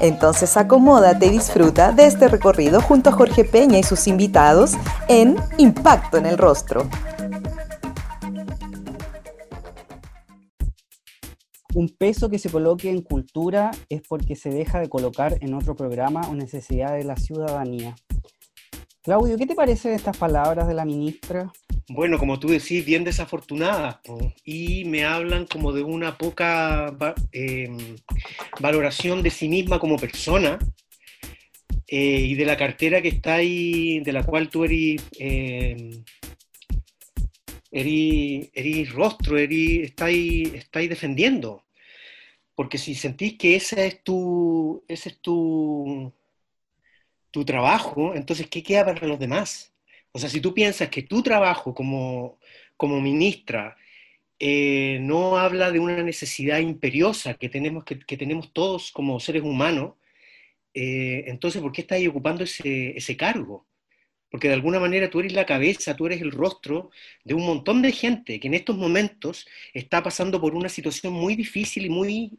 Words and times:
Entonces 0.00 0.56
acomódate 0.56 1.26
y 1.26 1.30
disfruta 1.30 1.92
de 1.92 2.06
este 2.06 2.28
recorrido 2.28 2.80
junto 2.80 3.10
a 3.10 3.12
Jorge 3.12 3.44
Peña 3.44 3.78
y 3.78 3.82
sus 3.82 4.06
invitados 4.06 4.72
en 5.08 5.36
Impacto 5.58 6.16
en 6.16 6.26
el 6.26 6.38
Rostro. 6.38 6.88
Un 11.74 11.88
peso 11.88 12.28
que 12.30 12.38
se 12.38 12.50
coloque 12.50 12.90
en 12.90 13.02
cultura 13.02 13.70
es 13.88 14.02
porque 14.08 14.34
se 14.34 14.50
deja 14.50 14.80
de 14.80 14.88
colocar 14.88 15.36
en 15.40 15.54
otro 15.54 15.76
programa 15.76 16.22
o 16.28 16.34
necesidad 16.34 16.94
de 16.94 17.04
la 17.04 17.16
ciudadanía. 17.16 17.94
Claudio, 19.02 19.38
¿qué 19.38 19.46
te 19.46 19.54
parece 19.54 19.88
de 19.88 19.94
estas 19.94 20.16
palabras 20.16 20.68
de 20.68 20.74
la 20.74 20.84
ministra? 20.84 21.50
Bueno, 21.88 22.18
como 22.18 22.38
tú 22.38 22.48
decís, 22.48 22.84
bien 22.84 23.02
desafortunadas, 23.02 23.96
y 24.44 24.84
me 24.84 25.04
hablan 25.04 25.46
como 25.46 25.72
de 25.72 25.82
una 25.82 26.18
poca 26.18 26.94
em, 27.32 27.96
valoración 28.60 29.22
de 29.22 29.30
sí 29.30 29.48
misma 29.48 29.78
como 29.78 29.96
persona 29.96 30.58
eh, 31.88 32.20
y 32.20 32.34
de 32.34 32.44
la 32.44 32.58
cartera 32.58 33.00
que 33.00 33.08
está 33.08 33.34
ahí, 33.36 34.00
de 34.00 34.12
la 34.12 34.22
cual 34.22 34.50
tú 34.50 34.64
eres, 34.64 35.02
eh, 35.18 36.02
rostro, 38.92 39.38
eres, 39.38 39.88
estáis, 39.88 40.52
estáis 40.52 40.90
defendiendo. 40.90 41.64
Porque 42.54 42.76
si 42.76 42.94
sentís 42.94 43.38
que 43.38 43.56
ese 43.56 43.86
es 43.86 44.04
tu, 44.04 44.84
ese 44.86 45.08
es 45.08 45.20
tu, 45.22 46.12
tu 47.30 47.44
trabajo, 47.44 48.14
entonces, 48.14 48.48
¿qué 48.48 48.62
queda 48.62 48.84
para 48.84 49.06
los 49.06 49.18
demás? 49.18 49.72
O 50.12 50.18
sea, 50.18 50.28
si 50.28 50.40
tú 50.40 50.54
piensas 50.54 50.88
que 50.88 51.02
tu 51.02 51.22
trabajo 51.22 51.74
como, 51.74 52.38
como 52.76 53.00
ministra 53.00 53.76
eh, 54.38 54.98
no 55.02 55.36
habla 55.38 55.70
de 55.70 55.80
una 55.80 56.02
necesidad 56.02 56.58
imperiosa 56.60 57.34
que 57.34 57.48
tenemos, 57.48 57.84
que, 57.84 58.16
tenemos 58.16 58.52
todos 58.52 58.90
como 58.92 59.20
seres 59.20 59.42
humanos, 59.42 59.94
eh, 60.74 61.24
entonces, 61.26 61.62
¿por 61.62 61.72
qué 61.72 61.82
estás 61.82 62.06
ocupando 62.06 62.44
ese, 62.44 62.96
ese 62.96 63.16
cargo? 63.16 63.66
Porque 64.30 64.48
de 64.48 64.54
alguna 64.54 64.80
manera 64.80 65.10
tú 65.10 65.20
eres 65.20 65.32
la 65.32 65.46
cabeza, 65.46 65.96
tú 65.96 66.06
eres 66.06 66.20
el 66.22 66.30
rostro 66.32 66.90
de 67.24 67.34
un 67.34 67.44
montón 67.46 67.82
de 67.82 67.92
gente 67.92 68.40
que 68.40 68.48
en 68.48 68.54
estos 68.54 68.76
momentos 68.76 69.46
está 69.74 70.02
pasando 70.02 70.40
por 70.40 70.54
una 70.54 70.68
situación 70.68 71.12
muy 71.12 71.36
difícil 71.36 71.86
y 71.86 71.90
muy, 71.90 72.38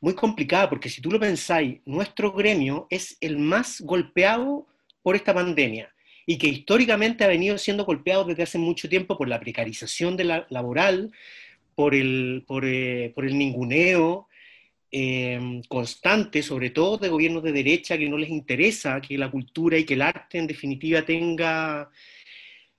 muy 0.00 0.14
complicada, 0.14 0.68
porque 0.68 0.88
si 0.88 1.00
tú 1.00 1.10
lo 1.10 1.20
pensáis, 1.20 1.80
nuestro 1.84 2.32
gremio 2.32 2.86
es 2.90 3.16
el 3.20 3.38
más 3.38 3.80
golpeado 3.80 4.66
por 5.02 5.16
esta 5.16 5.34
pandemia 5.34 5.92
y 6.26 6.38
que 6.38 6.48
históricamente 6.48 7.24
ha 7.24 7.28
venido 7.28 7.58
siendo 7.58 7.84
golpeado 7.84 8.24
desde 8.24 8.44
hace 8.44 8.58
mucho 8.58 8.88
tiempo 8.88 9.16
por 9.18 9.28
la 9.28 9.40
precarización 9.40 10.16
de 10.16 10.24
la, 10.24 10.46
laboral, 10.50 11.12
por 11.74 11.94
el, 11.94 12.44
por, 12.46 12.64
eh, 12.64 13.12
por 13.14 13.24
el 13.24 13.36
ninguneo 13.36 14.28
em, 14.90 15.62
constante, 15.64 16.42
sobre 16.42 16.70
todo 16.70 16.98
de 16.98 17.08
gobiernos 17.08 17.42
de 17.42 17.52
derecha, 17.52 17.98
que 17.98 18.08
no 18.08 18.16
les 18.16 18.30
interesa 18.30 19.00
que 19.00 19.18
la 19.18 19.30
cultura 19.30 19.78
y 19.78 19.84
que 19.84 19.94
el 19.94 20.02
arte 20.02 20.38
en 20.38 20.46
definitiva 20.46 21.02
tenga, 21.02 21.90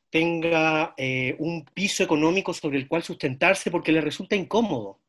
tenga 0.09 0.93
eh, 0.97 1.35
un 1.39 1.65
piso 1.65 2.03
económico 2.03 2.53
sobre 2.53 2.77
el 2.77 2.87
cual 2.87 3.03
sustentarse 3.03 3.71
porque 3.71 3.91
le 3.91 4.01
resulta 4.01 4.35
incómodo 4.35 5.00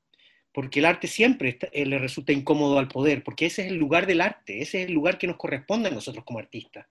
porque 0.52 0.80
el 0.80 0.86
arte 0.86 1.08
siempre 1.08 1.58
eh, 1.72 1.86
le 1.86 1.98
resulta 1.98 2.32
incómodo 2.32 2.78
al 2.78 2.88
poder, 2.88 3.22
porque 3.22 3.46
ese 3.46 3.62
es 3.62 3.68
el 3.68 3.78
lugar 3.78 4.06
del 4.06 4.20
arte, 4.20 4.62
ese 4.62 4.82
es 4.82 4.88
el 4.88 4.94
lugar 4.94 5.18
que 5.18 5.26
nos 5.26 5.36
corresponde 5.36 5.88
a 5.88 5.92
nosotros 5.92 6.24
como 6.24 6.38
artistas. 6.38 6.86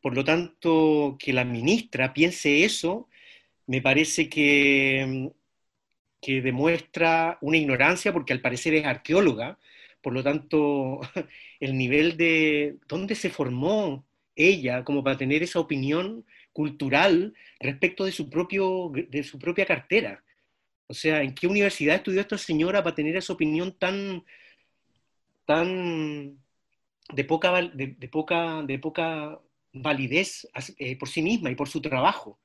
Por 0.00 0.14
lo 0.14 0.24
tanto, 0.24 1.16
que 1.18 1.32
la 1.32 1.44
ministra 1.44 2.14
piense 2.14 2.64
eso, 2.64 3.08
me 3.66 3.82
parece 3.82 4.28
que, 4.28 5.30
que 6.20 6.42
demuestra 6.42 7.38
una 7.40 7.56
ignorancia, 7.58 8.12
porque 8.12 8.32
al 8.32 8.40
parecer 8.40 8.74
es 8.74 8.84
arqueóloga, 8.84 9.58
por 10.00 10.12
lo 10.12 10.22
tanto, 10.22 11.00
el 11.60 11.76
nivel 11.76 12.16
de 12.16 12.76
dónde 12.88 13.14
se 13.14 13.30
formó 13.30 14.04
ella 14.36 14.84
como 14.84 15.02
para 15.02 15.18
tener 15.18 15.42
esa 15.42 15.60
opinión 15.60 16.24
cultural 16.52 17.34
respecto 17.58 18.04
de 18.04 18.12
su, 18.12 18.30
propio, 18.30 18.92
de 18.94 19.22
su 19.24 19.38
propia 19.38 19.66
cartera. 19.66 20.22
O 20.88 20.94
sea, 20.94 21.22
¿en 21.22 21.34
qué 21.34 21.46
universidad 21.46 21.96
estudió 21.96 22.20
esta 22.20 22.38
señora 22.38 22.82
para 22.82 22.94
tener 22.94 23.16
esa 23.16 23.32
opinión 23.32 23.76
tan, 23.78 24.24
tan 25.44 26.38
de 27.12 27.24
poca, 27.24 27.62
de 27.62 28.08
poca, 28.08 28.62
de 28.62 28.78
poca 28.78 29.40
validez 29.72 30.48
eh, 30.78 30.96
por 30.98 31.08
sí 31.08 31.22
misma 31.22 31.50
y 31.50 31.54
por 31.54 31.68
su 31.68 31.80
trabajo, 31.80 32.38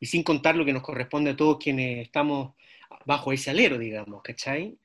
y 0.00 0.06
sin 0.06 0.22
contar 0.22 0.56
lo 0.56 0.64
que 0.64 0.72
nos 0.72 0.82
corresponde 0.82 1.30
a 1.30 1.36
todos 1.36 1.58
quienes 1.58 2.06
estamos 2.06 2.54
bajo 3.04 3.32
ese 3.32 3.50
alero, 3.50 3.78
digamos, 3.78 4.22
¿cachai? 4.22 4.78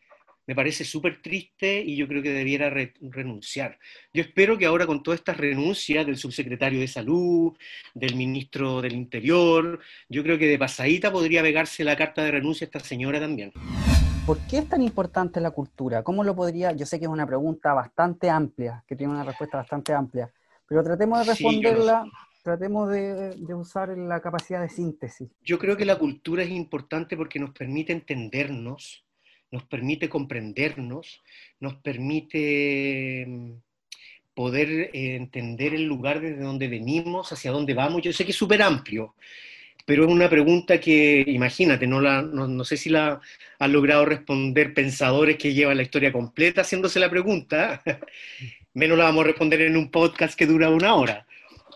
Me 0.45 0.55
parece 0.55 0.83
súper 0.83 1.21
triste 1.21 1.81
y 1.81 1.95
yo 1.95 2.07
creo 2.07 2.21
que 2.21 2.31
debiera 2.31 2.69
renunciar. 2.69 3.79
Yo 4.13 4.21
espero 4.21 4.57
que 4.57 4.65
ahora 4.65 4.85
con 4.85 5.01
todas 5.01 5.19
estas 5.19 5.37
renuncias 5.37 6.05
del 6.05 6.17
subsecretario 6.17 6.79
de 6.79 6.87
Salud, 6.87 7.53
del 7.93 8.15
ministro 8.15 8.81
del 8.81 8.93
Interior, 8.93 9.79
yo 10.09 10.23
creo 10.23 10.37
que 10.37 10.47
de 10.47 10.59
pasadita 10.59 11.11
podría 11.11 11.41
pegarse 11.41 11.83
la 11.83 11.95
carta 11.95 12.23
de 12.23 12.31
renuncia 12.31 12.65
a 12.65 12.67
esta 12.67 12.79
señora 12.79 13.19
también. 13.19 13.53
¿Por 14.25 14.37
qué 14.47 14.59
es 14.59 14.69
tan 14.69 14.81
importante 14.81 15.41
la 15.41 15.51
cultura? 15.51 16.01
¿Cómo 16.01 16.23
lo 16.23 16.33
podría? 16.33 16.71
Yo 16.71 16.85
sé 16.85 16.97
que 16.97 17.05
es 17.05 17.11
una 17.11 17.27
pregunta 17.27 17.73
bastante 17.73 18.29
amplia, 18.29 18.81
que 18.87 18.95
tiene 18.95 19.11
una 19.11 19.25
respuesta 19.25 19.57
bastante 19.57 19.91
amplia, 19.91 20.31
pero 20.65 20.81
tratemos 20.81 21.19
de 21.19 21.25
responderla, 21.25 22.05
tratemos 22.41 22.89
de, 22.89 23.53
usar 23.53 23.89
la 23.89 24.21
capacidad 24.21 24.61
de 24.61 24.69
síntesis. 24.69 25.29
Yo 25.43 25.59
creo 25.59 25.75
que 25.75 25.83
la 25.83 25.97
cultura 25.97 26.43
es 26.43 26.49
importante 26.51 27.17
porque 27.17 27.37
nos 27.37 27.51
permite 27.51 27.91
entendernos, 27.91 29.03
nos 29.53 29.63
permite 29.65 30.09
comprendernos, 30.09 31.21
nos 31.59 31.75
permite 31.75 33.23
mm, 33.27 33.51
poder 34.33 34.89
eh, 34.93 35.15
entender 35.15 35.75
el 35.75 35.83
lugar 35.83 36.21
desde 36.21 36.41
donde 36.41 36.67
venimos, 36.67 37.31
hacia 37.31 37.51
dónde 37.51 37.75
vamos. 37.75 38.01
Yo 38.01 38.11
sé 38.11 38.25
que 38.25 38.31
es 38.31 38.37
súper 38.37 38.63
amplio, 38.63 39.13
pero 39.85 40.05
es 40.05 40.11
una 40.11 40.27
pregunta 40.27 40.79
que, 40.79 41.23
imagínate, 41.27 41.85
no, 41.85 42.01
la, 42.01 42.23
no, 42.23 42.63
sé 42.63 42.77
si 42.77 42.89
la 42.89 43.21
han 43.59 43.71
logrado 43.71 44.05
responder 44.05 44.73
pensadores 44.73 45.37
que 45.37 45.53
llevan 45.53 45.77
la 45.77 45.83
historia 45.83 46.11
completa 46.11 46.61
haciéndose 46.61 46.99
la 46.99 47.11
pregunta. 47.11 47.83
menos 48.73 48.97
la 48.97 49.03
vamos 49.03 49.23
a 49.23 49.27
responder 49.27 49.61
en 49.61 49.77
un 49.77 49.91
podcast 49.91 50.35
que 50.35 50.47
dura 50.47 50.71
una 50.71 50.95
hora, 50.95 51.27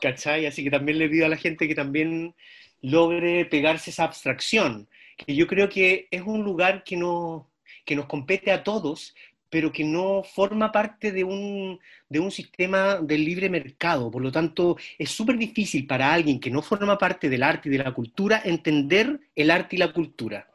¿cachai? 0.01 0.47
Así 0.47 0.63
que 0.63 0.71
también 0.71 0.97
le 0.97 1.09
pido 1.09 1.27
a 1.27 1.29
la 1.29 1.37
gente 1.37 1.67
que 1.67 1.75
también 1.75 2.33
logre 2.81 3.45
pegarse 3.45 3.91
esa 3.91 4.05
abstracción, 4.05 4.87
que 5.15 5.35
yo 5.35 5.45
creo 5.45 5.69
que 5.69 6.07
es 6.09 6.23
un 6.23 6.43
lugar 6.43 6.83
que, 6.83 6.97
no, 6.97 7.47
que 7.87 7.95
nos 7.95 8.05
compete 8.05 8.51
a 8.51 8.63
todos, 8.63 9.15
pero 9.49 9.71
que 9.71 9.83
no 9.83 10.21
forma 10.23 10.71
parte 10.71 11.11
de 11.11 11.23
un, 11.23 11.79
de 12.07 12.19
un 12.19 12.29
sistema 12.29 12.97
del 12.97 13.25
libre 13.25 13.49
mercado. 13.49 14.11
Por 14.11 14.21
lo 14.21 14.31
tanto, 14.31 14.77
es 14.99 15.09
súper 15.09 15.37
difícil 15.37 15.87
para 15.87 16.13
alguien 16.13 16.39
que 16.39 16.51
no 16.51 16.61
forma 16.61 16.99
parte 16.99 17.29
del 17.29 17.41
arte 17.41 17.69
y 17.69 17.71
de 17.71 17.83
la 17.83 17.93
cultura 17.93 18.41
entender 18.43 19.19
el 19.35 19.49
arte 19.49 19.77
y 19.77 19.79
la 19.79 19.93
cultura, 19.93 20.47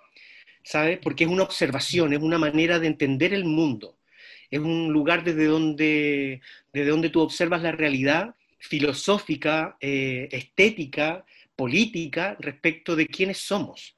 ¿sabes? 0.62 0.98
Porque 1.02 1.24
es 1.24 1.30
una 1.30 1.42
observación, 1.42 2.12
es 2.12 2.20
una 2.20 2.38
manera 2.38 2.78
de 2.78 2.86
entender 2.86 3.34
el 3.34 3.46
mundo 3.46 3.96
es 4.52 4.60
un 4.60 4.92
lugar 4.92 5.24
desde 5.24 5.46
donde, 5.46 6.42
desde 6.74 6.90
donde 6.90 7.08
tú 7.08 7.20
observas 7.22 7.62
la 7.62 7.72
realidad 7.72 8.34
filosófica, 8.58 9.78
eh, 9.80 10.28
estética, 10.30 11.24
política 11.56 12.36
respecto 12.38 12.94
de 12.94 13.06
quiénes 13.06 13.38
somos. 13.38 13.96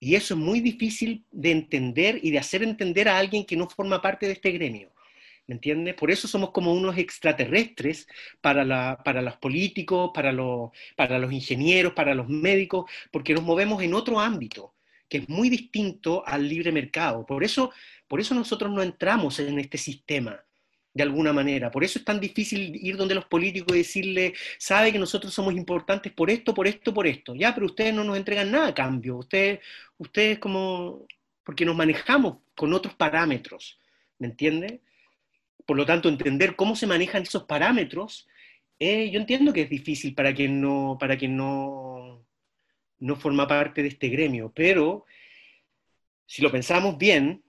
Y 0.00 0.14
eso 0.14 0.34
es 0.34 0.40
muy 0.40 0.60
difícil 0.60 1.24
de 1.30 1.50
entender 1.50 2.20
y 2.22 2.30
de 2.30 2.38
hacer 2.38 2.62
entender 2.62 3.08
a 3.08 3.18
alguien 3.18 3.44
que 3.44 3.56
no 3.56 3.68
forma 3.68 4.00
parte 4.00 4.26
de 4.26 4.32
este 4.32 4.52
gremio. 4.52 4.92
¿Me 5.46 5.54
entiendes? 5.54 5.94
Por 5.94 6.10
eso 6.10 6.28
somos 6.28 6.50
como 6.50 6.74
unos 6.74 6.98
extraterrestres 6.98 8.06
para, 8.40 8.98
para 9.02 9.22
los 9.22 9.36
políticos, 9.38 10.10
para 10.12 10.30
los, 10.30 10.70
para 10.94 11.18
los 11.18 11.32
ingenieros, 11.32 11.94
para 11.94 12.14
los 12.14 12.28
médicos, 12.28 12.90
porque 13.10 13.34
nos 13.34 13.42
movemos 13.42 13.82
en 13.82 13.94
otro 13.94 14.20
ámbito 14.20 14.74
que 15.08 15.18
es 15.18 15.28
muy 15.30 15.48
distinto 15.48 16.22
al 16.26 16.46
libre 16.46 16.70
mercado. 16.70 17.24
Por 17.24 17.42
eso 17.42 17.72
por 18.08 18.20
eso 18.20 18.34
nosotros 18.34 18.72
no 18.72 18.82
entramos 18.82 19.38
en 19.38 19.58
este 19.58 19.76
sistema, 19.76 20.42
de 20.98 21.04
alguna 21.04 21.32
manera. 21.32 21.70
Por 21.70 21.84
eso 21.84 22.00
es 22.00 22.04
tan 22.04 22.18
difícil 22.18 22.74
ir 22.74 22.96
donde 22.96 23.14
los 23.14 23.26
políticos 23.26 23.74
y 23.76 23.78
decirle, 23.78 24.34
sabe 24.58 24.90
que 24.92 24.98
nosotros 24.98 25.32
somos 25.32 25.54
importantes 25.54 26.12
por 26.12 26.28
esto, 26.28 26.52
por 26.52 26.66
esto, 26.66 26.92
por 26.92 27.06
esto. 27.06 27.36
Ya, 27.36 27.54
pero 27.54 27.66
ustedes 27.66 27.94
no 27.94 28.02
nos 28.02 28.16
entregan 28.16 28.50
nada 28.50 28.66
a 28.66 28.74
cambio. 28.74 29.16
Ustedes, 29.16 29.60
ustedes 29.96 30.40
como, 30.40 31.06
porque 31.44 31.64
nos 31.64 31.76
manejamos 31.76 32.38
con 32.56 32.72
otros 32.74 32.94
parámetros, 32.96 33.78
¿me 34.18 34.26
entiende? 34.26 34.80
Por 35.64 35.76
lo 35.76 35.86
tanto, 35.86 36.08
entender 36.08 36.56
cómo 36.56 36.74
se 36.74 36.88
manejan 36.88 37.22
esos 37.22 37.44
parámetros, 37.44 38.26
eh, 38.80 39.08
yo 39.10 39.20
entiendo 39.20 39.52
que 39.52 39.62
es 39.62 39.70
difícil 39.70 40.16
para 40.16 40.34
quien 40.34 40.60
no, 40.60 40.96
para 40.98 41.16
quien 41.16 41.36
no, 41.36 42.26
no 42.98 43.14
forma 43.14 43.46
parte 43.46 43.82
de 43.82 43.88
este 43.88 44.08
gremio, 44.08 44.50
pero 44.52 45.04
si 46.26 46.42
lo 46.42 46.50
pensamos 46.50 46.98
bien, 46.98 47.44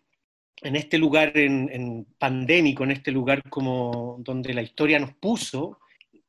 en 0.62 0.76
este 0.76 0.98
lugar 0.98 1.38
en, 1.38 2.06
pandémico, 2.18 2.84
en 2.84 2.92
este 2.92 3.12
lugar 3.12 3.44
como 3.50 4.18
donde 4.20 4.54
la 4.54 4.62
historia 4.62 5.00
nos 5.00 5.14
puso, 5.14 5.80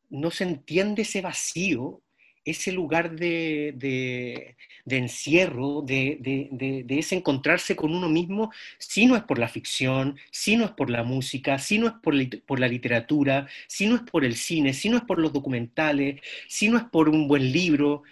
no 0.08 0.30
se 0.30 0.44
entiende 0.44 1.02
ese 1.02 1.20
vacío, 1.20 2.02
ese 2.44 2.72
lugar 2.72 3.16
de, 3.16 4.56
encierro, 4.86 5.82
de, 5.82 6.86
ese 6.88 7.16
encontrarse 7.16 7.76
con 7.76 7.94
uno 7.94 8.08
mismo, 8.08 8.50
si 8.78 9.06
no 9.06 9.16
es 9.16 9.22
por 9.24 9.38
la 9.38 9.48
ficción, 9.48 10.16
si 10.30 10.56
no 10.56 10.64
es 10.64 10.70
por 10.72 10.90
la 10.90 11.02
música, 11.02 11.58
si 11.58 11.78
no 11.78 11.86
es 11.86 11.94
por, 12.02 12.14
por 12.46 12.60
la 12.60 12.68
literatura, 12.68 13.46
si 13.66 13.86
no 13.86 13.96
es 13.96 14.02
por 14.02 14.24
el 14.24 14.36
cine, 14.36 14.72
si 14.72 14.88
no 14.88 14.96
es 14.96 15.04
por 15.04 15.18
los 15.18 15.32
documentales, 15.32 16.20
si 16.48 16.68
no 16.68 16.78
es 16.78 16.84
por 16.84 17.08
un 17.08 17.28
buen 17.28 17.52
libro, 17.52 18.02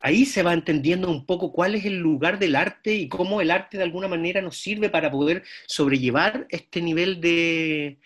ahí 0.00 0.24
se 0.24 0.42
va 0.42 0.52
entendiendo 0.52 1.10
un 1.10 1.26
poco 1.26 1.52
cuál 1.52 1.74
es 1.74 1.84
el 1.84 1.98
lugar 1.98 2.38
del 2.38 2.56
arte 2.56 2.94
y 2.94 3.08
cómo 3.08 3.40
el 3.40 3.50
arte 3.50 3.76
de 3.76 3.82
alguna 3.82 4.08
manera 4.08 4.42
nos 4.42 4.58
sirve 4.58 4.90
para 4.90 5.10
poder 5.10 5.42
sobrellevar 5.66 6.46
este 6.50 6.80
nivel 6.82 7.20
de, 7.20 7.98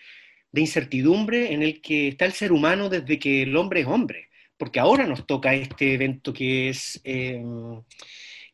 incertidumbre 0.53 1.53
en 1.53 1.63
el 1.63 1.81
que 1.81 2.09
está 2.09 2.25
el 2.25 2.33
ser 2.33 2.51
humano 2.51 2.89
desde 2.89 3.19
que 3.19 3.43
el 3.43 3.55
hombre 3.55 3.81
es 3.81 3.87
hombre. 3.87 4.29
Porque 4.57 4.79
ahora 4.79 5.07
nos 5.07 5.25
toca 5.25 5.53
este 5.53 5.93
evento 5.93 6.33
que 6.33 6.69
es... 6.69 7.01
Em, 7.03 7.81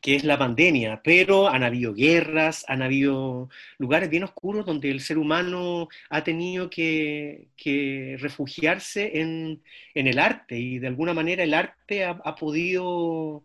que 0.00 0.14
es 0.14 0.24
la 0.24 0.38
pandemia, 0.38 1.00
pero 1.02 1.48
han 1.48 1.64
habido 1.64 1.92
guerras, 1.92 2.64
han 2.68 2.82
habido 2.82 3.48
lugares 3.78 4.08
bien 4.10 4.22
oscuros 4.24 4.64
donde 4.64 4.90
el 4.90 5.00
ser 5.00 5.18
humano 5.18 5.88
ha 6.08 6.22
tenido 6.22 6.70
que, 6.70 7.48
refugiarse 8.20 9.20
en, 9.20 9.62
el 9.94 10.18
arte 10.18 10.56
y 10.58 10.78
de 10.78 10.86
alguna 10.86 11.14
manera 11.14 11.42
el 11.42 11.54
arte 11.54 12.04
ha, 12.04 12.34
podido, 12.36 13.44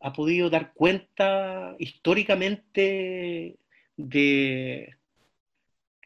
ha 0.00 0.12
podido 0.12 0.50
dar 0.50 0.72
cuenta 0.74 1.74
históricamente 1.78 3.56
de, 3.96 4.96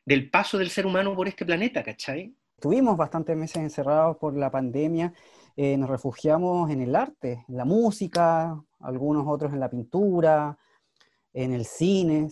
del 0.04 0.30
paso 0.30 0.58
del 0.58 0.70
ser 0.70 0.86
humano 0.86 1.16
por 1.16 1.26
este 1.26 1.44
planeta, 1.44 1.82
¿cachai? 1.82 2.32
Tuvimos 2.60 2.96
bastantes 2.96 3.36
meses 3.36 3.56
encerrados 3.56 4.18
por 4.18 4.36
la 4.36 4.50
pandemia, 4.50 5.12
eh, 5.62 5.76
nos 5.76 5.90
refugiamos 5.90 6.70
en 6.70 6.80
el 6.80 6.96
arte, 6.96 7.44
en 7.46 7.54
la 7.58 7.66
música, 7.66 8.58
algunos 8.80 9.26
otros 9.26 9.52
en 9.52 9.60
la 9.60 9.68
pintura, 9.68 10.56
en 11.34 11.52
el 11.52 11.66
cine. 11.66 12.30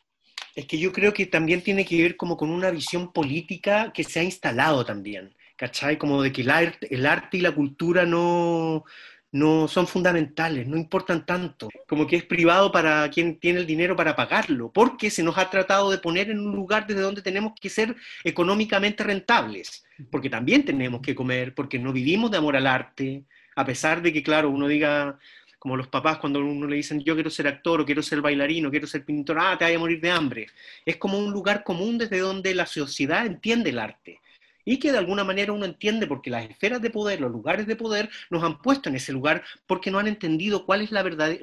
Es 0.54 0.64
que 0.64 0.78
yo 0.78 0.92
creo 0.92 1.12
que 1.12 1.26
también 1.26 1.62
tiene 1.62 1.84
que 1.84 2.00
ver 2.00 2.16
como 2.16 2.38
con 2.38 2.48
una 2.48 2.70
visión 2.70 3.12
política 3.12 3.92
que 3.92 4.02
se 4.02 4.20
ha 4.20 4.22
instalado 4.22 4.82
también, 4.82 5.34
¿cachai? 5.56 5.98
Como 5.98 6.22
de 6.22 6.32
que 6.32 6.40
el 6.40 6.48
arte, 6.48 6.88
el 6.90 7.04
arte 7.04 7.36
y 7.36 7.42
la 7.42 7.54
cultura 7.54 8.06
no, 8.06 8.84
no 9.30 9.68
son 9.68 9.86
fundamentales, 9.86 10.66
no 10.66 10.76
importan 10.76 11.26
tanto, 11.26 11.68
como 11.86 12.06
que 12.06 12.16
es 12.16 12.24
privado 12.24 12.72
para 12.72 13.08
quien 13.10 13.38
tiene 13.38 13.60
el 13.60 13.66
dinero 13.66 13.94
para 13.94 14.16
pagarlo, 14.16 14.70
porque 14.72 15.10
se 15.10 15.22
nos 15.22 15.36
ha 15.36 15.50
tratado 15.50 15.90
de 15.90 15.98
poner 15.98 16.30
en 16.30 16.40
un 16.40 16.54
lugar 16.54 16.86
desde 16.86 17.02
donde 17.02 17.22
tenemos 17.22 17.52
que 17.60 17.68
ser 17.68 17.94
económicamente 18.24 19.04
rentables, 19.04 19.84
porque 20.10 20.30
también 20.30 20.64
tenemos 20.64 21.02
que 21.02 21.14
comer, 21.14 21.54
porque 21.54 21.78
no 21.78 21.92
vivimos 21.92 22.30
de 22.30 22.38
amor 22.38 22.56
al 22.56 22.66
arte, 22.66 23.24
a 23.54 23.64
pesar 23.64 24.00
de 24.00 24.12
que, 24.12 24.22
claro, 24.22 24.50
uno 24.50 24.66
diga, 24.66 25.18
como 25.58 25.76
los 25.76 25.88
papás 25.88 26.18
cuando 26.18 26.40
uno 26.40 26.66
le 26.66 26.76
dicen 26.76 27.00
yo 27.00 27.14
quiero 27.14 27.30
ser 27.30 27.48
actor 27.48 27.80
o 27.80 27.84
quiero 27.84 28.02
ser 28.02 28.20
bailarino, 28.20 28.70
quiero 28.70 28.86
ser 28.86 29.04
pintor, 29.04 29.38
ah, 29.40 29.56
te 29.58 29.64
vaya 29.64 29.76
a 29.76 29.80
morir 29.80 30.00
de 30.00 30.10
hambre. 30.10 30.46
Es 30.86 30.96
como 30.96 31.18
un 31.18 31.32
lugar 31.32 31.64
común 31.64 31.98
desde 31.98 32.20
donde 32.20 32.54
la 32.54 32.66
sociedad 32.66 33.26
entiende 33.26 33.70
el 33.70 33.78
arte 33.78 34.20
y 34.70 34.78
que 34.78 34.92
de 34.92 34.98
alguna 34.98 35.24
manera 35.24 35.54
uno 35.54 35.64
entiende 35.64 36.06
porque 36.06 36.28
las 36.28 36.44
esferas 36.44 36.82
de 36.82 36.90
poder, 36.90 37.22
los 37.22 37.32
lugares 37.32 37.66
de 37.66 37.74
poder 37.74 38.10
nos 38.28 38.44
han 38.44 38.60
puesto 38.60 38.90
en 38.90 38.96
ese 38.96 39.14
lugar 39.14 39.42
porque 39.66 39.90
no 39.90 39.98
han 39.98 40.08
entendido 40.08 40.66
cuál 40.66 40.82
es 40.82 40.92
la, 40.92 41.02
verdad, 41.02 41.34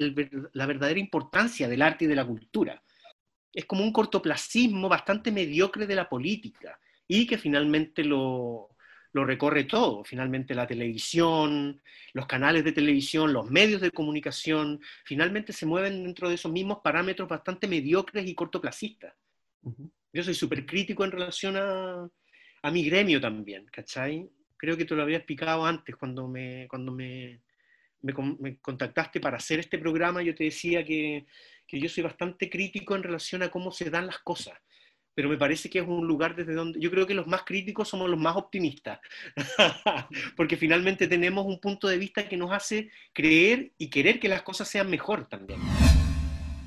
la 0.52 0.66
verdadera 0.66 1.00
importancia 1.00 1.66
del 1.66 1.82
arte 1.82 2.04
y 2.04 2.08
de 2.08 2.14
la 2.14 2.24
cultura. 2.24 2.80
Es 3.52 3.64
como 3.64 3.82
un 3.82 3.92
cortoplacismo 3.92 4.88
bastante 4.88 5.32
mediocre 5.32 5.88
de 5.88 5.96
la 5.96 6.08
política 6.08 6.78
y 7.08 7.26
que 7.26 7.36
finalmente 7.36 8.04
lo, 8.04 8.68
lo 9.10 9.24
recorre 9.24 9.64
todo. 9.64 10.04
Finalmente 10.04 10.54
la 10.54 10.68
televisión, 10.68 11.82
los 12.12 12.26
canales 12.26 12.62
de 12.62 12.70
televisión, 12.70 13.32
los 13.32 13.50
medios 13.50 13.80
de 13.80 13.90
comunicación, 13.90 14.80
finalmente 15.04 15.52
se 15.52 15.66
mueven 15.66 16.04
dentro 16.04 16.28
de 16.28 16.36
esos 16.36 16.52
mismos 16.52 16.78
parámetros 16.78 17.28
bastante 17.28 17.66
mediocres 17.66 18.24
y 18.24 18.36
cortoplacistas. 18.36 19.14
Yo 20.12 20.22
soy 20.22 20.34
súper 20.34 20.64
crítico 20.64 21.04
en 21.04 21.10
relación 21.10 21.56
a, 21.56 22.08
a, 22.66 22.70
mi 22.70 22.84
gremio 22.84 23.20
también, 23.20 23.66
¿cachai? 23.66 24.28
Creo 24.56 24.76
que 24.76 24.84
te 24.84 24.94
lo 24.94 25.02
había 25.02 25.18
explicado 25.18 25.64
antes 25.64 25.96
cuando 25.96 26.28
me, 26.28 26.66
cuando 26.68 26.92
me, 26.92 27.40
me, 28.02 28.58
contactaste 28.58 29.20
para 29.20 29.36
hacer 29.36 29.60
este 29.60 29.78
programa, 29.78 30.22
yo 30.22 30.34
te 30.34 30.44
decía 30.44 30.84
que, 30.84 31.26
que 31.66 31.80
yo 31.80 31.88
soy 31.88 32.02
bastante 32.02 32.48
crítico 32.48 32.94
en 32.94 33.02
relación 33.02 33.42
a 33.42 33.50
cómo 33.50 33.70
se 33.70 33.90
dan 33.90 34.06
las 34.06 34.18
cosas 34.18 34.58
pero 35.16 35.30
me 35.30 35.38
parece 35.38 35.70
que 35.70 35.78
es 35.78 35.88
un 35.88 36.06
lugar 36.06 36.36
desde 36.36 36.52
donde 36.52 36.78
yo 36.78 36.90
creo 36.90 37.06
que 37.06 37.14
los 37.14 37.26
más 37.26 37.42
críticos 37.42 37.88
somos 37.88 38.10
los 38.10 38.20
más 38.20 38.36
optimistas, 38.36 39.00
porque 40.36 40.58
finalmente 40.58 41.08
tenemos 41.08 41.46
un 41.46 41.58
punto 41.58 41.88
de 41.88 41.96
vista 41.96 42.28
que 42.28 42.36
nos 42.36 42.52
hace 42.52 42.90
creer 43.14 43.72
y 43.78 43.88
querer 43.88 44.20
que 44.20 44.28
las 44.28 44.42
cosas 44.42 44.68
sean 44.68 44.90
mejor 44.90 45.26
también. 45.26 45.58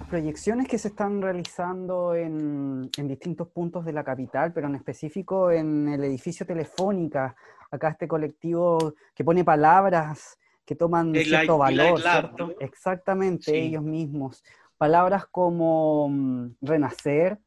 Proyecciones 0.10 0.68
que 0.68 0.80
se 0.80 0.88
están 0.88 1.22
realizando 1.22 2.16
en, 2.16 2.90
en 2.98 3.08
distintos 3.08 3.48
puntos 3.50 3.86
de 3.86 3.94
la 3.94 4.04
capital, 4.04 4.52
pero 4.52 4.68
en 4.68 4.76
específico 4.76 5.52
en 5.52 5.88
el 5.88 6.04
edificio 6.04 6.46
Telefónica, 6.46 7.36
acá 7.70 7.90
este 7.90 8.08
colectivo 8.08 8.96
que 9.14 9.24
pone 9.24 9.44
palabras 9.44 10.40
que 10.66 10.76
toman 10.76 11.14
cierto 11.16 11.58
valor, 11.58 12.00
Exactamente, 12.60 13.60
ellos 13.60 13.82
mismos. 13.82 14.44
Palabras 14.78 15.26
como 15.26 16.08
mm, 16.10 16.58
renacer, 16.62 17.40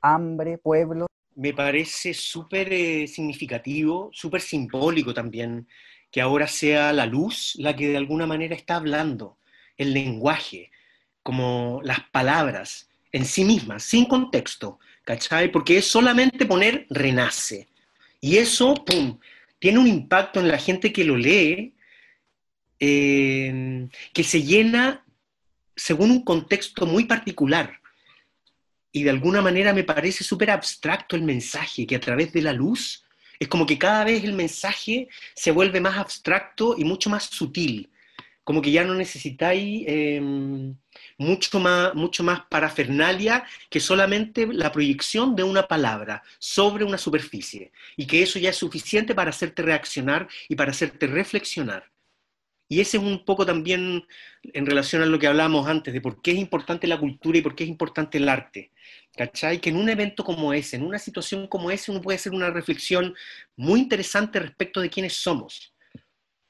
hambre, 0.00 0.58
pueblo. 0.58 1.06
Me 1.34 1.52
parece 1.52 2.14
súper 2.14 2.72
eh, 2.72 3.08
significativo, 3.08 4.10
súper 4.12 4.40
simbólico 4.40 5.12
también, 5.12 5.66
que 6.10 6.20
ahora 6.20 6.46
sea 6.46 6.92
la 6.92 7.04
luz 7.04 7.56
la 7.58 7.74
que 7.74 7.88
de 7.88 7.96
alguna 7.96 8.28
manera 8.28 8.54
está 8.54 8.76
hablando, 8.76 9.38
el 9.76 9.92
lenguaje, 9.92 10.70
como 11.28 11.82
las 11.84 12.00
palabras 12.08 12.88
en 13.12 13.26
sí 13.26 13.44
mismas, 13.44 13.82
sin 13.82 14.06
contexto, 14.06 14.78
¿cachai? 15.04 15.52
Porque 15.52 15.76
es 15.76 15.84
solamente 15.84 16.46
poner 16.46 16.86
renace. 16.88 17.68
Y 18.18 18.38
eso, 18.38 18.74
¡pum!, 18.74 19.18
tiene 19.58 19.78
un 19.78 19.86
impacto 19.86 20.40
en 20.40 20.48
la 20.48 20.56
gente 20.56 20.90
que 20.90 21.04
lo 21.04 21.18
lee, 21.18 21.74
eh, 22.80 23.86
que 24.14 24.24
se 24.24 24.42
llena 24.42 25.04
según 25.76 26.12
un 26.12 26.24
contexto 26.24 26.86
muy 26.86 27.04
particular 27.04 27.78
y 28.90 29.02
de 29.02 29.10
alguna 29.10 29.42
manera 29.42 29.74
me 29.74 29.84
parece 29.84 30.24
súper 30.24 30.50
abstracto 30.50 31.14
el 31.14 31.24
mensaje, 31.24 31.86
que 31.86 31.96
a 31.96 32.00
través 32.00 32.32
de 32.32 32.40
la 32.40 32.54
luz 32.54 33.04
es 33.38 33.48
como 33.48 33.66
que 33.66 33.76
cada 33.76 34.04
vez 34.04 34.24
el 34.24 34.32
mensaje 34.32 35.10
se 35.34 35.50
vuelve 35.50 35.78
más 35.78 35.98
abstracto 35.98 36.74
y 36.78 36.84
mucho 36.84 37.10
más 37.10 37.24
sutil, 37.24 37.90
como 38.48 38.62
que 38.62 38.70
ya 38.70 38.82
no 38.82 38.94
necesitáis 38.94 39.84
em, 39.86 40.74
mucho, 41.18 41.60
más, 41.60 41.94
mucho 41.94 42.22
más 42.24 42.40
parafernalia 42.48 43.44
que 43.68 43.78
solamente 43.78 44.46
la 44.46 44.72
proyección 44.72 45.36
de 45.36 45.42
una 45.42 45.68
palabra 45.68 46.22
sobre 46.38 46.82
una 46.82 46.96
superficie, 46.96 47.72
y 47.94 48.06
que 48.06 48.22
eso 48.22 48.38
ya 48.38 48.48
es 48.48 48.56
suficiente 48.56 49.14
para 49.14 49.28
hacerte 49.28 49.60
reaccionar 49.60 50.28
y 50.48 50.54
para 50.56 50.70
hacerte 50.70 51.06
reflexionar. 51.06 51.90
Y 52.70 52.80
ese 52.80 52.96
es 52.96 53.02
un 53.02 53.22
poco 53.26 53.44
también 53.44 54.06
en 54.42 54.64
relación 54.64 55.02
a 55.02 55.06
lo 55.06 55.18
que 55.18 55.26
hablábamos 55.26 55.68
antes, 55.68 55.92
de 55.92 56.00
por 56.00 56.22
qué 56.22 56.30
es 56.30 56.38
importante 56.38 56.86
la 56.86 56.98
cultura 56.98 57.36
y 57.36 57.42
por 57.42 57.54
qué 57.54 57.64
es 57.64 57.68
importante 57.68 58.16
el 58.16 58.30
arte. 58.30 58.72
¿Cachai? 59.14 59.60
Que 59.60 59.68
en 59.68 59.76
un 59.76 59.90
evento 59.90 60.24
como 60.24 60.54
ese, 60.54 60.76
en 60.76 60.84
una 60.84 60.98
situación 60.98 61.48
como 61.48 61.70
ese, 61.70 61.90
uno 61.90 62.00
puede 62.00 62.16
hacer 62.16 62.32
una 62.32 62.48
reflexión 62.48 63.14
muy 63.56 63.80
interesante 63.80 64.40
respecto 64.40 64.80
de 64.80 64.88
quiénes 64.88 65.12
somos. 65.12 65.74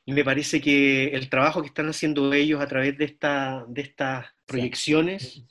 Y 0.09 0.13
me 0.13 0.25
parece 0.25 0.59
que 0.59 1.09
el 1.09 1.29
trabajo 1.29 1.61
que 1.61 1.67
están 1.67 1.87
haciendo 1.91 2.33
ellos 2.33 2.63
a 2.63 2.67
través 2.67 2.97
de, 2.97 3.05
esta, 3.05 3.67
de 3.69 3.83
estas 3.83 4.25
proyecciones 4.47 5.45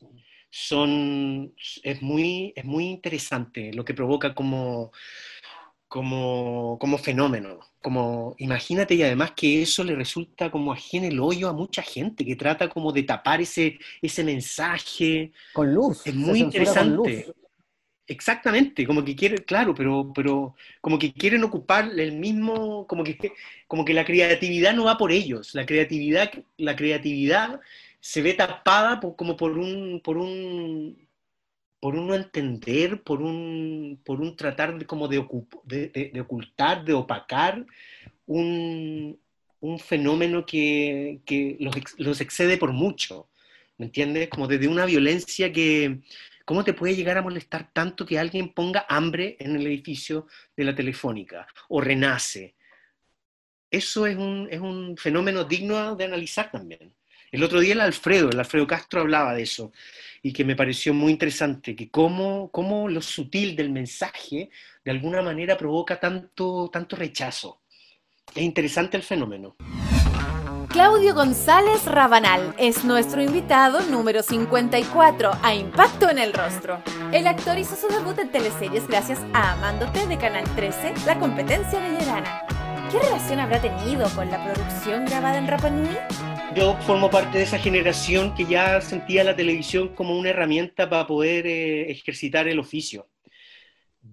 son, 0.49 1.53
es, 1.83 2.01
muy, 2.01 2.53
es 2.55 2.65
muy 2.65 2.85
interesante, 2.85 3.71
lo 3.71 3.85
que 3.85 3.93
provoca 3.93 4.33
como, 4.33 4.91
como, 5.87 6.79
como 6.79 6.97
fenómeno. 6.97 7.59
Como, 7.83 8.33
imagínate 8.39 8.95
y 8.95 9.03
además 9.03 9.33
que 9.35 9.61
eso 9.61 9.83
le 9.83 9.93
resulta 9.93 10.49
como 10.49 10.73
ajeno 10.73 11.05
el 11.05 11.19
hoyo 11.19 11.49
a 11.49 11.53
mucha 11.53 11.83
gente 11.83 12.25
que 12.25 12.35
trata 12.35 12.67
como 12.67 12.91
de 12.91 13.03
tapar 13.03 13.39
ese, 13.39 13.77
ese 14.01 14.23
mensaje. 14.23 15.33
Con 15.53 15.71
luz. 15.71 16.01
Es 16.07 16.15
muy 16.15 16.39
interesante. 16.39 17.31
Exactamente, 18.09 18.87
como 18.87 19.03
que 19.03 19.15
quieren, 19.17 19.43
claro, 19.45 19.75
pero, 19.75 20.13
pero 20.15 20.55
como 20.79 20.97
que 20.97 21.11
quieren 21.11 21.43
ocupar 21.43 21.91
el 21.99 22.13
mismo, 22.13 22.87
como 22.87 23.03
que, 23.03 23.33
como 23.67 23.83
que 23.83 23.93
la 23.93 24.05
creatividad 24.05 24.73
no 24.73 24.85
va 24.85 24.97
por 24.97 25.11
ellos, 25.11 25.53
la 25.53 25.65
creatividad, 25.65 26.31
la 26.57 26.77
creatividad 26.77 27.59
se 27.99 28.21
ve 28.21 28.33
tapada 28.33 29.01
como 29.01 29.35
por 29.35 29.57
un, 29.57 29.99
por 30.01 30.17
un, 30.17 30.97
por 31.81 31.95
un 31.95 32.07
no 32.07 32.15
entender, 32.15 33.03
por 33.03 33.21
un, 33.21 33.99
por 34.05 34.21
un 34.21 34.37
tratar 34.37 34.77
de, 34.77 34.85
como 34.85 35.09
de, 35.09 35.17
de, 35.65 36.21
ocultar, 36.21 36.85
de 36.85 36.93
opacar 36.93 37.65
un, 38.25 39.19
un 39.59 39.79
fenómeno 39.79 40.45
que, 40.45 41.19
los, 41.97 42.21
excede 42.21 42.57
por 42.57 42.71
mucho, 42.71 43.27
¿me 43.77 43.85
entiendes? 43.87 44.29
Como 44.29 44.47
desde 44.47 44.69
una 44.69 44.85
violencia 44.85 45.51
que, 45.51 45.99
¿cómo 46.47 46.63
te 46.63 46.73
puede 46.73 46.95
llegar 46.95 47.17
a 47.17 47.21
molestar 47.21 47.73
tanto 47.73 48.05
que 48.05 48.17
alguien 48.17 48.53
ponga 48.53 48.85
hambre 48.87 49.35
en 49.37 49.57
el 49.57 49.67
edificio 49.67 50.27
de 50.55 50.63
la 50.63 50.73
telefónica 50.73 51.45
o 51.67 51.81
renace? 51.81 52.55
Eso 53.69 54.07
es 54.07 54.15
un, 54.15 54.47
es 54.49 54.61
un 54.61 54.95
fenómeno 54.95 55.43
digno 55.43 55.97
de 55.97 56.05
analizar 56.05 56.49
también. 56.49 56.95
El 57.33 57.43
otro 57.43 57.59
día 57.59 57.73
el 57.73 57.81
Alfredo, 57.81 58.29
el 58.29 58.39
Alfredo 58.39 58.65
Castro 58.65 59.01
hablaba 59.01 59.33
de 59.33 59.43
eso 59.43 59.73
y 60.23 60.31
que 60.31 60.45
me 60.45 60.55
pareció 60.55 60.93
muy 60.93 61.11
interesante, 61.11 61.75
que 61.75 61.89
cómo, 61.89 62.49
cómo 62.49 62.87
lo 62.87 63.01
sutil 63.01 63.53
del 63.53 63.69
mensaje 63.69 64.49
de 64.85 64.91
alguna 64.91 65.21
manera 65.21 65.57
provoca 65.57 65.99
tanto, 65.99 66.69
tanto 66.71 66.95
rechazo. 66.95 67.59
Es 68.33 68.41
interesante 68.41 68.95
el 68.95 69.03
fenómeno. 69.03 69.57
Claudio 70.69 71.15
González 71.15 71.85
Rabanal 71.85 72.53
es 72.57 72.83
nuestro 72.83 73.21
invitado 73.21 73.81
número 73.89 74.21
54 74.21 75.31
a 75.41 75.55
Impacto 75.55 76.09
en 76.09 76.19
el 76.19 76.33
Rostro. 76.33 76.81
El 77.11 77.25
actor 77.25 77.57
hizo 77.57 77.75
su 77.75 77.87
debut 77.87 78.19
en 78.19 78.31
teleseries 78.31 78.87
gracias 78.87 79.19
a 79.33 79.53
Amándote 79.53 80.05
de 80.05 80.17
Canal 80.17 80.43
13, 80.55 80.93
la 81.05 81.17
competencia 81.17 81.79
de 81.79 81.97
Llorana. 81.97 82.43
¿Qué 82.91 82.99
relación 82.99 83.39
habrá 83.39 83.61
tenido 83.61 84.09
con 84.09 84.29
la 84.29 84.43
producción 84.43 85.05
grabada 85.05 85.37
en 85.37 85.47
Rapa 85.47 85.69
Nui? 85.69 85.97
Yo 86.53 86.75
formo 86.81 87.09
parte 87.09 87.37
de 87.37 87.45
esa 87.45 87.57
generación 87.57 88.35
que 88.35 88.45
ya 88.45 88.81
sentía 88.81 89.23
la 89.23 89.35
televisión 89.35 89.89
como 89.89 90.17
una 90.17 90.29
herramienta 90.29 90.89
para 90.89 91.07
poder 91.07 91.47
eh, 91.47 91.91
ejercitar 91.91 92.47
el 92.47 92.59
oficio 92.59 93.07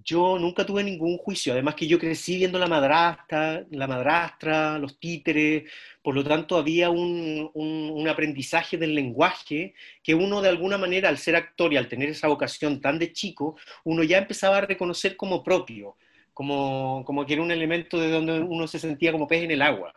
yo 0.04 0.38
nunca 0.38 0.66
tuve 0.66 0.84
ningún 0.84 1.16
juicio, 1.16 1.52
además 1.52 1.74
que 1.74 1.86
yo 1.86 1.98
crecí 1.98 2.36
viendo 2.36 2.58
la 2.58 2.66
madrastra, 2.66 3.64
la 3.70 3.86
madrastra, 3.86 4.78
los 4.78 4.98
títeres, 4.98 5.70
por 6.02 6.14
lo 6.14 6.22
tanto 6.22 6.58
había 6.58 6.90
un, 6.90 7.50
un, 7.54 8.08
aprendizaje 8.08 8.76
del 8.76 8.94
lenguaje 8.94 9.74
que 10.02 10.14
uno 10.14 10.42
de 10.42 10.50
alguna 10.50 10.76
manera 10.76 11.08
al 11.08 11.16
ser 11.16 11.36
actor 11.36 11.72
y 11.72 11.78
al 11.78 11.88
tener 11.88 12.10
esa 12.10 12.28
vocación 12.28 12.80
tan 12.82 12.98
de 12.98 13.12
chico, 13.12 13.56
uno 13.84 14.02
ya 14.02 14.18
empezaba 14.18 14.58
a 14.58 14.60
reconocer 14.60 15.16
como 15.16 15.42
propio, 15.42 15.96
como, 16.34 17.02
como 17.06 17.24
que 17.24 17.32
era 17.32 17.42
un 17.42 17.50
elemento 17.50 17.98
de 17.98 18.10
donde 18.10 18.40
uno 18.40 18.66
se 18.68 18.78
sentía 18.78 19.10
como 19.10 19.26
pez 19.26 19.42
en 19.44 19.52
el 19.52 19.62
agua. 19.62 19.94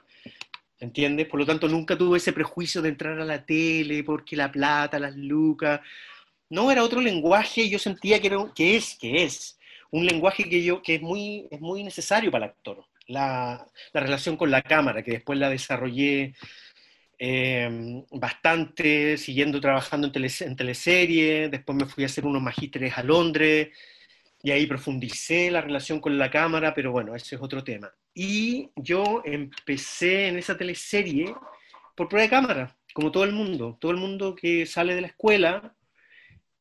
¿Entiendes? 0.80 1.28
Por 1.28 1.40
lo 1.40 1.46
tanto, 1.46 1.68
nunca 1.68 1.98
tuve 1.98 2.18
ese 2.20 2.34
prejuicio 2.34 2.82
de 2.82 2.90
entrar 2.90 3.20
a 3.20 3.26
la 3.26 3.44
tele 3.44 4.04
porque 4.04 4.36
la 4.36 4.52
plata, 4.52 5.00
las 5.00 5.16
lucas. 5.16 5.82
No, 6.50 6.72
era 6.72 6.84
otro 6.84 7.02
lenguaje, 7.02 7.68
yo 7.68 7.80
sentía 7.80 8.22
que, 8.22 8.28
era, 8.28 8.38
que 8.56 8.78
es, 8.78 8.96
que 8.96 9.24
es, 9.24 9.57
un 9.92 10.06
lenguaje 10.06 10.50
que, 10.50 10.64
yo, 10.64 10.82
que 10.82 10.96
es, 10.96 11.02
muy, 11.02 11.48
es 11.52 11.60
muy 11.60 11.84
necesario 11.84 12.32
para 12.32 12.46
el 12.46 12.52
actor. 12.52 12.86
La, 13.08 13.66
relación 13.94 14.38
con 14.38 14.52
la 14.52 14.62
cámara, 14.62 15.04
que 15.04 15.12
después 15.12 15.40
la 15.40 15.50
desarrollé 15.50 16.34
eh, 17.20 18.04
bastante, 18.12 19.18
siguiendo 19.18 19.62
trabajando 19.62 20.08
en, 20.08 20.14
tele, 20.14 20.30
en 20.42 20.56
teleserie, 20.56 21.50
después 21.50 21.78
me 21.78 21.86
fui 21.86 22.04
a 22.04 22.08
hacer 22.08 22.26
unos 22.26 22.42
magísteres 22.42 22.98
a 22.98 23.04
Londres, 23.04 23.70
y 24.44 24.52
ahí 24.52 24.66
profundicé 24.66 25.50
la 25.52 25.62
relación 25.62 26.00
con 26.00 26.18
la 26.18 26.30
cámara, 26.30 26.74
pero 26.74 26.92
bueno, 26.92 27.16
ese 27.16 27.36
es 27.36 27.42
otro 27.42 27.64
tema. 27.64 27.92
Y 28.14 28.70
yo 28.76 29.22
empecé 29.26 30.28
en 30.28 30.38
esa 30.38 30.58
teleserie 30.58 31.34
por 31.96 32.08
prueba 32.08 32.24
de 32.24 32.30
cámara, 32.30 32.78
como 32.94 33.12
todo 33.12 33.24
el 33.24 33.32
mundo. 33.32 33.78
Todo 33.80 33.92
el 33.92 33.98
mundo 33.98 34.36
que 34.36 34.66
sale 34.66 34.96
de 34.96 35.02
la 35.02 35.08
escuela 35.08 35.76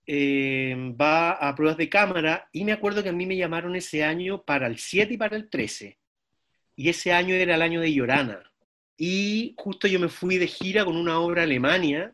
eh, 0.06 0.94
va 1.00 1.32
a 1.32 1.54
pruebas 1.54 1.76
de 1.76 1.88
cámara 1.88 2.48
y 2.52 2.64
me 2.64 2.72
acuerdo 2.72 3.02
que 3.02 3.08
a 3.08 3.12
mí 3.12 3.26
me 3.26 3.36
llamaron 3.36 3.74
ese 3.76 4.04
año 4.04 4.42
para 4.42 4.66
el 4.66 4.78
7 4.78 5.14
y 5.14 5.16
para 5.16 5.36
el 5.36 5.48
13. 5.50 5.98
Y 6.76 6.88
ese 6.88 7.12
año 7.12 7.34
era 7.34 7.54
el 7.54 7.62
año 7.62 7.80
de 7.80 7.92
Llorana. 7.92 8.52
Y 8.96 9.54
justo 9.58 9.88
yo 9.88 10.00
me 10.00 10.08
fui 10.08 10.38
de 10.38 10.46
gira 10.46 10.84
con 10.84 10.96
una 10.96 11.18
obra 11.20 11.42
Alemania. 11.42 12.12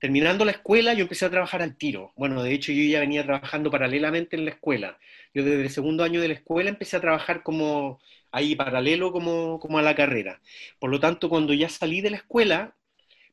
Terminando 0.00 0.44
la 0.44 0.52
escuela, 0.52 0.94
yo 0.94 1.02
empecé 1.02 1.26
a 1.26 1.30
trabajar 1.30 1.60
al 1.60 1.76
tiro. 1.76 2.12
Bueno, 2.16 2.42
de 2.42 2.52
hecho, 2.52 2.72
yo 2.72 2.82
ya 2.84 3.00
venía 3.00 3.24
trabajando 3.24 3.70
paralelamente 3.70 4.36
en 4.36 4.44
la 4.44 4.52
escuela. 4.52 4.98
Yo 5.34 5.44
desde 5.44 5.62
el 5.62 5.70
segundo 5.70 6.04
año 6.04 6.20
de 6.20 6.28
la 6.28 6.34
escuela 6.34 6.70
empecé 6.70 6.96
a 6.96 7.00
trabajar 7.00 7.42
como 7.42 8.00
ahí 8.30 8.54
paralelo 8.54 9.12
como, 9.12 9.58
como 9.60 9.78
a 9.78 9.82
la 9.82 9.94
carrera. 9.94 10.40
Por 10.78 10.90
lo 10.90 11.00
tanto, 11.00 11.28
cuando 11.28 11.52
ya 11.54 11.68
salí 11.68 12.00
de 12.00 12.10
la 12.10 12.16
escuela, 12.18 12.76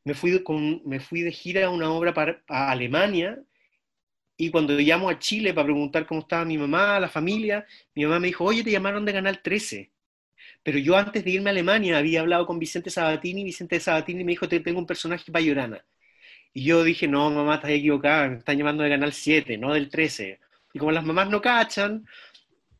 me 0.06 0.14
fui, 0.14 0.40
con, 0.44 0.82
me 0.84 1.00
fui 1.00 1.22
de 1.22 1.32
gira 1.32 1.66
a 1.66 1.70
una 1.70 1.90
obra 1.90 2.14
para, 2.14 2.40
Alemania 2.46 3.42
y 4.36 4.50
cuando 4.50 4.78
llamo 4.78 5.08
a 5.08 5.18
Chile 5.18 5.52
para 5.52 5.64
preguntar 5.64 6.06
cómo 6.06 6.20
estaba 6.20 6.44
mi 6.44 6.56
mamá, 6.56 7.00
la 7.00 7.08
familia, 7.08 7.66
mi 7.92 8.04
mamá 8.04 8.20
me 8.20 8.28
dijo, 8.28 8.44
oye, 8.44 8.62
te 8.62 8.70
llamaron 8.70 9.04
de 9.04 9.12
Canal 9.12 9.42
13. 9.42 9.90
Pero 10.62 10.78
yo 10.78 10.96
antes 10.96 11.24
de 11.24 11.30
irme 11.32 11.50
a 11.50 11.52
Alemania 11.52 11.98
había 11.98 12.20
hablado 12.20 12.46
con 12.46 12.60
Vicente 12.60 12.88
Sabatini, 12.88 13.42
Vicente 13.42 13.80
Sabatini 13.80 14.22
me 14.22 14.30
dijo, 14.30 14.48
te 14.48 14.60
tengo 14.60 14.78
un 14.78 14.86
personaje 14.86 15.32
para 15.32 15.44
Llorana. 15.44 15.84
Y 16.52 16.62
yo 16.64 16.84
dije, 16.84 17.08
no, 17.08 17.28
mamá, 17.30 17.56
estás 17.56 17.72
equivocada, 17.72 18.28
me 18.28 18.36
están 18.36 18.58
llamando 18.58 18.84
de 18.84 18.90
Canal 18.90 19.12
7, 19.12 19.58
no 19.58 19.74
del 19.74 19.90
13. 19.90 20.38
Y 20.72 20.78
como 20.78 20.92
las 20.92 21.04
mamás 21.04 21.30
no 21.30 21.40
cachan, 21.40 22.06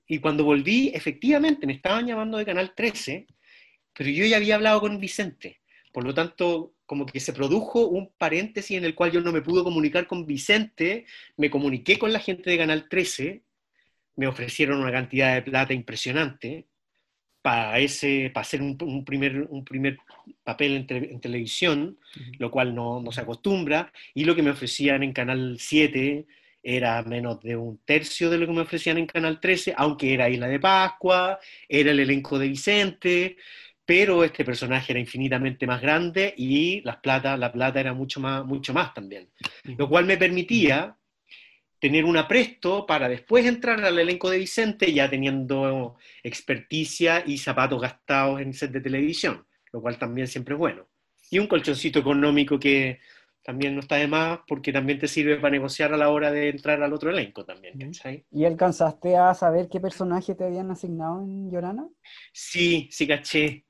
y 0.07 0.21
cuando 0.21 0.45
volví, 0.45 0.93
efectivamente, 0.95 1.67
me 1.67 1.73
estaban 1.73 2.07
llamando 2.07 2.39
de 2.39 2.45
Canal 2.45 2.73
13, 2.73 3.27
pero 3.93 4.11
yo 4.11 4.25
ya 4.27 4.37
había 4.37 4.55
hablado 4.55 4.81
con 4.81 5.01
Vicente. 5.01 5.59
Por 5.97 6.05
lo 6.05 6.13
tanto, 6.13 6.75
como 6.85 7.07
que 7.07 7.21
se 7.21 7.33
produjo 7.33 7.87
un 7.87 8.13
paréntesis 8.19 8.77
en 8.77 8.85
el 8.85 8.95
cual 8.95 9.13
yo 9.13 9.23
no 9.23 9.33
me 9.33 9.41
pude 9.41 9.65
comunicar 9.65 10.07
con 10.07 10.27
Vicente, 10.27 11.07
me 11.39 11.49
comuniqué 11.49 11.99
con 11.99 12.13
la 12.13 12.21
gente 12.21 12.51
de 12.51 12.59
Canal 12.59 12.87
13, 12.87 13.43
me 14.17 14.27
ofrecieron 14.27 14.81
una 14.83 14.93
cantidad 14.93 15.35
de 15.35 15.41
plata 15.41 15.73
impresionante 15.73 16.67
para, 17.41 17.79
ese, 17.79 18.31
para 18.35 18.43
hacer 18.43 18.61
un, 18.61 19.07
primer, 19.07 19.47
un 19.49 19.65
primer 19.65 19.97
papel 20.45 20.87
en, 20.87 21.19
televisión, 21.19 21.99
lo 22.39 22.51
cual 22.51 22.75
no, 22.75 23.01
no, 23.01 23.11
se 23.11 23.23
acostumbra, 23.23 23.91
y 24.13 24.25
lo 24.25 24.37
que 24.37 24.43
me 24.43 24.51
ofrecían 24.51 25.03
en 25.03 25.15
Canal 25.15 25.57
7 25.59 26.27
era 26.63 27.01
menos 27.05 27.41
de 27.41 27.57
un 27.57 27.79
tercio 27.87 28.29
de 28.29 28.37
lo 28.37 28.47
que 28.47 28.53
me 28.53 28.61
ofrecían 28.61 28.99
en 28.99 29.07
Canal 29.07 29.41
13, 29.41 29.73
aunque 29.79 30.13
era 30.13 30.29
Isla 30.29 30.49
de 30.49 30.61
Pascua, 30.61 31.39
era 31.67 31.93
el 31.93 32.01
elenco 32.01 32.39
de 32.39 32.49
Vicente, 32.49 33.37
pero 33.87 34.25
este 34.25 34.45
personaje 34.45 34.93
era 34.93 35.01
infinitamente 35.01 35.67
más 35.67 35.81
grande 35.81 36.35
y 36.37 36.81
las 36.83 36.97
plata, 36.97 37.37
la 37.37 37.53
plata 37.53 37.79
era 37.79 37.95
mucho 37.95 38.19
más, 38.19 38.45
mucho 38.45 38.75
más 38.75 38.93
también. 38.93 39.31
Lo 39.79 39.89
cual 39.89 40.05
me 40.05 40.19
permitía 40.19 40.99
tener 41.79 42.05
un 42.05 42.17
apresto 42.17 42.85
para 42.85 43.09
después 43.09 43.47
entrar 43.47 43.83
al 43.85 43.99
elenco 43.99 44.29
de 44.29 44.39
Vicente 44.39 44.93
ya 44.93 45.09
teniendo 45.09 45.97
experticia 46.25 47.23
y 47.25 47.39
zapatos 47.39 47.81
gastados 47.81 48.41
en 48.41 48.53
set 48.53 48.73
de 48.73 48.81
televisión, 48.81 49.47
lo 49.73 49.81
cual 49.81 49.97
también 49.99 50.27
siempre 50.27 50.55
es 50.55 50.59
bueno. 50.59 50.89
Y 51.31 51.39
un 51.39 51.47
colchoncito 51.47 52.01
económico 52.01 52.59
que 52.59 52.99
también 53.45 53.75
no 53.75 53.81
está 53.81 53.97
de 53.97 54.09
más 54.09 54.41
porque 54.49 54.73
también 54.73 54.99
te 54.99 55.07
sirve 55.07 55.37
para 55.37 55.53
negociar 55.53 55.95
a 55.95 55.97
la 55.97 56.09
hora 56.09 56.33
de 56.33 56.49
entrar 56.49 56.83
al 56.83 56.93
otro 56.93 57.11
elenco 57.11 57.45
también. 57.45 57.93
¿Y 58.33 58.45
alcanzaste 58.45 59.17
a 59.17 59.33
saber 59.35 59.69
qué 59.69 59.79
personaje 59.79 60.35
te 60.35 60.45
habían 60.45 60.73
asignado 60.73 61.23
en 61.23 61.49
Llorana? 61.49 61.87
Sí, 62.33 62.89
sí 62.91 63.07
caché 63.07 63.66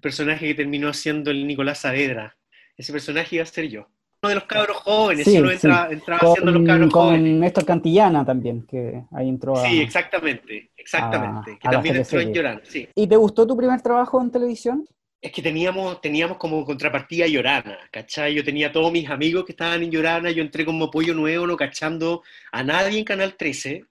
personaje 0.00 0.46
que 0.46 0.54
terminó 0.54 0.92
siendo 0.92 1.30
el 1.30 1.46
Nicolás 1.46 1.80
Saavedra. 1.80 2.36
Ese 2.76 2.92
personaje 2.92 3.36
iba 3.36 3.42
a 3.42 3.46
ser 3.46 3.68
yo. 3.68 3.88
Uno 4.22 4.28
de 4.28 4.34
los 4.36 4.44
cabros 4.44 4.76
jóvenes, 4.76 5.24
sí, 5.24 5.36
entraba 5.36 5.88
haciendo 5.88 6.52
los 6.52 6.64
cabros 6.64 6.92
con 6.92 7.06
jóvenes. 7.08 7.40
Néstor 7.40 7.64
Cantillana 7.64 8.24
también, 8.24 8.62
que 8.62 9.02
ahí 9.10 9.28
entró 9.28 9.56
a, 9.56 9.68
Sí, 9.68 9.80
exactamente, 9.80 10.70
exactamente. 10.76 11.58
que 11.60 11.68
también 11.68 11.96
entró 11.96 12.20
en 12.20 12.32
Llorana, 12.32 12.60
sí. 12.62 12.88
¿Y 12.94 13.08
te 13.08 13.16
gustó 13.16 13.44
tu 13.48 13.56
primer 13.56 13.82
trabajo 13.82 14.22
en 14.22 14.30
televisión? 14.30 14.84
Es 15.20 15.32
que 15.32 15.42
teníamos, 15.42 16.00
teníamos 16.00 16.36
como 16.36 16.64
contrapartida 16.64 17.26
Llorana, 17.26 17.78
¿cachai? 17.90 18.34
Yo 18.34 18.44
tenía 18.44 18.70
todos 18.70 18.92
mis 18.92 19.10
amigos 19.10 19.44
que 19.44 19.52
estaban 19.52 19.82
en 19.82 19.90
Llorana, 19.90 20.30
yo 20.30 20.42
entré 20.42 20.64
como 20.64 20.88
pollo 20.88 21.14
nuevo, 21.14 21.44
no 21.44 21.56
cachando 21.56 22.22
a 22.52 22.62
nadie 22.62 23.00
en 23.00 23.04
Canal 23.04 23.34
13, 23.34 23.84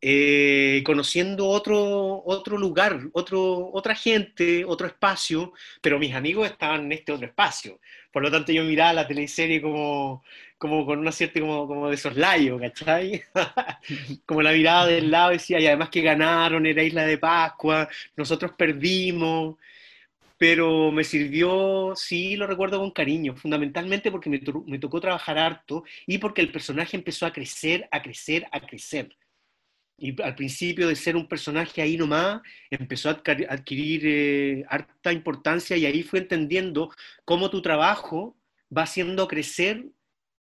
eh, 0.00 0.82
conociendo 0.84 1.48
otro, 1.48 2.22
otro 2.26 2.58
lugar, 2.58 3.00
otro, 3.12 3.70
otra 3.72 3.94
gente, 3.94 4.64
otro 4.64 4.86
espacio, 4.86 5.52
pero 5.80 5.98
mis 5.98 6.14
amigos 6.14 6.50
estaban 6.50 6.84
en 6.84 6.92
este 6.92 7.12
otro 7.12 7.26
espacio. 7.26 7.80
Por 8.12 8.22
lo 8.22 8.30
tanto, 8.30 8.52
yo 8.52 8.64
miraba 8.64 8.92
la 8.92 9.08
teleserie 9.08 9.60
como, 9.62 10.22
como 10.58 10.86
con 10.86 10.98
una 10.98 11.12
cierta 11.12 11.40
como, 11.40 11.66
como 11.66 11.90
de 11.90 11.96
soslayo, 11.96 12.58
¿cachai? 12.58 13.22
como 14.26 14.42
la 14.42 14.52
mirada 14.52 14.86
del 14.86 15.10
lado 15.10 15.30
decía, 15.30 15.58
y 15.60 15.66
además 15.66 15.88
que 15.90 16.02
ganaron, 16.02 16.66
era 16.66 16.82
Isla 16.82 17.04
de 17.06 17.18
Pascua, 17.18 17.88
nosotros 18.16 18.52
perdimos, 18.58 19.56
pero 20.38 20.92
me 20.92 21.04
sirvió, 21.04 21.94
sí, 21.96 22.36
lo 22.36 22.46
recuerdo 22.46 22.78
con 22.78 22.90
cariño, 22.90 23.36
fundamentalmente 23.36 24.10
porque 24.10 24.30
me, 24.30 24.40
me 24.66 24.78
tocó 24.78 25.00
trabajar 25.00 25.38
harto 25.38 25.84
y 26.06 26.18
porque 26.18 26.42
el 26.42 26.52
personaje 26.52 26.96
empezó 26.96 27.26
a 27.26 27.32
crecer, 27.32 27.88
a 27.90 28.02
crecer, 28.02 28.46
a 28.52 28.60
crecer 28.60 29.16
y 29.96 30.20
al 30.22 30.34
principio 30.34 30.88
de 30.88 30.96
ser 30.96 31.16
un 31.16 31.28
personaje 31.28 31.80
ahí 31.80 31.96
nomás, 31.96 32.40
empezó 32.70 33.10
a 33.10 33.22
adquirir 33.48 34.02
eh, 34.04 34.64
harta 34.68 35.12
importancia 35.12 35.76
y 35.76 35.86
ahí 35.86 36.02
fue 36.02 36.20
entendiendo 36.20 36.90
cómo 37.24 37.50
tu 37.50 37.62
trabajo 37.62 38.36
va 38.76 38.82
haciendo 38.82 39.28
crecer 39.28 39.86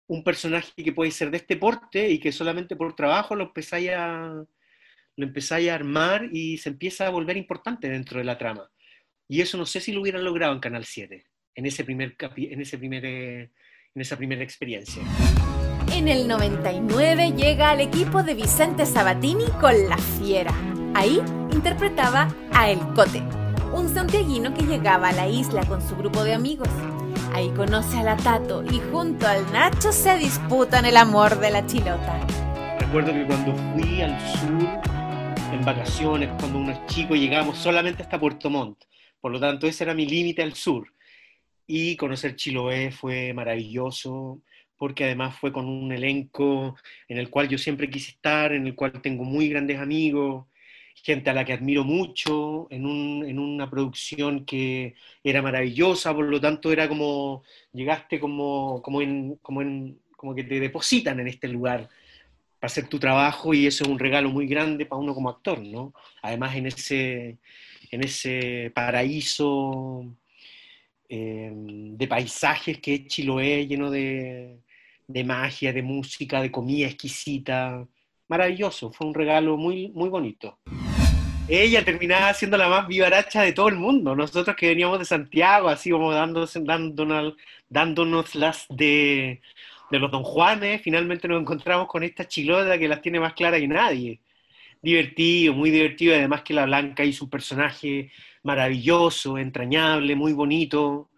un 0.08 0.24
personaje 0.24 0.72
que 0.76 0.92
puede 0.92 1.12
ser 1.12 1.32
de 1.32 1.38
este 1.38 1.56
porte 1.56 2.10
y 2.10 2.20
que 2.20 2.32
solamente 2.32 2.76
por 2.76 2.96
trabajo 2.96 3.36
lo 3.36 3.46
empezáis 3.46 3.92
a, 3.92 4.44
lo 5.16 5.26
empezáis 5.26 5.70
a 5.70 5.76
armar 5.76 6.30
y 6.32 6.58
se 6.58 6.70
empieza 6.70 7.08
a 7.08 7.12
volver 7.12 7.38
importante 7.38 7.90
dentro 7.90 8.20
de 8.20 8.26
la 8.26 8.38
trama. 8.38 8.70
Y 9.28 9.42
eso 9.42 9.58
no 9.58 9.66
sé 9.66 9.80
si 9.80 9.92
lo 9.92 10.02
hubieran 10.02 10.24
logrado 10.24 10.54
en 10.54 10.60
Canal 10.60 10.86
7, 10.86 11.26
en, 11.56 11.66
ese 11.66 11.84
primer 11.84 12.16
en, 12.36 12.62
ese 12.62 12.78
primer, 12.78 13.06
en 13.06 13.52
esa 13.96 14.18
primera 14.18 14.44
experiencia. 14.44 15.04
En 15.94 16.08
el 16.08 16.28
99 16.28 17.34
llega 17.34 17.70
al 17.70 17.80
equipo 17.80 18.24
de 18.24 18.34
Vicente 18.34 18.84
Sabatini 18.84 19.46
con 19.62 19.74
La 19.88 19.98
Fiera. 19.98 20.52
Ahí 20.96 21.22
interpretaba 21.52 22.28
a 22.52 22.72
El 22.72 22.80
Cote, 22.96 23.22
un 23.72 23.88
santiaguino 23.94 24.56
que 24.56 24.64
llegaba 24.64 25.10
a 25.10 25.14
la 25.14 25.28
isla 25.28 25.64
con 25.68 25.88
su 25.88 25.96
grupo 25.96 26.24
de 26.24 26.34
amigos. 26.34 26.68
Ahí 27.32 27.50
conoce 27.50 28.00
a 28.00 28.04
la 28.04 28.18
Tato 28.18 28.64
y 28.64 28.82
junto 28.92 29.28
al 29.28 29.50
Nacho 29.54 29.92
se 29.92 30.18
disputan 30.18 30.86
el 30.86 30.98
amor 30.98 31.40
de 31.40 31.52
la 31.52 31.64
chilota. 31.68 32.20
Recuerdo 32.80 33.14
que 33.14 33.28
cuando 33.28 33.56
fui 33.56 34.02
al 34.02 34.20
sur 34.32 34.68
en 35.54 35.64
vacaciones, 35.64 36.30
cuando 36.40 36.58
unos 36.58 36.88
chicos 36.88 37.20
llegamos 37.20 37.60
solamente 37.60 38.02
hasta 38.02 38.20
Puerto 38.20 38.50
Montt, 38.50 38.84
por 39.22 39.32
lo 39.32 39.40
tanto 39.40 39.68
ese 39.68 39.84
era 39.84 39.94
mi 39.94 40.08
límite 40.08 40.42
al 40.42 40.56
sur. 40.56 40.92
Y 41.68 41.96
conocer 41.98 42.36
Chiloé 42.36 42.92
fue 42.92 43.32
maravilloso, 43.34 44.42
porque 44.84 45.06
además 45.06 45.38
fue 45.40 45.54
con 45.54 45.66
un 45.66 45.94
elenco 45.94 46.76
en 47.08 47.18
el 47.18 47.30
cual 47.30 47.48
yo 47.48 47.58
siempre 47.58 47.90
quise 47.90 48.12
estar, 48.12 48.52
en 48.52 48.68
el 48.68 48.76
cual 48.76 49.02
tengo 49.02 49.24
muy 49.24 49.48
grandes 49.48 49.80
amigos, 49.80 50.46
gente 50.94 51.30
a 51.30 51.34
la 51.34 51.46
que 51.46 51.54
admiro 51.54 51.86
mucho, 51.86 52.68
en, 52.70 52.86
una 52.86 53.70
producción 53.70 54.44
que 54.44 54.96
era 55.24 55.42
maravillosa, 55.42 56.14
por 56.14 56.26
lo 56.26 56.42
tanto 56.42 56.70
era 56.70 56.90
como, 56.90 57.44
llegaste 57.72 58.20
como, 58.20 58.82
como, 58.82 59.02
en, 59.02 59.38
como, 59.42 59.62
en, 59.62 60.00
como 60.18 60.36
que 60.36 60.44
te 60.44 60.60
depositan 60.60 61.18
en 61.22 61.30
este 61.30 61.48
lugar 61.48 61.88
para 62.60 62.70
hacer 62.70 62.90
tu 62.90 63.00
trabajo 63.00 63.54
y 63.54 63.66
eso 63.66 63.86
es 63.86 63.90
un 63.90 64.00
regalo 64.00 64.32
muy 64.32 64.48
grande 64.48 64.86
para 64.86 65.00
uno 65.00 65.14
como 65.16 65.30
actor, 65.30 65.60
¿no? 65.62 65.94
Además 66.22 66.58
en 66.58 66.66
ese, 66.66 67.38
en 67.90 68.04
ese 68.04 68.70
paraíso 68.76 70.14
eh, 71.08 71.52
de 71.54 72.06
paisajes 72.06 72.80
que 72.80 72.96
es 72.96 73.08
Chiloé, 73.08 73.66
lleno 73.66 73.90
de, 73.90 74.60
de 75.08 75.24
magia, 75.24 75.74
de 75.74 75.82
música, 75.82 76.42
de 76.42 76.52
comida 76.52 76.88
exquisita, 76.88 77.86
maravilloso, 78.28 78.92
fue 78.92 79.08
un 79.08 79.14
regalo 79.14 79.58
muy, 79.58 79.90
muy 79.90 80.10
bonito. 80.10 80.60
Ella 81.48 81.84
terminaba 81.84 82.34
siendo 82.34 82.58
la 82.58 82.70
más 82.70 82.88
vivaracha 82.88 83.42
de 83.42 83.52
todo 83.52 83.68
el 83.68 83.76
mundo. 83.76 84.16
Nosotros 84.16 84.56
que 84.56 84.70
veníamos 84.70 85.00
de 85.00 85.06
Santiago, 85.06 85.68
así 85.68 85.90
como 85.92 86.14
dándonos, 86.14 86.54
dándonos, 86.64 87.34
dándonos 87.68 88.36
las 88.36 88.66
de, 88.70 89.42
de 89.92 90.00
los 90.00 90.10
Don 90.10 90.24
Juanes, 90.24 90.82
finalmente 90.82 91.28
nos 91.28 91.42
encontramos 91.42 91.88
con 91.88 92.04
esta 92.04 92.28
chilota 92.28 92.78
que 92.78 92.88
las 92.88 93.02
tiene 93.02 93.20
más 93.20 93.34
claras 93.34 93.60
que 93.60 93.68
nadie. 93.68 94.22
Divertido, 94.82 95.54
muy 95.54 95.70
divertido, 95.70 96.16
además 96.16 96.44
que 96.44 96.54
la 96.54 96.66
Blanca 96.66 97.04
hizo 97.04 97.26
un 97.26 97.30
personaje 97.30 98.12
maravilloso, 98.44 99.38
entrañable, 99.38 100.16
muy 100.16 100.34
bonito. 100.34 101.10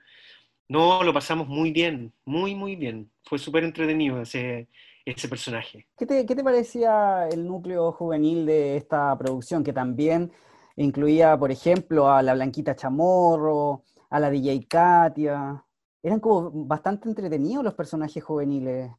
No, 0.67 1.03
lo 1.03 1.13
pasamos 1.13 1.47
muy 1.47 1.71
bien, 1.71 2.13
muy, 2.25 2.55
muy 2.55 2.75
bien. 2.75 3.11
Fue 3.23 3.37
súper 3.37 3.63
entretenido 3.63 4.21
ese, 4.21 4.67
ese 5.05 5.29
personaje. 5.29 5.87
¿Qué 5.97 6.05
te, 6.05 6.25
¿Qué 6.25 6.35
te, 6.35 6.43
parecía 6.43 7.27
el 7.29 7.45
núcleo 7.45 7.91
juvenil 7.91 8.45
de 8.45 8.77
esta 8.77 9.15
producción, 9.17 9.63
que 9.63 9.73
también 9.73 10.31
incluía, 10.75 11.37
por 11.37 11.51
ejemplo, 11.51 12.09
a 12.09 12.23
la 12.23 12.33
Blanquita 12.33 12.75
Chamorro, 12.75 13.83
a 14.09 14.19
la 14.19 14.31
DJ 14.31 14.65
Katia? 14.67 15.63
Eran 16.01 16.19
como 16.19 16.51
bastante 16.65 17.09
entretenidos 17.09 17.63
los 17.63 17.75
personajes 17.75 18.23
juveniles 18.23 18.91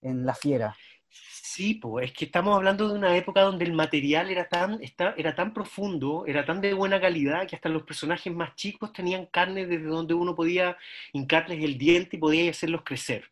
en 0.00 0.26
La 0.26 0.34
Fiera. 0.34 0.74
Sí, 1.14 1.74
pues 1.74 2.06
es 2.06 2.12
que 2.12 2.24
estamos 2.24 2.56
hablando 2.56 2.88
de 2.88 2.94
una 2.94 3.16
época 3.16 3.42
donde 3.42 3.64
el 3.64 3.74
material 3.74 4.30
era 4.30 4.48
tan, 4.48 4.80
era 5.16 5.34
tan 5.34 5.52
profundo, 5.52 6.24
era 6.26 6.44
tan 6.46 6.60
de 6.62 6.72
buena 6.72 7.00
calidad, 7.00 7.46
que 7.46 7.56
hasta 7.56 7.68
los 7.68 7.82
personajes 7.82 8.32
más 8.32 8.54
chicos 8.56 8.92
tenían 8.92 9.26
carne 9.26 9.66
desde 9.66 9.84
donde 9.84 10.14
uno 10.14 10.34
podía 10.34 10.76
hincarles 11.12 11.62
el 11.62 11.76
diente 11.76 12.16
y 12.16 12.20
podía 12.20 12.50
hacerlos 12.50 12.82
crecer. 12.84 13.30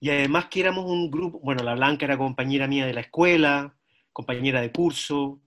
Y 0.00 0.10
además 0.10 0.46
que 0.46 0.60
éramos 0.60 0.84
un 0.84 1.10
grupo, 1.10 1.40
bueno, 1.40 1.64
la 1.64 1.74
Blanca 1.74 2.04
era 2.04 2.16
compañera 2.16 2.68
mía 2.68 2.86
de 2.86 2.94
la 2.94 3.00
escuela, 3.00 3.74
compañera 4.12 4.60
de 4.60 4.70
curso, 4.70 5.40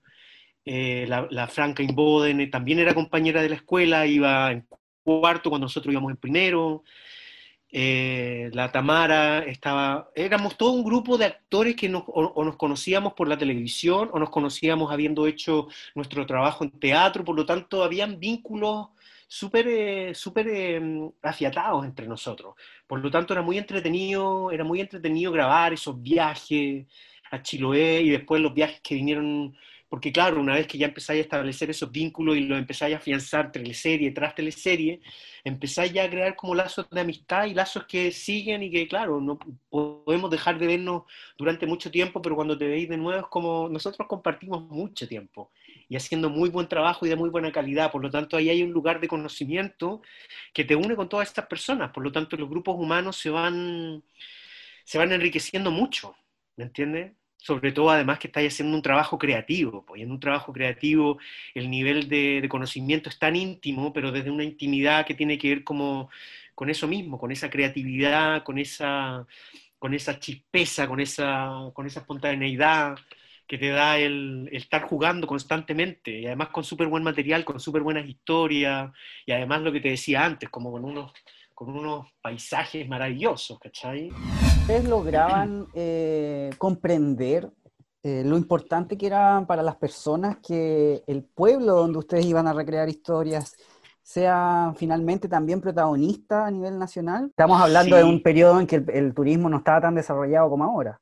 eh, 0.65 1.05
la, 1.07 1.47
Franca 1.47 1.83
Inboden 1.83 2.49
también 2.51 2.79
era 2.79 2.93
compañera 2.93 3.41
de 3.41 3.49
la 3.49 3.55
escuela, 3.55 4.05
iba 4.05 4.51
en 4.51 4.67
cuarto 5.03 5.49
cuando 5.49 5.65
nosotros 5.65 5.91
íbamos 5.91 6.11
en 6.11 6.17
primero, 6.17 6.83
eh, 7.71 8.49
la 8.53 8.71
Tamara 8.71 9.39
estaba, 9.39 10.09
éramos 10.15 10.57
todo 10.57 10.71
un 10.71 10.83
grupo 10.83 11.17
de 11.17 11.25
actores 11.25 11.75
que 11.75 11.89
nos, 11.89 12.03
o, 12.07 12.43
nos 12.43 12.55
conocíamos 12.55 13.13
por 13.13 13.27
la 13.27 13.37
televisión 13.37 14.09
o 14.11 14.19
nos 14.19 14.29
conocíamos 14.29 14.91
habiendo 14.91 15.27
hecho 15.27 15.67
nuestro 15.95 16.25
trabajo 16.25 16.63
en 16.63 16.71
teatro, 16.71 17.23
por 17.23 17.35
lo 17.35 17.45
tanto 17.45 17.83
habían 17.83 18.19
vínculos 18.19 18.87
súper 19.29 19.67
eh, 19.67 20.15
super, 20.15 20.47
em, 20.47 21.11
afiatados 21.21 21.85
entre 21.85 22.07
nosotros. 22.07 22.55
Por 22.87 22.99
lo 22.99 23.11
tanto, 23.11 23.33
era 23.33 23.43
muy 23.43 23.57
entretenido, 23.57 24.51
era 24.51 24.63
muy 24.63 24.81
entretenido 24.81 25.31
grabar 25.31 25.71
esos 25.73 26.01
viajes 26.01 26.87
a 27.31 27.41
Chiloé 27.41 28.01
y 28.01 28.09
después 28.09 28.41
los 28.41 28.53
viajes 28.53 28.81
que 28.81 28.95
vinieron, 28.95 29.55
porque 29.89 30.11
claro, 30.11 30.39
una 30.39 30.55
vez 30.55 30.67
que 30.67 30.77
ya 30.77 30.87
empezáis 30.87 31.19
a 31.19 31.23
establecer 31.23 31.69
esos 31.69 31.91
vínculos 31.91 32.37
y 32.37 32.41
los 32.41 32.59
empezáis 32.59 32.93
a 32.95 32.97
afianzar 32.97 33.51
teleserie 33.51 34.11
tras 34.11 34.35
teleserie, 34.35 35.01
empezáis 35.43 35.91
ya 35.93 36.03
a 36.03 36.09
crear 36.09 36.35
como 36.35 36.55
lazos 36.55 36.87
de 36.89 37.01
amistad 37.01 37.45
y 37.45 37.53
lazos 37.53 37.85
que 37.85 38.11
siguen 38.11 38.63
y 38.63 38.71
que, 38.71 38.87
claro, 38.87 39.19
no 39.19 39.39
podemos 39.69 40.29
dejar 40.29 40.59
de 40.59 40.67
vernos 40.67 41.03
durante 41.37 41.65
mucho 41.65 41.89
tiempo, 41.91 42.21
pero 42.21 42.35
cuando 42.35 42.57
te 42.57 42.67
veis 42.67 42.87
de 42.89 42.97
nuevo 42.97 43.19
es 43.19 43.27
como 43.27 43.67
nosotros 43.69 44.07
compartimos 44.07 44.63
mucho 44.69 45.07
tiempo 45.07 45.51
y 45.87 45.95
haciendo 45.95 46.29
muy 46.29 46.49
buen 46.49 46.67
trabajo 46.67 47.05
y 47.05 47.09
de 47.09 47.15
muy 47.15 47.29
buena 47.29 47.51
calidad. 47.51 47.91
Por 47.91 48.01
lo 48.03 48.09
tanto, 48.11 48.37
ahí 48.37 48.49
hay 48.49 48.61
un 48.63 48.71
lugar 48.71 48.99
de 48.99 49.07
conocimiento 49.07 50.01
que 50.53 50.63
te 50.65 50.75
une 50.75 50.95
con 50.95 51.09
todas 51.09 51.27
estas 51.27 51.47
personas. 51.47 51.91
Por 51.91 52.03
lo 52.03 52.11
tanto, 52.11 52.37
los 52.37 52.49
grupos 52.49 52.75
humanos 52.77 53.17
se 53.17 53.29
van, 53.29 54.03
se 54.85 54.97
van 54.97 55.11
enriqueciendo 55.11 55.71
mucho, 55.71 56.15
¿me 56.57 56.65
entiendes? 56.65 57.13
Sobre 57.41 57.71
todo, 57.71 57.89
además, 57.89 58.19
que 58.19 58.27
estáis 58.27 58.53
haciendo 58.53 58.75
un 58.75 58.81
trabajo 58.81 59.17
creativo. 59.17 59.85
Pues, 59.85 60.01
en 60.01 60.11
un 60.11 60.19
trabajo 60.19 60.51
creativo 60.53 61.17
el 61.53 61.69
nivel 61.69 62.09
de, 62.09 62.45
conocimiento 62.49 63.09
es 63.09 63.17
tan 63.17 63.35
íntimo, 63.35 63.93
pero 63.93 64.11
desde 64.11 64.29
una 64.29 64.43
intimidad 64.43 65.05
que 65.05 65.15
tiene 65.15 65.37
que 65.37 65.49
ver 65.49 65.63
como, 65.63 66.09
con 66.53 66.69
eso 66.69 66.87
mismo, 66.87 67.17
con 67.17 67.31
esa 67.31 67.49
creatividad, 67.49 68.43
con 68.43 68.59
esa, 68.59 69.25
con 69.79 69.93
esa 69.93 70.19
chispeza, 70.19 70.87
con 70.87 70.99
esa, 70.99 71.71
con 71.73 71.87
esa 71.87 72.01
espontaneidad 72.01 72.97
que 73.49 73.57
te 73.57 73.69
da 73.69 73.97
el, 73.97 74.47
estar 74.51 74.83
jugando 74.83 75.25
constantemente 75.25 76.19
y 76.19 76.27
además 76.27 76.49
con 76.49 76.63
súper 76.63 76.87
buen 76.87 77.03
material, 77.03 77.43
con 77.43 77.59
súper 77.59 77.81
buenas 77.81 78.07
historias 78.07 78.91
y 79.25 79.31
además 79.31 79.61
lo 79.61 79.71
que 79.71 79.81
te 79.81 79.89
decía 79.89 80.23
antes, 80.23 80.49
como 80.49 80.71
con 80.71 80.85
unos, 80.85 81.11
con 81.55 81.75
unos 81.75 82.07
paisajes 82.21 82.87
maravillosos, 82.87 83.57
¿cachai? 83.57 84.11
¿Ustedes 84.69 84.87
lograban 84.87 85.65
eh, 85.73 86.51
comprender 86.59 87.49
eh, 88.03 88.21
lo 88.23 88.37
importante 88.37 88.99
que 88.99 89.07
era 89.07 89.43
para 89.47 89.63
las 89.63 89.77
personas 89.77 90.37
que 90.47 91.01
el 91.07 91.23
pueblo 91.23 91.73
donde 91.73 91.97
ustedes 91.97 92.27
iban 92.27 92.45
a 92.45 92.53
recrear 92.53 92.87
historias 92.87 93.55
sea 94.03 94.71
finalmente 94.77 95.27
también 95.27 95.59
protagonista 95.59 96.45
a 96.45 96.51
nivel 96.51 96.77
nacional? 96.77 97.29
Estamos 97.31 97.59
hablando 97.59 97.95
de 97.95 98.03
un 98.03 98.21
periodo 98.21 98.59
en 98.59 98.67
que 98.67 98.75
el 98.93 99.11
turismo 99.15 99.49
no 99.49 99.57
estaba 99.57 99.81
tan 99.81 99.95
desarrollado 99.95 100.51
como 100.51 100.65
ahora. 100.65 101.01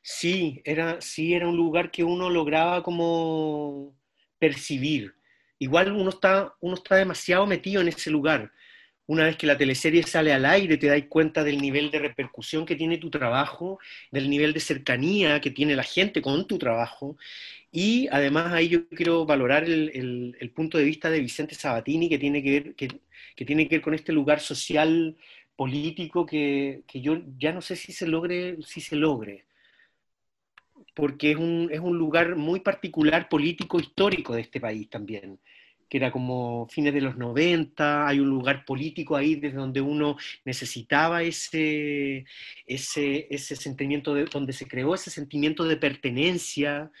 Sí, 0.00 0.62
era, 0.64 0.98
sí, 1.02 1.34
era 1.34 1.46
un 1.46 1.58
lugar 1.58 1.90
que 1.90 2.04
uno 2.04 2.30
lograba 2.30 2.82
como 2.82 3.94
percibir. 4.38 5.14
Igual 5.58 5.92
uno 5.92 6.08
está, 6.08 6.54
uno 6.60 6.76
está 6.76 6.96
demasiado 6.96 7.46
metido 7.46 7.82
en 7.82 7.88
ese 7.88 8.10
lugar. 8.10 8.50
Una 9.10 9.24
vez 9.24 9.36
que 9.36 9.48
la 9.48 9.58
teleserie 9.58 10.04
sale 10.04 10.32
al 10.32 10.44
aire, 10.44 10.76
te 10.76 10.86
das 10.86 11.02
cuenta 11.08 11.42
del 11.42 11.60
nivel 11.60 11.90
de 11.90 11.98
repercusión 11.98 12.64
que 12.64 12.76
tiene 12.76 12.96
tu 12.96 13.10
trabajo, 13.10 13.80
del 14.12 14.30
nivel 14.30 14.52
de 14.52 14.60
cercanía 14.60 15.40
que 15.40 15.50
tiene 15.50 15.74
la 15.74 15.82
gente 15.82 16.22
con 16.22 16.46
tu 16.46 16.58
trabajo. 16.58 17.16
Y 17.72 18.06
además 18.12 18.52
ahí 18.52 18.68
yo 18.68 18.88
quiero 18.88 19.26
valorar 19.26 19.64
el, 19.64 20.52
punto 20.54 20.78
de 20.78 20.84
vista 20.84 21.10
de 21.10 21.18
Vicente 21.18 21.56
Sabatini, 21.56 22.08
que 22.08 22.18
tiene 22.18 22.40
que 22.40 22.50
ver, 22.52 22.74
que, 22.76 23.44
tiene 23.44 23.66
que 23.66 23.76
ver 23.76 23.82
con 23.82 23.94
este 23.94 24.12
lugar 24.12 24.38
social 24.38 25.16
político 25.56 26.24
que, 26.24 26.84
que, 26.86 27.00
yo 27.00 27.20
ya 27.36 27.52
no 27.52 27.62
sé 27.62 27.74
si 27.74 27.92
se 27.92 28.06
logre, 28.06 28.58
si 28.62 28.80
se 28.80 28.94
logre 28.94 29.44
porque 30.94 31.32
es 31.32 31.36
un, 31.36 31.68
es 31.72 31.80
un 31.80 31.98
lugar 31.98 32.36
muy 32.36 32.60
particular 32.60 33.28
político 33.28 33.80
histórico 33.80 34.34
de 34.34 34.42
este 34.42 34.60
país 34.60 34.88
también 34.88 35.40
que 35.90 35.98
era 35.98 36.12
como 36.12 36.68
fines 36.68 36.94
de 36.94 37.00
los 37.00 37.16
90, 37.16 38.06
hay 38.06 38.20
un 38.20 38.30
lugar 38.30 38.64
político 38.64 39.16
ahí 39.16 39.34
desde 39.34 39.56
donde 39.58 39.80
uno 39.80 40.16
necesitaba 40.44 41.22
ese, 41.24 42.24
ese, 42.64 43.26
ese 43.28 43.56
sentimiento, 43.56 44.14
de, 44.14 44.24
donde 44.26 44.52
se 44.52 44.68
creó 44.68 44.94
ese 44.94 45.10
sentimiento 45.10 45.64
de 45.64 45.76
pertenencia 45.76 46.92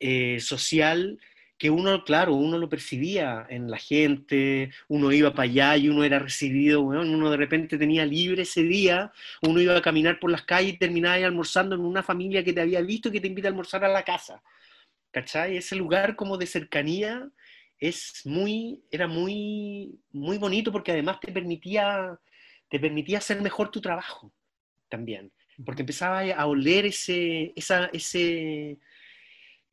eh, 0.00 0.40
social 0.40 1.20
que 1.58 1.68
uno, 1.68 2.04
claro, 2.04 2.34
uno 2.34 2.56
lo 2.56 2.70
percibía 2.70 3.46
en 3.50 3.70
la 3.70 3.76
gente, 3.76 4.70
uno 4.88 5.12
iba 5.12 5.34
para 5.34 5.42
allá 5.42 5.76
y 5.76 5.90
uno 5.90 6.04
era 6.04 6.18
recibido, 6.18 6.80
uno 6.80 7.30
de 7.30 7.36
repente 7.36 7.76
tenía 7.76 8.06
libre 8.06 8.42
ese 8.42 8.62
día, 8.62 9.12
uno 9.42 9.60
iba 9.60 9.76
a 9.76 9.82
caminar 9.82 10.18
por 10.18 10.30
las 10.30 10.42
calles 10.44 10.72
y 10.72 10.78
terminaba 10.78 11.16
ahí 11.16 11.22
almorzando 11.22 11.74
en 11.74 11.82
una 11.82 12.02
familia 12.02 12.42
que 12.42 12.54
te 12.54 12.62
había 12.62 12.80
visto 12.80 13.10
y 13.10 13.12
que 13.12 13.20
te 13.20 13.28
invita 13.28 13.48
a 13.48 13.50
almorzar 13.50 13.84
a 13.84 13.88
la 13.88 14.04
casa. 14.04 14.42
¿Cachai? 15.10 15.58
Ese 15.58 15.76
lugar 15.76 16.16
como 16.16 16.38
de 16.38 16.46
cercanía 16.46 17.28
es 17.80 18.20
muy, 18.26 18.84
era 18.90 19.08
muy, 19.08 19.98
muy 20.12 20.36
bonito 20.36 20.70
porque 20.70 20.92
además 20.92 21.18
te 21.18 21.32
permitía, 21.32 22.18
te 22.68 22.78
permitía 22.78 23.18
hacer 23.18 23.40
mejor 23.40 23.70
tu 23.70 23.80
trabajo 23.80 24.32
también, 24.90 25.32
porque 25.64 25.82
empezaba 25.82 26.20
a 26.20 26.46
oler 26.46 26.86
ese, 26.86 27.52
esa, 27.56 27.86
ese, 27.86 28.78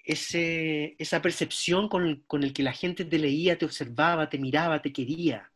ese, 0.05 0.95
esa 0.97 1.21
percepción 1.21 1.89
con, 1.89 2.23
con 2.27 2.43
el 2.43 2.53
que 2.53 2.63
la 2.63 2.71
gente 2.71 3.03
te 3.03 3.19
leía, 3.19 3.57
te 3.57 3.65
observaba, 3.65 4.29
te 4.29 4.37
miraba, 4.37 4.81
te 4.81 4.93
quería, 4.93 5.51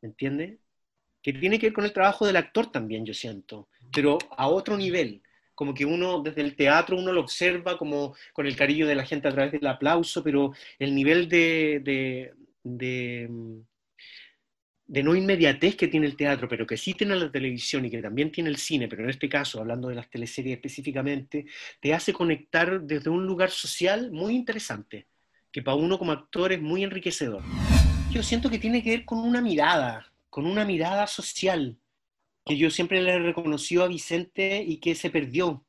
¿me 0.00 0.08
entiendes? 0.08 0.58
Que 1.22 1.32
tiene 1.32 1.58
que 1.58 1.66
ver 1.66 1.72
con 1.72 1.84
el 1.84 1.92
trabajo 1.92 2.26
del 2.26 2.36
actor 2.36 2.72
también, 2.72 3.06
yo 3.06 3.14
siento, 3.14 3.68
pero 3.92 4.18
a 4.36 4.48
otro 4.48 4.76
nivel 4.76 5.22
como 5.62 5.74
que 5.74 5.84
uno 5.84 6.20
desde 6.20 6.40
el 6.40 6.56
teatro 6.56 6.98
uno 6.98 7.12
lo 7.12 7.20
observa 7.20 7.78
como 7.78 8.16
con 8.32 8.48
el 8.48 8.56
cariño 8.56 8.84
de 8.84 8.96
la 8.96 9.06
gente 9.06 9.28
a 9.28 9.30
través 9.30 9.52
del 9.52 9.64
aplauso, 9.68 10.20
pero 10.20 10.52
el 10.76 10.92
nivel 10.92 11.28
de, 11.28 11.80
de, 11.84 12.32
de, 12.64 13.28
no 15.04 15.14
inmediatez 15.14 15.76
que 15.76 15.86
tiene 15.86 16.06
el 16.06 16.16
teatro, 16.16 16.48
pero 16.48 16.66
que 16.66 16.76
sí 16.76 16.94
tiene 16.94 17.14
la 17.14 17.30
televisión 17.30 17.84
y 17.84 17.90
que 17.90 18.02
también 18.02 18.32
tiene 18.32 18.50
el 18.50 18.56
cine, 18.56 18.88
pero 18.88 19.04
en 19.04 19.10
este 19.10 19.28
caso, 19.28 19.60
hablando 19.60 19.86
de 19.86 19.94
las 19.94 20.10
teleseries 20.10 20.56
específicamente, 20.56 21.46
te 21.78 21.94
hace 21.94 22.12
conectar 22.12 22.80
desde 22.80 23.08
un 23.08 23.24
lugar 23.24 23.52
social 23.52 24.10
muy 24.10 24.34
interesante, 24.34 25.06
que 25.52 25.62
para 25.62 25.76
uno 25.76 25.96
como 25.96 26.10
actor 26.10 26.52
es 26.52 26.60
muy 26.60 26.82
enriquecedor. 26.82 27.44
Yo 28.10 28.24
siento 28.24 28.50
que 28.50 28.58
tiene 28.58 28.82
que 28.82 28.90
ver 28.90 29.04
con 29.04 29.20
una 29.20 29.40
mirada, 29.40 30.12
con 30.28 30.44
una 30.44 30.64
mirada 30.64 31.06
social, 31.06 31.76
que 32.44 32.56
yo 32.56 32.70
siempre 32.70 33.02
le 33.02 33.18
reconoció 33.18 33.84
a 33.84 33.88
Vicente 33.88 34.62
y 34.66 34.78
que 34.78 34.94
se 34.94 35.10
perdió. 35.10 35.64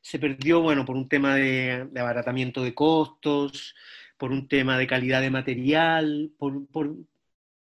Se 0.00 0.18
perdió, 0.18 0.60
bueno, 0.60 0.84
por 0.84 0.96
un 0.96 1.08
tema 1.08 1.36
de, 1.36 1.88
abaratamiento 1.96 2.62
de 2.62 2.74
costos, 2.74 3.74
por 4.18 4.32
un 4.32 4.48
tema 4.48 4.78
de 4.78 4.86
calidad 4.86 5.20
de 5.20 5.30
material, 5.30 6.30
por, 6.38 6.66
por, 6.68 6.94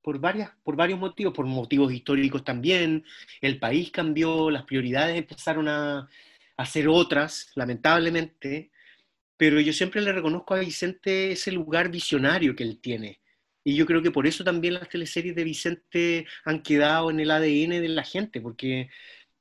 por, 0.01 0.19
varias, 0.19 0.51
por 0.63 0.75
varios 0.75 0.99
motivos, 0.99 1.33
por 1.33 1.45
motivos 1.45 1.93
históricos 1.93 2.43
también. 2.43 3.05
El 3.41 3.59
país 3.59 3.91
cambió, 3.91 4.49
las 4.49 4.63
prioridades 4.63 5.17
empezaron 5.17 5.67
a, 5.67 6.09
a 6.57 6.65
ser 6.65 6.87
otras, 6.87 7.51
lamentablemente, 7.55 8.71
pero 9.37 9.59
yo 9.59 9.73
siempre 9.73 10.01
le 10.01 10.13
reconozco 10.13 10.53
a 10.53 10.59
Vicente 10.59 11.31
ese 11.33 11.51
lugar 11.51 11.89
visionario 11.89 12.55
que 12.55 12.63
él 12.63 12.79
tiene 12.79 13.22
y 13.63 13.75
yo 13.75 13.85
creo 13.85 14.01
que 14.01 14.11
por 14.11 14.27
eso 14.27 14.43
también 14.43 14.75
las 14.75 14.89
teleseries 14.89 15.35
de 15.35 15.43
Vicente 15.43 16.27
han 16.45 16.61
quedado 16.61 17.09
en 17.09 17.19
el 17.19 17.31
ADN 17.31 17.81
de 17.81 17.89
la 17.89 18.03
gente, 18.03 18.41
porque 18.41 18.89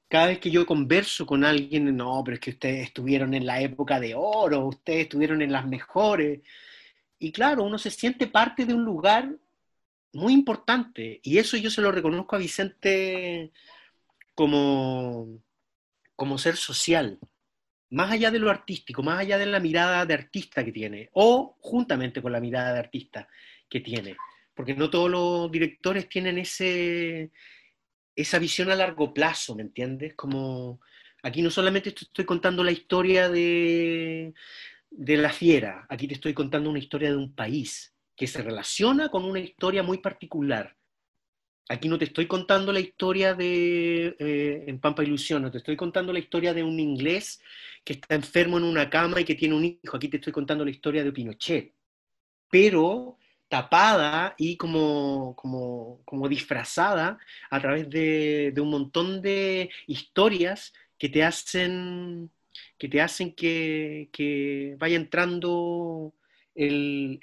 cada 0.08 0.26
vez 0.28 0.38
que 0.38 0.50
yo 0.50 0.66
converso 0.66 1.26
con 1.26 1.44
alguien, 1.44 1.96
no, 1.96 2.22
pero 2.24 2.34
es 2.36 2.40
que 2.40 2.50
ustedes 2.50 2.86
estuvieron 2.88 3.34
en 3.34 3.46
la 3.46 3.60
época 3.60 3.98
de 3.98 4.14
oro, 4.14 4.66
ustedes 4.66 5.04
estuvieron 5.04 5.42
en 5.42 5.52
las 5.52 5.66
mejores. 5.66 6.40
Y 7.18 7.32
claro, 7.32 7.64
uno 7.64 7.78
se 7.78 7.90
siente 7.90 8.26
parte 8.26 8.66
de 8.66 8.74
un 8.74 8.84
lugar 8.84 9.34
muy 10.12 10.32
importante. 10.34 11.20
Y 11.22 11.38
eso 11.38 11.56
yo 11.56 11.70
se 11.70 11.82
lo 11.82 11.92
reconozco 11.92 12.36
a 12.36 12.38
Vicente 12.38 13.52
como, 14.34 15.40
como 16.16 16.38
ser 16.38 16.56
social, 16.56 17.18
más 17.90 18.10
allá 18.12 18.30
de 18.30 18.38
lo 18.38 18.50
artístico, 18.50 19.02
más 19.02 19.20
allá 19.20 19.38
de 19.38 19.46
la 19.46 19.60
mirada 19.60 20.06
de 20.06 20.14
artista 20.14 20.64
que 20.64 20.72
tiene, 20.72 21.10
o 21.14 21.56
juntamente 21.60 22.22
con 22.22 22.32
la 22.32 22.40
mirada 22.40 22.72
de 22.74 22.80
artista 22.80 23.28
que 23.72 23.80
tiene, 23.80 24.18
porque 24.54 24.74
no 24.74 24.90
todos 24.90 25.10
los 25.10 25.50
directores 25.50 26.06
tienen 26.06 26.36
ese, 26.36 27.30
esa 28.14 28.38
visión 28.38 28.70
a 28.70 28.74
largo 28.74 29.14
plazo, 29.14 29.54
¿me 29.54 29.62
entiendes? 29.62 30.14
Como 30.14 30.78
aquí 31.22 31.40
no 31.40 31.50
solamente 31.50 31.88
estoy 31.88 32.26
contando 32.26 32.62
la 32.62 32.70
historia 32.70 33.30
de, 33.30 34.34
de 34.90 35.16
la 35.16 35.30
fiera, 35.30 35.86
aquí 35.88 36.06
te 36.06 36.12
estoy 36.12 36.34
contando 36.34 36.68
una 36.68 36.80
historia 36.80 37.08
de 37.08 37.16
un 37.16 37.34
país 37.34 37.94
que 38.14 38.26
se 38.26 38.42
relaciona 38.42 39.08
con 39.08 39.24
una 39.24 39.40
historia 39.40 39.82
muy 39.82 39.98
particular. 39.98 40.76
Aquí 41.70 41.88
no 41.88 41.96
te 41.96 42.04
estoy 42.04 42.26
contando 42.26 42.74
la 42.74 42.80
historia 42.80 43.32
de 43.32 44.14
eh, 44.18 44.64
en 44.66 44.80
Pampa 44.80 45.02
Ilusión, 45.02 45.40
no 45.40 45.50
te 45.50 45.58
estoy 45.58 45.76
contando 45.76 46.12
la 46.12 46.18
historia 46.18 46.52
de 46.52 46.62
un 46.62 46.78
inglés 46.78 47.40
que 47.82 47.94
está 47.94 48.14
enfermo 48.16 48.58
en 48.58 48.64
una 48.64 48.90
cama 48.90 49.18
y 49.18 49.24
que 49.24 49.34
tiene 49.34 49.54
un 49.54 49.64
hijo. 49.64 49.96
Aquí 49.96 50.08
te 50.08 50.18
estoy 50.18 50.34
contando 50.34 50.62
la 50.62 50.70
historia 50.70 51.02
de 51.02 51.10
Pinochet. 51.10 51.72
Pero 52.50 53.16
tapada 53.52 54.34
y 54.38 54.56
como, 54.56 55.36
como, 55.36 56.28
disfrazada 56.28 57.18
a 57.50 57.60
través 57.60 57.90
de, 57.90 58.54
un 58.56 58.70
montón 58.70 59.20
de 59.20 59.68
historias 59.86 60.72
que 60.98 61.10
te 61.10 61.22
hacen 61.22 62.30
que, 62.78 62.88
te 62.88 63.02
hacen 63.02 63.34
que, 63.34 64.74
vaya 64.78 64.96
entrando 64.96 66.14
el, 66.54 67.18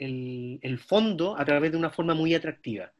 el, 0.62 0.78
fondo 0.78 1.36
a 1.36 1.44
través 1.46 1.72
de 1.72 1.78
una 1.78 1.90
forma 1.90 2.14
muy 2.14 2.36
atractiva. 2.36 2.94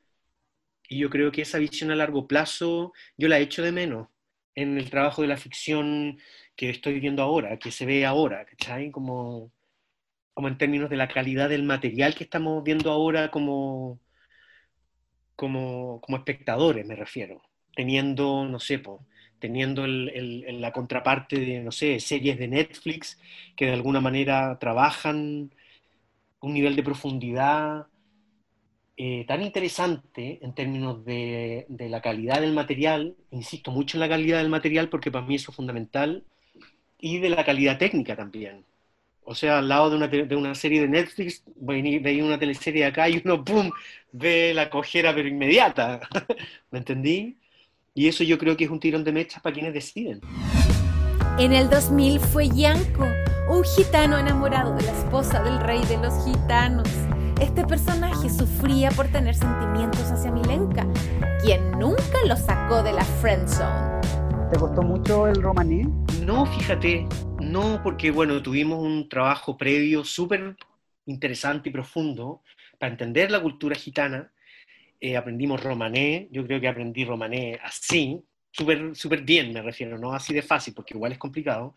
Y 0.90 0.98
yo 0.98 1.12
creo 1.12 1.32
que 1.32 1.44
esa 1.44 1.60
visión 1.60 1.92
a 1.92 1.96
largo 1.96 2.28
plazo 2.28 2.94
yo 3.16 3.28
la 3.28 3.40
echo 3.40 3.62
de 3.62 3.72
menos 3.72 4.08
en 4.56 4.80
el 4.80 4.90
trabajo 4.90 5.22
de 5.22 5.28
la 5.28 5.38
ficción 5.38 6.18
que 6.56 6.72
estoy 6.72 7.00
viendo 7.00 7.22
ahora, 7.22 7.60
que 7.60 7.70
se 7.72 7.86
ve 7.86 8.08
ahora, 8.08 8.44
¿cachai? 8.46 8.90
Como, 8.90 9.52
como 10.40 10.48
en 10.48 10.58
términos 10.58 10.90
de 10.90 10.96
la 10.96 11.10
calidad 11.10 11.50
del 11.50 11.64
material 11.64 12.16
que 12.16 12.24
estamos 12.24 12.64
viendo 12.64 12.92
ahora 12.94 13.30
como, 13.30 14.00
como, 15.36 16.00
espectadores, 16.16 16.86
me 16.86 16.96
refiero, 16.96 17.42
teniendo, 17.76 18.46
no 18.46 18.58
sé, 18.58 18.82
teniendo 19.38 19.86
la 19.86 20.72
contraparte 20.72 21.42
de, 21.42 21.60
no 21.60 21.74
sé, 21.74 22.00
series 22.00 22.40
de 22.40 22.48
Netflix 22.48 23.20
que 23.58 23.66
de 23.66 23.74
alguna 23.74 24.00
manera 24.00 24.58
trabajan 24.60 25.54
un 26.40 26.54
nivel 26.54 26.78
de 26.78 26.84
profundidad 26.84 27.88
eh, 28.96 29.26
tan 29.28 29.42
interesante 29.42 30.40
en 30.42 30.56
términos 30.56 31.04
de, 31.04 31.66
de, 31.68 31.90
la 31.90 32.02
calidad 32.02 32.40
del 32.40 32.54
material, 32.54 33.18
insisto 33.32 33.72
mucho 33.72 33.98
en 33.98 34.00
la 34.00 34.08
calidad 34.08 34.38
del 34.38 34.48
material 34.48 34.88
porque 34.88 35.12
para 35.12 35.26
mí 35.26 35.36
eso 35.36 35.52
es 35.52 35.58
fundamental, 35.58 36.24
y 36.98 37.20
de 37.20 37.30
la 37.30 37.44
calidad 37.44 37.78
técnica 37.78 38.16
también. 38.16 38.69
O 39.30 39.36
sea, 39.36 39.60
al 39.60 39.70
lado 39.70 39.92
de 39.92 39.96
una, 39.96 40.08
de 40.08 40.36
una 40.36 40.56
serie 40.56 40.82
de 40.82 40.88
Netflix, 40.88 41.44
veía 41.56 42.26
una 42.26 42.40
teleserie 42.40 42.84
acá 42.84 43.08
y 43.08 43.22
uno, 43.24 43.44
¡pum!, 43.46 43.70
ve 44.12 44.56
la 44.56 44.72
cojera 44.72 45.14
pero 45.14 45.28
inmediata. 45.28 46.00
¿Me 46.72 46.80
entendí? 46.80 47.38
Y 47.94 48.08
eso 48.08 48.24
yo 48.24 48.40
creo 48.40 48.58
que 48.58 48.64
es 48.64 48.72
un 48.72 48.80
tirón 48.80 49.04
de 49.04 49.12
mechas 49.12 49.40
para 49.44 49.54
quienes 49.54 49.76
deciden. 49.76 50.20
En 51.38 51.54
el 51.54 51.70
2000 51.70 52.20
fue 52.20 52.50
Yanko, 52.50 53.06
un 53.52 53.64
gitano 53.64 54.18
enamorado 54.18 54.76
de 54.76 54.82
la 54.82 54.94
esposa 54.94 55.44
del 55.44 55.60
rey 55.60 55.86
de 55.86 55.98
los 55.98 56.26
gitanos. 56.26 56.90
Este 57.40 57.64
personaje 57.64 58.32
sufría 58.32 58.90
por 58.90 59.10
tener 59.10 59.36
sentimientos 59.36 60.10
hacia 60.12 60.32
Milenka, 60.32 60.88
quien 61.44 61.70
nunca 61.78 62.18
lo 62.26 62.36
sacó 62.36 62.82
de 62.82 62.94
la 62.94 63.06
friend 63.06 63.48
zone. 63.48 64.50
¿Te 64.50 64.58
costó 64.58 64.82
mucho 64.82 65.28
el 65.28 65.40
romaní? 65.40 65.84
No, 66.26 66.48
fíjate, 66.48 67.08
no, 67.50 67.82
porque 67.84 68.12
bueno, 68.12 68.42
tuvimos 68.42 68.80
un 68.80 69.10
trabajo 69.10 69.58
previo 69.58 70.04
súper 70.04 70.56
interesante 71.06 71.70
y 71.70 71.72
profundo 71.72 72.44
para 72.78 72.92
entender 72.92 73.32
la 73.32 73.42
cultura 73.42 73.76
gitana. 73.76 74.32
Eh, 75.02 75.18
aprendimos 75.18 75.64
romané, 75.64 76.28
yo 76.32 76.46
creo 76.46 76.60
que 76.62 76.68
aprendí 76.68 77.06
romané 77.06 77.60
así, 77.64 78.22
súper 78.52 78.96
super 78.96 79.22
bien 79.22 79.54
me 79.54 79.62
refiero, 79.62 79.98
no 79.98 80.14
así 80.14 80.34
de 80.34 80.42
fácil, 80.42 80.74
porque 80.74 80.94
igual 80.94 81.14
es 81.14 81.18
complicado, 81.18 81.76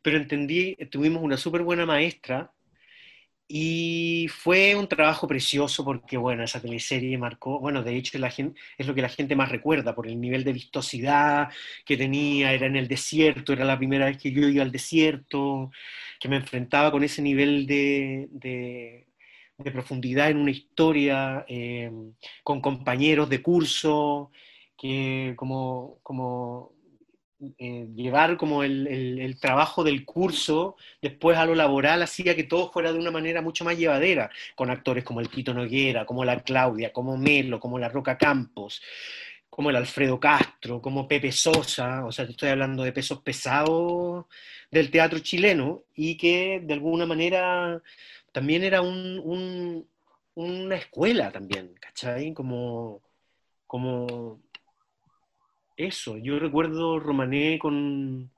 pero 0.00 0.16
entendí, 0.16 0.74
tuvimos 0.90 1.22
una 1.22 1.36
súper 1.36 1.62
buena 1.62 1.86
maestra 1.86 2.50
y 3.54 4.28
fue 4.28 4.74
un 4.76 4.88
trabajo 4.88 5.28
precioso 5.28 5.84
porque, 5.84 6.16
bueno, 6.16 6.42
esa 6.42 6.62
teleserie 6.62 7.18
marcó, 7.18 7.60
bueno, 7.60 7.82
de 7.82 7.94
hecho 7.96 8.16
es 8.16 8.86
lo 8.86 8.94
que 8.94 9.02
la 9.02 9.10
gente 9.10 9.36
más 9.36 9.50
recuerda 9.50 9.94
por 9.94 10.06
el 10.06 10.18
nivel 10.18 10.42
de 10.42 10.54
vistosidad 10.54 11.50
que 11.84 11.98
tenía, 11.98 12.54
era 12.54 12.66
en 12.66 12.76
el 12.76 12.88
desierto, 12.88 13.52
era 13.52 13.66
la 13.66 13.76
primera 13.76 14.06
vez 14.06 14.16
que 14.16 14.32
yo 14.32 14.48
iba 14.48 14.62
al 14.62 14.72
desierto, 14.72 15.70
que 16.18 16.30
me 16.30 16.36
enfrentaba 16.36 16.90
con 16.90 17.04
ese 17.04 17.20
nivel 17.20 17.66
de, 17.66 18.28
de, 18.30 19.06
profundidad 19.70 20.30
en 20.30 20.38
una 20.38 20.50
historia, 20.50 21.44
eh, 21.46 21.90
con 22.42 22.62
compañeros 22.62 23.28
de 23.28 23.42
curso, 23.42 24.30
que 24.78 25.34
como, 25.36 25.98
como 26.02 26.72
eh, 27.58 27.88
llevar 27.96 28.36
como 28.36 28.62
el, 28.62 29.36
trabajo 29.40 29.82
del 29.82 30.04
curso 30.04 30.76
después 31.00 31.36
a 31.36 31.44
lo 31.44 31.56
laboral 31.56 32.02
hacía 32.02 32.36
que 32.36 32.44
todo 32.44 32.70
fuera 32.70 32.92
de 32.92 32.98
una 33.00 33.10
manera 33.10 33.42
mucho 33.42 33.64
más 33.64 33.76
llevadera, 33.76 34.30
con 34.54 34.70
actores 34.70 35.02
como 35.02 35.20
el 35.20 35.28
Quito 35.28 35.52
Noguera, 35.52 36.06
como 36.06 36.24
la 36.24 36.40
Claudia, 36.40 36.92
como 36.92 37.16
Melo, 37.16 37.58
como 37.58 37.78
la 37.80 37.88
Roca 37.88 38.16
Campos, 38.16 38.80
como 39.50 39.70
el 39.70 39.76
Alfredo 39.76 40.20
Castro, 40.20 40.80
como 40.80 41.08
Pepe 41.08 41.32
Sosa, 41.32 42.04
o 42.06 42.12
sea, 42.12 42.26
te 42.26 42.32
estoy 42.32 42.50
hablando 42.50 42.84
de 42.84 42.92
pesos 42.92 43.20
pesados 43.22 44.26
del 44.70 44.90
teatro 44.90 45.18
chileno 45.18 45.82
y 45.96 46.16
que 46.16 46.60
de 46.62 46.74
alguna 46.74 47.06
manera 47.06 47.82
también 48.32 48.62
era 48.64 48.82
un, 48.82 49.86
una 50.34 50.76
escuela 50.76 51.30
también, 51.32 51.74
¿cachai? 51.80 52.32
Como, 52.32 53.02
como 53.66 54.40
eso, 55.76 56.16
yo 56.16 56.38
recuerdo 56.38 56.98
Romané 56.98 57.58
con, 57.58 58.30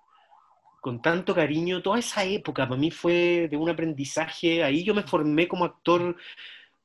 con 0.80 1.00
tanto 1.02 1.34
cariño, 1.34 1.82
toda 1.82 1.98
esa 1.98 2.24
época 2.24 2.68
para 2.68 2.80
mí 2.80 2.90
fue 2.90 3.48
de 3.50 3.56
un 3.56 3.70
aprendizaje, 3.70 4.62
ahí 4.62 4.84
yo 4.84 4.94
me 4.94 5.02
formé 5.02 5.48
como 5.48 5.64
actor 5.64 6.16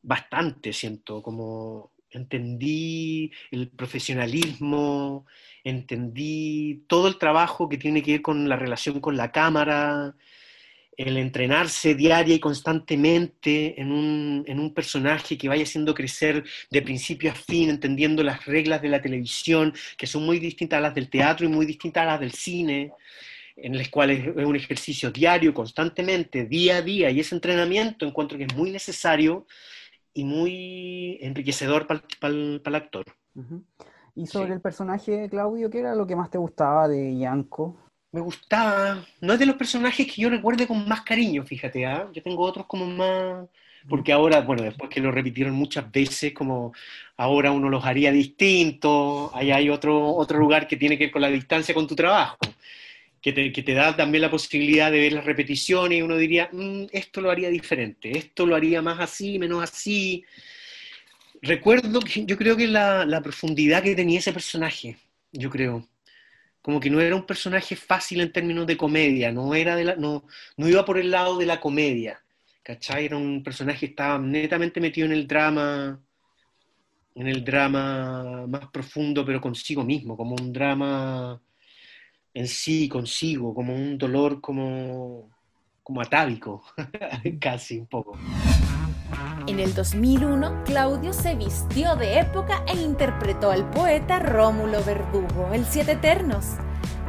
bastante, 0.02 0.74
siento, 0.74 1.22
como 1.22 1.92
entendí 2.12 3.32
el 3.52 3.70
profesionalismo, 3.70 5.26
entendí 5.64 6.84
todo 6.88 7.08
el 7.08 7.18
trabajo 7.18 7.70
que 7.70 7.78
tiene 7.78 8.02
que 8.02 8.14
ver 8.14 8.22
con 8.22 8.50
la 8.50 8.56
relación 8.56 9.00
con 9.00 9.18
la 9.18 9.32
cámara, 9.32 10.16
el 11.00 11.16
entrenarse 11.16 11.96
diaria 11.96 12.36
y 12.36 12.42
constantemente 12.42 13.80
en 13.80 13.94
un, 13.94 14.44
en 14.46 14.60
un, 14.60 14.74
personaje 14.74 15.38
que 15.38 15.48
vaya 15.48 15.64
haciendo 15.64 15.94
crecer 15.94 16.44
de 16.70 16.82
principio 16.82 17.32
a 17.32 17.36
fin, 17.36 17.70
entendiendo 17.70 18.22
las 18.22 18.46
reglas 18.46 18.82
de 18.82 18.90
la 18.90 19.02
televisión, 19.02 19.74
que 19.98 20.06
son 20.06 20.26
muy 20.26 20.40
distintas 20.40 20.78
a 20.78 20.82
las 20.82 20.94
del 20.94 21.10
teatro 21.10 21.46
y 21.46 21.50
muy 21.50 21.66
distintas 21.66 22.04
a 22.04 22.06
las 22.06 22.20
del 22.20 22.34
cine, 22.34 22.92
en 23.56 23.78
las 23.78 23.88
cuales 23.88 24.28
es 24.28 24.46
un 24.46 24.58
ejercicio 24.58 25.10
diario, 25.10 25.54
constantemente, 25.54 26.44
día 26.44 26.78
a 26.78 26.82
día, 26.82 27.10
y 27.10 27.22
ese 27.22 27.34
entrenamiento 27.34 28.06
encuentro 28.06 28.38
que 28.38 28.44
es 28.44 28.54
muy 28.54 28.70
necesario 28.70 29.48
y 30.14 30.26
muy 30.26 31.18
enriquecedor 31.22 31.88
para 31.88 32.04
el 32.34 32.76
actor. 32.76 33.06
Y 34.16 34.28
sobre 34.28 34.54
el 34.54 34.60
personaje, 34.60 35.30
Claudio, 35.30 35.70
¿qué 35.70 35.80
era 35.80 35.96
lo 35.96 36.06
que 36.06 36.18
más 36.18 36.30
te 36.30 36.38
gustaba 36.38 36.90
de 36.90 37.18
Yanko? 37.18 37.89
Me 38.12 38.22
gustaba, 38.22 39.06
no 39.22 39.34
es 39.34 39.40
de 39.40 39.46
los 39.46 39.56
personajes 39.56 40.08
que 40.08 40.22
yo 40.22 40.30
recuerde 40.30 40.66
con 40.68 40.88
más 40.88 41.02
cariño, 41.02 41.46
fíjate, 41.46 41.86
¿ah? 41.86 42.10
yo 42.14 42.24
tengo 42.24 42.44
otros 42.44 42.66
como 42.66 42.86
más, 42.88 43.48
porque 43.88 44.12
ahora, 44.12 44.42
bueno, 44.42 44.64
después 44.64 44.90
que 44.90 45.00
lo 45.00 45.12
repitieron 45.12 45.54
muchas 45.54 45.92
veces, 45.92 46.34
como 46.34 46.74
ahora 47.18 47.52
uno 47.52 47.70
los 47.70 47.86
haría 47.86 48.12
distintos, 48.12 49.32
ahí 49.34 49.52
hay 49.52 49.70
otro, 49.70 50.16
otro 50.16 50.40
lugar 50.40 50.68
que 50.68 50.76
tiene 50.78 50.98
que 50.98 51.06
ver 51.06 51.12
con 51.12 51.22
la 51.22 51.30
distancia 51.30 51.74
con 51.74 51.88
tu 51.88 51.96
trabajo, 51.96 52.38
que 53.22 53.32
te, 53.34 53.74
da 53.74 53.96
también 53.96 54.24
la 54.24 54.32
posibilidad 54.32 54.92
de 54.92 55.00
ver 55.00 55.14
las 55.14 55.26
repeticiones 55.26 56.00
y 56.00 56.02
uno 56.02 56.18
diría, 56.18 56.50
mm, 56.52 56.86
esto 56.92 57.22
lo 57.22 57.30
haría 57.30 57.50
diferente, 57.50 58.18
esto 58.18 58.46
lo 58.46 58.56
haría 58.56 58.82
más 58.82 59.00
así, 59.00 59.38
menos 59.38 59.62
así. 59.64 60.24
Recuerdo 61.42 62.00
que 62.02 62.26
yo 62.26 62.38
creo 62.38 62.58
que 62.58 62.68
la 62.68 63.22
profundidad 63.24 63.84
que 63.84 63.96
tenía 63.96 64.20
ese 64.20 64.34
personaje, 64.34 64.98
yo 65.32 65.50
creo 65.50 65.88
como 66.62 66.80
que 66.80 66.90
no 66.90 67.00
era 67.00 67.16
un 67.16 67.26
personaje 67.26 67.76
fácil 67.76 68.22
en 68.22 68.32
términos 68.32 68.68
de 68.68 68.78
comedia, 68.78 69.32
no, 69.32 69.54
era 69.56 69.76
de 69.76 69.86
la, 69.86 69.96
no, 69.96 70.26
no 70.58 70.68
iba 70.68 70.86
por 70.86 70.98
el 70.98 71.12
lado 71.12 71.38
de 71.38 71.46
la 71.46 71.60
comedia, 71.60 72.22
¿cachai? 72.64 73.06
Era 73.06 73.18
un 73.18 73.44
personaje 73.44 73.80
que 73.80 73.86
estaba 73.88 74.20
netamente 74.20 74.82
metido 74.82 75.06
en 75.06 75.14
el 75.14 75.28
drama, 75.28 76.00
en 77.16 77.28
el 77.28 77.44
drama 77.44 78.46
más 78.48 78.68
profundo, 78.68 79.26
pero 79.26 79.42
consigo 79.42 79.84
mismo, 79.84 80.18
como 80.18 80.36
un 80.36 80.52
drama 80.52 81.42
en 82.34 82.48
sí, 82.48 82.88
consigo, 82.88 83.54
como 83.54 83.74
un 83.74 83.98
dolor 83.98 84.42
como, 84.42 85.30
como 85.84 86.02
atávico, 86.02 86.64
casi 87.40 87.80
un 87.80 87.88
poco. 87.88 88.18
En 89.48 89.60
el 89.60 89.74
2001, 89.74 90.64
Claudio 90.66 91.14
se 91.14 91.36
vistió 91.36 91.96
de 91.96 92.20
época 92.20 92.64
e 92.68 92.76
interpretó 92.80 93.50
al 93.50 93.70
poeta 93.72 94.20
Rómulo 94.20 94.84
Verdugo, 94.84 95.50
el 95.54 95.66
Siete 95.66 95.94
Eternos. 95.94 96.56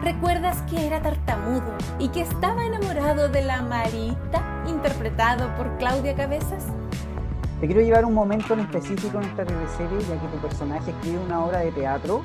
¿Recuerdas 0.02 0.62
que 0.62 0.86
era 0.86 1.02
tartamudo 1.02 1.76
y 1.98 2.08
que 2.08 2.22
estaba 2.22 2.64
enamorado 2.64 3.28
de 3.28 3.42
la 3.42 3.60
Marita, 3.60 4.64
interpretado 4.66 5.54
por 5.56 5.76
Claudia 5.76 6.14
Cabezas? 6.14 6.64
Te 7.60 7.66
quiero 7.66 7.82
llevar 7.82 8.06
un 8.06 8.14
momento 8.14 8.54
en 8.54 8.60
específico 8.60 9.18
en 9.18 9.24
esta 9.24 9.44
serie, 9.44 9.98
ya 10.08 10.18
que 10.18 10.28
tu 10.28 10.38
personaje 10.40 10.92
escribe 10.92 11.18
una 11.18 11.44
obra 11.44 11.58
de 11.58 11.72
teatro 11.72 12.22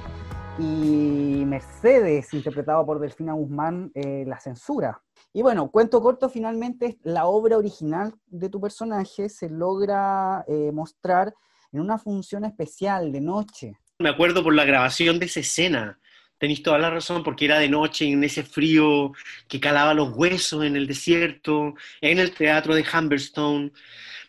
y 0.57 1.43
Mercedes, 1.45 2.33
interpretado 2.33 2.85
por 2.85 2.99
Delfina 2.99 3.33
Guzmán, 3.33 3.91
eh, 3.93 4.23
la 4.25 4.39
censura. 4.39 5.01
Y 5.35 5.41
bueno, 5.41 5.69
cuento 5.69 6.01
corto, 6.01 6.29
finalmente 6.29 6.97
la 7.03 7.25
obra 7.25 7.57
original 7.57 8.13
de 8.27 8.47
tu 8.47 8.61
personaje 8.61 9.27
se 9.27 9.49
logra 9.49 10.45
eh, 10.47 10.71
mostrar 10.71 11.33
en 11.73 11.81
una 11.81 11.97
función 11.97 12.45
especial 12.45 13.11
de 13.11 13.19
noche. 13.19 13.73
Me 13.99 14.07
acuerdo 14.07 14.45
por 14.45 14.55
la 14.55 14.63
grabación 14.63 15.19
de 15.19 15.25
esa 15.25 15.41
escena, 15.41 15.99
tenéis 16.37 16.63
toda 16.63 16.77
la 16.77 16.89
razón, 16.89 17.21
porque 17.21 17.43
era 17.43 17.59
de 17.59 17.67
noche, 17.67 18.05
en 18.05 18.23
ese 18.23 18.43
frío 18.43 19.11
que 19.49 19.59
calaba 19.59 19.93
los 19.93 20.15
huesos 20.15 20.63
en 20.63 20.77
el 20.77 20.87
desierto, 20.87 21.73
en 21.99 22.19
el 22.19 22.33
teatro 22.33 22.73
de 22.73 22.85
Humberstone. 22.93 23.73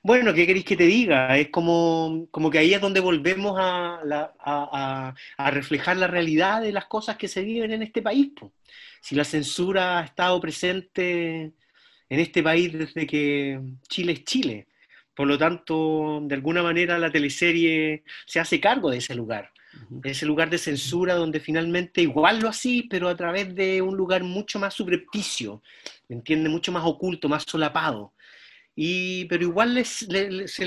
Bueno, 0.06 0.32
¿qué 0.32 0.46
queréis 0.46 0.64
que 0.64 0.76
te 0.76 0.84
diga? 0.86 1.36
Es 1.36 1.48
como, 1.48 2.28
como 2.30 2.48
que 2.48 2.58
ahí 2.58 2.72
es 2.72 2.80
donde 2.80 3.00
volvemos 3.00 3.56
a, 3.58 5.12
a, 5.36 5.50
reflejar 5.50 5.96
la 5.96 6.06
realidad 6.06 6.62
de 6.62 6.70
las 6.70 6.84
cosas 6.86 7.16
que 7.16 7.26
se 7.26 7.42
viven 7.42 7.72
en 7.72 7.82
este 7.82 8.02
país 8.02 8.30
si 9.00 9.16
la 9.16 9.24
censura 9.24 9.98
ha 9.98 10.04
estado 10.04 10.40
presente 10.40 11.54
en 12.08 12.20
este 12.20 12.40
país 12.40 12.72
desde 12.72 13.04
que 13.04 13.60
Chile 13.88 14.12
es 14.12 14.24
Chile. 14.24 14.68
Por 15.12 15.26
lo 15.26 15.36
tanto, 15.36 16.20
de 16.22 16.36
alguna 16.36 16.62
manera 16.62 17.00
la 17.00 17.10
teleserie 17.10 18.04
se 18.26 18.38
hace 18.38 18.60
cargo 18.60 18.90
de 18.90 18.98
ese 18.98 19.16
lugar, 19.16 19.50
de 19.90 20.10
ese 20.12 20.24
lugar 20.24 20.50
de 20.50 20.58
censura 20.58 21.16
donde 21.16 21.40
finalmente 21.40 22.00
igual 22.00 22.38
lo 22.38 22.48
así, 22.48 22.86
pero 22.88 23.08
a 23.08 23.16
través 23.16 23.52
de 23.56 23.82
un 23.82 23.96
lugar 23.96 24.22
mucho 24.22 24.60
más 24.60 24.72
subrepticio, 24.72 25.64
¿me 26.08 26.14
entiende? 26.14 26.48
Mucho 26.48 26.70
más 26.70 26.84
oculto, 26.84 27.28
más 27.28 27.42
solapado. 27.44 28.12
Y, 28.76 29.24
pero 29.26 29.42
igual 29.42 29.84
se, 29.84 30.06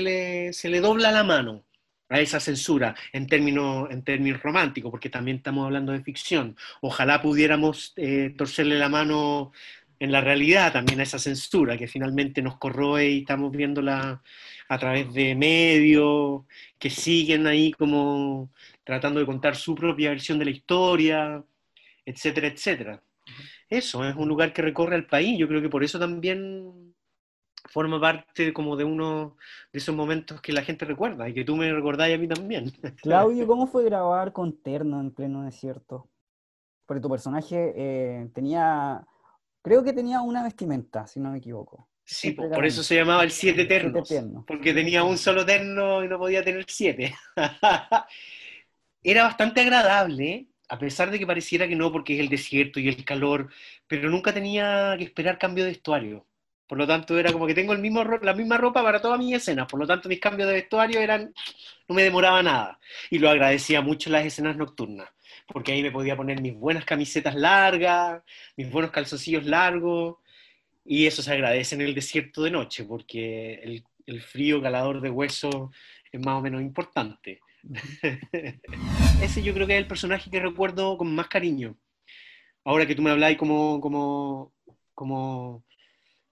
le, 0.00 0.52
se 0.52 0.68
le 0.68 0.80
dobla 0.80 1.12
la 1.12 1.24
mano 1.24 1.64
a 2.10 2.20
esa 2.20 2.40
censura 2.40 2.94
en 3.12 3.26
términos, 3.26 3.88
en 3.90 4.02
términos 4.02 4.42
románticos, 4.42 4.90
porque 4.90 5.10
también 5.10 5.38
estamos 5.38 5.64
hablando 5.64 5.92
de 5.92 6.02
ficción. 6.02 6.56
Ojalá 6.82 7.22
pudiéramos 7.22 7.92
eh, 7.96 8.34
torcerle 8.36 8.78
la 8.78 8.88
mano 8.88 9.52
en 10.00 10.12
la 10.12 10.20
realidad 10.20 10.72
también 10.72 11.00
a 11.00 11.04
esa 11.04 11.18
censura 11.18 11.76
que 11.78 11.86
finalmente 11.86 12.42
nos 12.42 12.58
corroe 12.58 13.08
y 13.10 13.18
estamos 13.20 13.52
viéndola 13.52 14.22
a 14.68 14.78
través 14.78 15.12
de 15.12 15.34
medios 15.34 16.42
que 16.78 16.90
siguen 16.90 17.46
ahí 17.46 17.72
como 17.72 18.50
tratando 18.84 19.20
de 19.20 19.26
contar 19.26 19.56
su 19.56 19.74
propia 19.74 20.10
versión 20.10 20.38
de 20.38 20.46
la 20.46 20.50
historia, 20.52 21.44
etcétera, 22.04 22.48
etcétera. 22.48 23.02
Eso 23.68 24.04
es 24.08 24.16
un 24.16 24.28
lugar 24.28 24.52
que 24.52 24.62
recorre 24.62 24.96
al 24.96 25.06
país. 25.06 25.38
Yo 25.38 25.48
creo 25.48 25.62
que 25.62 25.68
por 25.68 25.84
eso 25.84 25.98
también 25.98 26.89
forma 27.68 28.00
parte 28.00 28.52
como 28.52 28.76
de 28.76 28.84
uno 28.84 29.36
de 29.72 29.78
esos 29.78 29.94
momentos 29.94 30.40
que 30.40 30.52
la 30.52 30.62
gente 30.62 30.84
recuerda 30.84 31.28
y 31.28 31.34
que 31.34 31.44
tú 31.44 31.56
me 31.56 31.72
recordáis 31.72 32.14
a 32.14 32.18
mí 32.18 32.28
también. 32.28 32.72
Claudio, 33.02 33.46
¿cómo 33.46 33.66
fue 33.66 33.84
grabar 33.84 34.32
con 34.32 34.60
Terno 34.62 35.00
en 35.00 35.10
pleno 35.10 35.44
desierto? 35.44 36.08
Porque 36.86 37.00
tu 37.00 37.10
personaje 37.10 37.72
eh, 37.76 38.30
tenía, 38.34 39.06
creo 39.62 39.84
que 39.84 39.92
tenía 39.92 40.22
una 40.22 40.42
vestimenta, 40.42 41.06
si 41.06 41.20
no 41.20 41.30
me 41.30 41.38
equivoco. 41.38 41.88
Sí, 42.04 42.32
por 42.32 42.66
eso 42.66 42.82
se 42.82 42.96
llamaba 42.96 43.22
el 43.22 43.30
Siete 43.30 43.66
Ternos, 43.66 44.12
porque 44.44 44.74
tenía 44.74 45.04
un 45.04 45.16
solo 45.16 45.46
terno 45.46 46.02
y 46.02 46.08
no 46.08 46.18
podía 46.18 46.42
tener 46.42 46.64
siete. 46.66 47.14
Era 49.04 49.22
bastante 49.22 49.60
agradable, 49.60 50.48
a 50.68 50.76
pesar 50.76 51.12
de 51.12 51.20
que 51.20 51.26
pareciera 51.26 51.68
que 51.68 51.76
no, 51.76 51.92
porque 51.92 52.14
es 52.14 52.20
el 52.20 52.28
desierto 52.28 52.80
y 52.80 52.88
el 52.88 53.04
calor, 53.04 53.52
pero 53.86 54.10
nunca 54.10 54.34
tenía 54.34 54.96
que 54.98 55.04
esperar 55.04 55.38
cambio 55.38 55.62
de 55.62 55.70
vestuario 55.70 56.26
por 56.70 56.78
lo 56.78 56.86
tanto, 56.86 57.18
era 57.18 57.32
como 57.32 57.48
que 57.48 57.54
tengo 57.54 57.72
el 57.72 57.80
mismo, 57.80 58.04
la 58.04 58.32
misma 58.32 58.56
ropa 58.56 58.80
para 58.80 59.02
todas 59.02 59.18
mis 59.18 59.34
escenas. 59.34 59.66
Por 59.66 59.80
lo 59.80 59.88
tanto, 59.88 60.08
mis 60.08 60.20
cambios 60.20 60.48
de 60.48 60.54
vestuario 60.54 61.00
eran, 61.00 61.34
no 61.88 61.96
me 61.96 62.04
demoraba 62.04 62.44
nada. 62.44 62.78
Y 63.10 63.18
lo 63.18 63.28
agradecía 63.28 63.80
mucho 63.80 64.08
las 64.08 64.24
escenas 64.24 64.56
nocturnas, 64.56 65.08
porque 65.48 65.72
ahí 65.72 65.82
me 65.82 65.90
podía 65.90 66.16
poner 66.16 66.40
mis 66.40 66.54
buenas 66.54 66.84
camisetas 66.84 67.34
largas, 67.34 68.22
mis 68.56 68.70
buenos 68.70 68.92
calzoncillos 68.92 69.46
largos. 69.46 70.18
Y 70.84 71.06
eso 71.06 71.22
se 71.22 71.32
agradece 71.32 71.74
en 71.74 71.80
el 71.80 71.92
desierto 71.92 72.44
de 72.44 72.52
noche, 72.52 72.84
porque 72.84 73.54
el, 73.54 73.82
el 74.06 74.22
frío 74.22 74.62
calador 74.62 75.00
de 75.00 75.10
hueso 75.10 75.72
es 76.12 76.20
más 76.24 76.38
o 76.38 76.40
menos 76.40 76.62
importante. 76.62 77.40
Ese 79.20 79.42
yo 79.42 79.52
creo 79.54 79.66
que 79.66 79.72
es 79.72 79.82
el 79.82 79.88
personaje 79.88 80.30
que 80.30 80.38
recuerdo 80.38 80.96
con 80.96 81.12
más 81.16 81.26
cariño. 81.26 81.76
Ahora 82.64 82.86
que 82.86 82.94
tú 82.94 83.02
me 83.02 83.10
habláis 83.10 83.36
como, 83.36 83.80
como, 83.80 84.52
como 84.94 85.64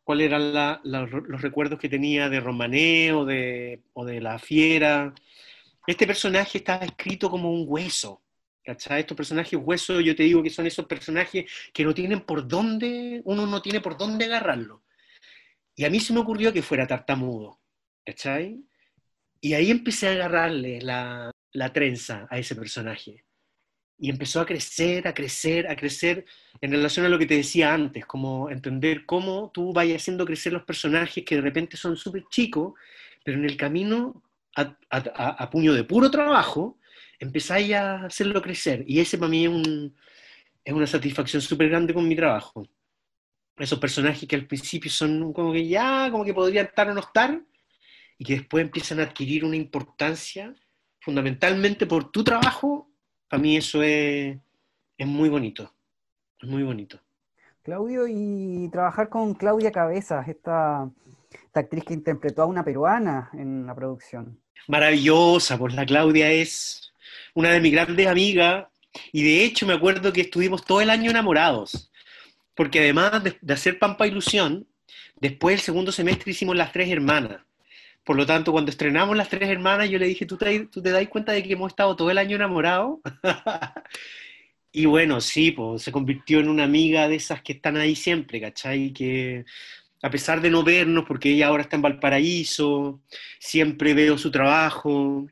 cuáles 0.09 0.33
eran 0.33 0.81
los 0.85 1.43
recuerdos 1.43 1.79
que 1.79 1.91
tenía 1.91 2.31
de 2.31 2.41
Romané 2.41 3.13
o 3.13 3.27
de, 3.27 3.83
La 4.23 4.39
Fiera. 4.39 5.15
Este 5.87 6.07
personaje 6.07 6.57
estaba 6.57 6.87
escrito 6.87 7.29
como 7.29 7.53
un 7.53 7.67
hueso. 7.69 8.23
¿Cachai? 8.65 9.01
Estos 9.01 9.19
personajes 9.19 9.61
huesos, 9.63 10.03
yo 10.03 10.17
te 10.17 10.23
digo 10.23 10.43
que 10.43 10.49
son 10.49 10.67
esos 10.67 10.87
personajes 10.87 11.45
que 11.75 11.85
no 11.85 11.93
tienen 11.93 12.23
por 12.23 12.49
dónde, 12.49 13.21
uno 13.27 13.47
no 13.47 13.61
tiene 13.61 13.83
por 13.83 13.99
dónde 13.99 14.25
agarrarlo. 14.25 14.83
Y 15.77 15.85
a 15.85 15.91
mí 15.91 16.01
se 16.01 16.15
me 16.15 16.21
ocurrió 16.21 16.55
que 16.55 16.63
fuera 16.63 16.87
tartamudo. 16.87 17.61
¿Cachai? 18.03 18.65
Y 19.43 19.53
ahí 19.53 19.71
empecé 19.71 20.09
a 20.09 20.13
agarrarle 20.13 20.81
la, 20.81 21.31
la 21.53 21.71
trenza 21.71 22.27
a 22.31 22.39
ese 22.39 22.57
personaje 22.57 23.27
y 23.99 24.11
empezó 24.11 24.41
a 24.41 24.47
crecer, 24.47 25.09
a 25.09 25.15
crecer, 25.15 25.69
a 25.69 25.75
crecer 25.75 26.25
en 26.61 26.71
relación 26.71 27.05
a 27.05 27.09
lo 27.09 27.19
que 27.19 27.27
te 27.27 27.37
decía 27.37 27.75
antes, 27.75 28.07
como 28.07 28.49
entender 28.49 29.05
cómo 29.05 29.51
tú 29.53 29.73
vayas 29.73 30.03
haciendo 30.03 30.25
crecer 30.25 30.53
los 30.53 30.63
personajes 30.63 31.25
que 31.25 31.35
de 31.35 31.41
repente 31.41 31.77
son 31.77 31.97
súper 31.97 32.25
chicos, 32.31 32.75
pero 33.25 33.39
en 33.39 33.45
el 33.45 33.57
camino, 33.57 34.23
a, 34.55 35.51
puño 35.51 35.75
de 35.75 35.85
puro 35.85 36.11
trabajo, 36.11 36.79
empezáis 37.19 37.75
a 37.75 38.05
hacerlo 38.07 38.41
crecer. 38.41 38.85
Y 38.87 39.01
ese 39.01 39.19
para 39.19 39.31
mí 39.31 39.47
es, 39.47 39.53
es 40.65 40.73
una 40.73 40.87
satisfacción 40.87 41.43
súper 41.43 41.69
grande 41.69 41.93
con 41.93 42.07
mi 42.07 42.15
trabajo. 42.15 42.69
Esos 43.57 43.81
personajes 43.81 44.29
que 44.29 44.37
al 44.37 44.47
principio 44.47 44.91
son 44.91 45.33
como 45.33 45.53
que 45.53 45.67
ya, 45.67 46.09
como 46.11 46.25
que 46.25 46.35
podrían 46.35 46.67
estar 46.67 46.89
o 46.89 46.95
no 46.95 47.01
estar, 47.01 47.41
y 48.17 48.25
que 48.25 48.35
después 48.35 48.65
empiezan 48.65 49.01
a 49.01 49.05
adquirir 49.05 49.45
una 49.45 49.57
importancia 49.57 50.55
fundamentalmente 51.01 51.87
por 51.87 52.11
tu 52.11 52.23
trabajo, 52.23 52.88
para 53.29 53.43
mí 53.43 53.57
eso 53.57 53.83
es, 53.83 54.37
es 54.97 55.07
muy 55.07 55.29
bonito, 55.29 55.73
es 56.41 56.49
muy 56.49 56.63
bonito. 56.63 56.99
Claudio, 57.63 58.07
y 58.09 58.69
trabajar 58.73 59.09
con 59.11 59.35
Claudia 59.35 59.71
Cabezas, 59.71 60.27
esta, 60.27 60.91
esta 61.31 61.61
actriz 61.61 61.85
que 61.85 61.95
interpretó 61.95 62.43
a 62.43 62.47
una 62.47 62.65
peruana 62.65 63.31
en 63.35 63.67
la 63.67 63.75
producción. 63.75 64.41
Maravillosa, 64.67 65.59
pues 65.59 65.75
la 65.75 65.85
Claudia 65.85 66.31
es 66.31 66.93
una 67.35 67.51
de 67.51 67.61
mis 67.61 67.73
grandes 67.73 68.07
amigas 68.07 68.67
y 69.13 69.23
de 69.23 69.45
hecho 69.45 69.67
me 69.67 69.75
acuerdo 69.75 70.13
que 70.13 70.23
estuvimos 70.23 70.65
todo 70.65 70.81
el 70.81 70.91
año 70.91 71.11
enamorados, 71.11 71.91
porque 72.55 72.81
además 72.81 73.23
de, 73.23 73.53
hacer 73.53 73.79
Pampa 73.79 74.07
Ilusión, 74.07 74.67
después 75.17 75.57
del 75.57 75.65
segundo 75.65 75.93
semestre 75.93 76.33
hicimos 76.33 76.57
Las 76.57 76.73
Tres 76.73 76.91
Hermanas. 76.91 77.43
Por 78.09 78.17
lo 78.17 78.25
tanto, 78.25 78.53
cuando 78.53 78.71
estrenamos 78.71 79.15
Las 79.19 79.29
Tres 79.29 79.51
Hermanas, 79.51 79.91
yo 79.91 79.99
le 79.99 80.07
dije, 80.07 80.25
¿tú 80.25 80.39
te, 80.39 80.61
tú 80.61 80.81
das 80.81 81.07
cuenta 81.09 81.33
de 81.33 81.43
que 81.43 81.53
hemos 81.53 81.73
estado 81.73 81.95
todo 81.95 82.11
el 82.11 82.17
año 82.17 82.37
enamorados? 82.37 83.01
y 84.73 84.87
bueno, 84.87 85.21
sí, 85.21 85.51
pues 85.51 85.83
se 85.83 85.93
convirtió 85.93 86.41
en 86.41 86.49
una 86.49 86.65
amiga 86.65 87.07
de 87.07 87.17
esas 87.17 87.43
que 87.43 87.53
están 87.53 87.77
ahí 87.77 87.95
siempre, 87.95 88.41
¿cachai? 88.41 88.95
Que 88.95 89.45
a 90.01 90.09
pesar 90.09 90.41
de 90.41 90.49
no 90.49 90.63
vernos, 90.63 91.05
porque 91.07 91.33
ella 91.33 91.49
ahora 91.49 91.65
está 91.65 91.77
en 91.77 91.83
Valparaíso, 91.83 93.03
siempre 93.39 93.93
veo 93.93 94.17
su 94.17 94.31
trabajo, 94.31 95.27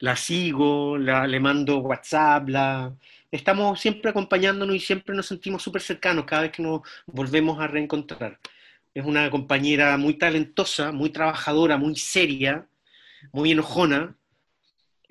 la 0.00 0.16
sigo, 0.16 0.98
le 0.98 1.38
mando 1.38 1.78
WhatsApp, 1.78 2.48
la, 2.48 2.92
estamos 3.30 3.80
siempre 3.80 4.10
acompañándonos 4.10 4.74
y 4.74 4.80
siempre 4.80 5.14
nos 5.14 5.26
sentimos 5.26 5.62
súper 5.62 5.82
cercanos 5.82 6.24
cada 6.24 6.42
vez 6.42 6.50
que 6.50 6.64
nos 6.64 6.80
volvemos 7.06 7.60
a 7.60 7.68
reencontrar. 7.68 8.40
Es 8.94 9.04
una 9.04 9.30
compañera 9.30 9.96
muy 9.96 10.14
talentosa, 10.14 10.92
muy 10.92 11.10
trabajadora, 11.10 11.76
muy 11.76 11.96
seria, 11.96 12.68
muy 13.32 13.52
enojona, 13.52 14.16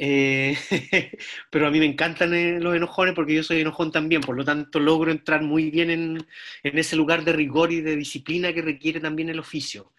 eh, 0.02 0.58
pero 1.52 1.68
a 1.68 1.72
mí 1.72 1.80
me 1.80 1.86
encantan 1.86 2.34
eh, 2.34 2.58
los 2.60 2.74
enojones 2.74 3.14
porque 3.14 3.36
yo 3.36 3.44
soy 3.44 3.60
enojón 3.60 3.92
también, 3.92 4.22
por 4.22 4.38
lo 4.38 4.46
tanto 4.46 4.80
logro 4.80 5.12
entrar 5.12 5.42
muy 5.42 5.70
bien 5.70 5.90
en, 5.90 6.26
en 6.64 6.78
ese 6.78 6.96
lugar 6.96 7.26
de 7.26 7.34
rigor 7.34 7.74
y 7.74 7.82
de 7.82 7.98
disciplina 7.98 8.54
que 8.54 8.62
requiere 8.62 9.02
también 9.02 9.30
el 9.30 9.40
oficio. 9.40 9.92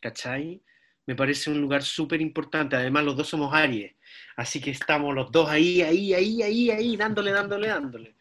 ¿Cachai? 0.00 0.62
Me 1.06 1.16
parece 1.16 1.50
un 1.50 1.60
lugar 1.60 1.82
súper 1.82 2.20
importante. 2.20 2.76
Además, 2.76 3.04
los 3.04 3.16
dos 3.16 3.28
somos 3.28 3.52
Aries, 3.52 3.94
así 4.36 4.60
que 4.60 4.70
estamos 4.70 5.12
los 5.12 5.32
dos 5.32 5.48
ahí, 5.50 5.82
ahí, 5.82 6.14
ahí, 6.14 6.42
ahí, 6.42 6.70
ahí, 6.70 6.96
dándole, 6.96 7.32
dándole, 7.32 7.68
dándole. 7.68 8.14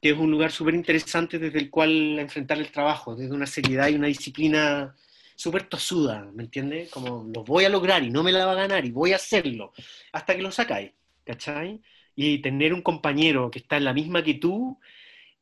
Que 0.00 0.10
es 0.10 0.18
un 0.18 0.30
lugar 0.30 0.50
súper 0.50 0.74
interesante 0.74 1.38
desde 1.38 1.58
el 1.58 1.70
cual 1.70 2.18
enfrentar 2.18 2.58
el 2.58 2.70
trabajo, 2.70 3.14
desde 3.14 3.34
una 3.34 3.46
seriedad 3.46 3.88
y 3.88 3.96
una 3.96 4.06
disciplina 4.06 4.94
súper 5.40 5.64
tosuda, 5.64 6.30
¿me 6.34 6.42
entiendes? 6.42 6.90
Como 6.90 7.24
lo 7.34 7.44
voy 7.44 7.64
a 7.64 7.70
lograr 7.70 8.02
y 8.02 8.10
no 8.10 8.22
me 8.22 8.32
la 8.32 8.44
va 8.44 8.52
a 8.52 8.56
ganar 8.56 8.84
y 8.84 8.90
voy 8.90 9.12
a 9.12 9.16
hacerlo 9.16 9.72
hasta 10.12 10.36
que 10.36 10.42
lo 10.42 10.50
sacáis, 10.50 10.92
¿cachai? 11.24 11.80
Y 12.14 12.38
tener 12.38 12.74
un 12.74 12.82
compañero 12.82 13.50
que 13.50 13.60
está 13.60 13.78
en 13.78 13.84
la 13.84 13.94
misma 13.94 14.22
que 14.22 14.34
tú 14.34 14.78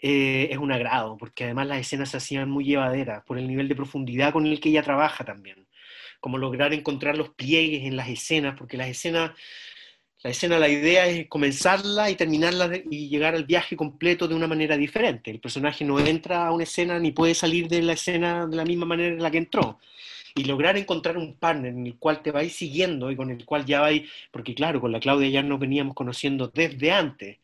eh, 0.01 0.49
es 0.53 0.59
un 0.59 0.71
agrado, 0.71 1.17
porque 1.17 1.45
además 1.45 1.67
las 1.67 1.81
escenas 1.81 2.11
se 2.11 2.19
hacían 2.19 2.49
muy 2.49 2.65
llevaderas 2.65 3.25
por 3.25 3.39
el 3.39 3.49
nivel 3.49 3.67
de 3.67 3.75
profundidad 3.75 4.33
con 4.33 4.47
el 4.47 4.61
que 4.61 4.69
ella 4.69 4.83
trabaja 4.83 5.25
también. 5.25 5.67
Como 6.21 6.39
lograr 6.39 6.73
encontrar 6.73 7.17
los 7.17 7.31
pliegues 7.31 7.85
en 7.85 7.97
las 7.97 8.09
escenas, 8.09 8.55
porque 8.57 8.77
las 8.77 8.89
escenas 8.89 9.33
la 10.25 10.31
escena, 10.31 10.59
la 10.59 10.69
idea 10.69 11.07
es 11.07 11.29
comenzarla 11.29 12.11
y 12.11 12.17
terminarla 12.17 12.71
y 12.91 13.09
llegar 13.09 13.37
al 13.37 13.45
viaje 13.45 13.77
completo 13.77 14.27
de 14.27 14.35
una 14.35 14.49
manera 14.49 14.77
diferente. 14.77 15.31
El 15.31 15.39
personaje 15.39 15.85
no 15.85 16.01
entra 16.01 16.47
a 16.47 16.53
una 16.53 16.65
escena 16.65 16.99
ni 16.99 17.13
puede 17.13 17.35
salir 17.35 17.69
de 17.69 17.83
la 17.83 17.93
escena 17.93 18.47
de 18.49 18.57
la 18.57 18.65
misma 18.65 18.85
manera 18.85 19.15
en 19.15 19.23
la 19.23 19.31
que 19.31 19.39
entró. 19.39 19.79
Y 20.35 20.45
lograr 20.45 20.77
encontrar 20.77 21.17
un 21.19 21.35
partner 21.35 21.73
en 21.73 21.87
el 21.87 21.97
cual 21.99 22.21
te 22.23 22.33
vais 22.33 22.53
siguiendo 22.53 23.11
y 23.13 23.17
con 23.17 23.31
el 23.31 23.45
cual 23.45 23.65
ya 23.65 23.81
vais, 23.81 24.09
porque 24.33 24.55
claro, 24.55 24.81
con 24.81 24.91
la 24.93 25.01
Claudia 25.01 25.29
ya 25.29 25.43
nos 25.43 25.61
veníamos 25.61 25.95
conociendo 25.95 26.49
desde 26.49 26.91
antes. 26.91 27.39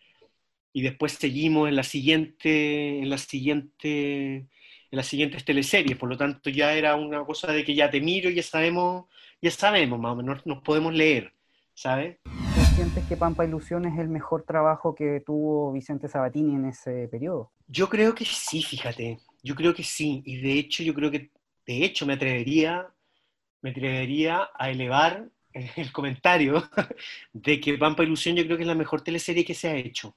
Y 0.72 0.82
después 0.82 1.12
seguimos 1.12 1.68
en 1.68 1.76
la 1.76 1.84
siguiente, 1.84 2.98
en 3.00 3.08
la 3.08 3.18
siguiente, 3.18 4.36
en 4.36 4.48
las 4.90 5.06
siguientes 5.06 5.44
teleseries. 5.44 5.96
Por 5.96 6.08
lo 6.08 6.16
tanto, 6.16 6.50
ya 6.50 6.74
era 6.74 6.96
una 6.96 7.24
cosa 7.24 7.52
de 7.52 7.64
que 7.64 7.74
ya 7.74 7.90
te 7.90 8.00
miro 8.00 8.30
y 8.30 8.34
ya 8.34 8.42
sabemos, 8.42 9.06
ya 9.40 9.52
sabemos 9.52 10.00
más 10.00 10.12
o 10.12 10.16
menos, 10.16 10.44
nos 10.46 10.62
podemos 10.62 10.92
leer, 10.92 11.32
¿sabes? 11.74 12.16
Sientes 12.74 13.04
que 13.04 13.16
Pampa 13.16 13.44
Ilusión 13.44 13.84
es 13.84 13.96
el 14.00 14.08
mejor 14.08 14.42
trabajo 14.42 14.96
que 14.96 15.22
tuvo 15.24 15.72
Vicente 15.72 16.08
Sabatini 16.08 16.56
en 16.56 16.64
ese 16.66 17.06
periodo? 17.06 17.52
Yo 17.68 17.88
creo 17.88 18.16
que 18.16 18.24
sí, 18.24 18.62
fíjate. 18.62 19.20
Yo 19.44 19.54
creo 19.54 19.72
que 19.72 19.84
sí. 19.84 20.22
Y 20.24 20.40
de 20.40 20.58
hecho, 20.58 20.82
yo 20.82 20.92
creo 20.92 21.10
que, 21.10 21.30
de 21.66 21.84
hecho, 21.84 22.04
me 22.04 22.14
atrevería, 22.14 22.88
me 23.62 23.70
atrevería 23.70 24.48
a 24.58 24.70
elevar 24.70 25.28
el 25.52 25.92
comentario 25.92 26.68
de 27.32 27.60
que 27.60 27.78
Pampa 27.78 28.02
Ilusión 28.02 28.34
yo 28.34 28.44
creo 28.44 28.56
que 28.56 28.64
es 28.64 28.68
la 28.68 28.74
mejor 28.74 29.02
teleserie 29.02 29.44
que 29.44 29.54
se 29.54 29.68
ha 29.68 29.76
hecho. 29.76 30.16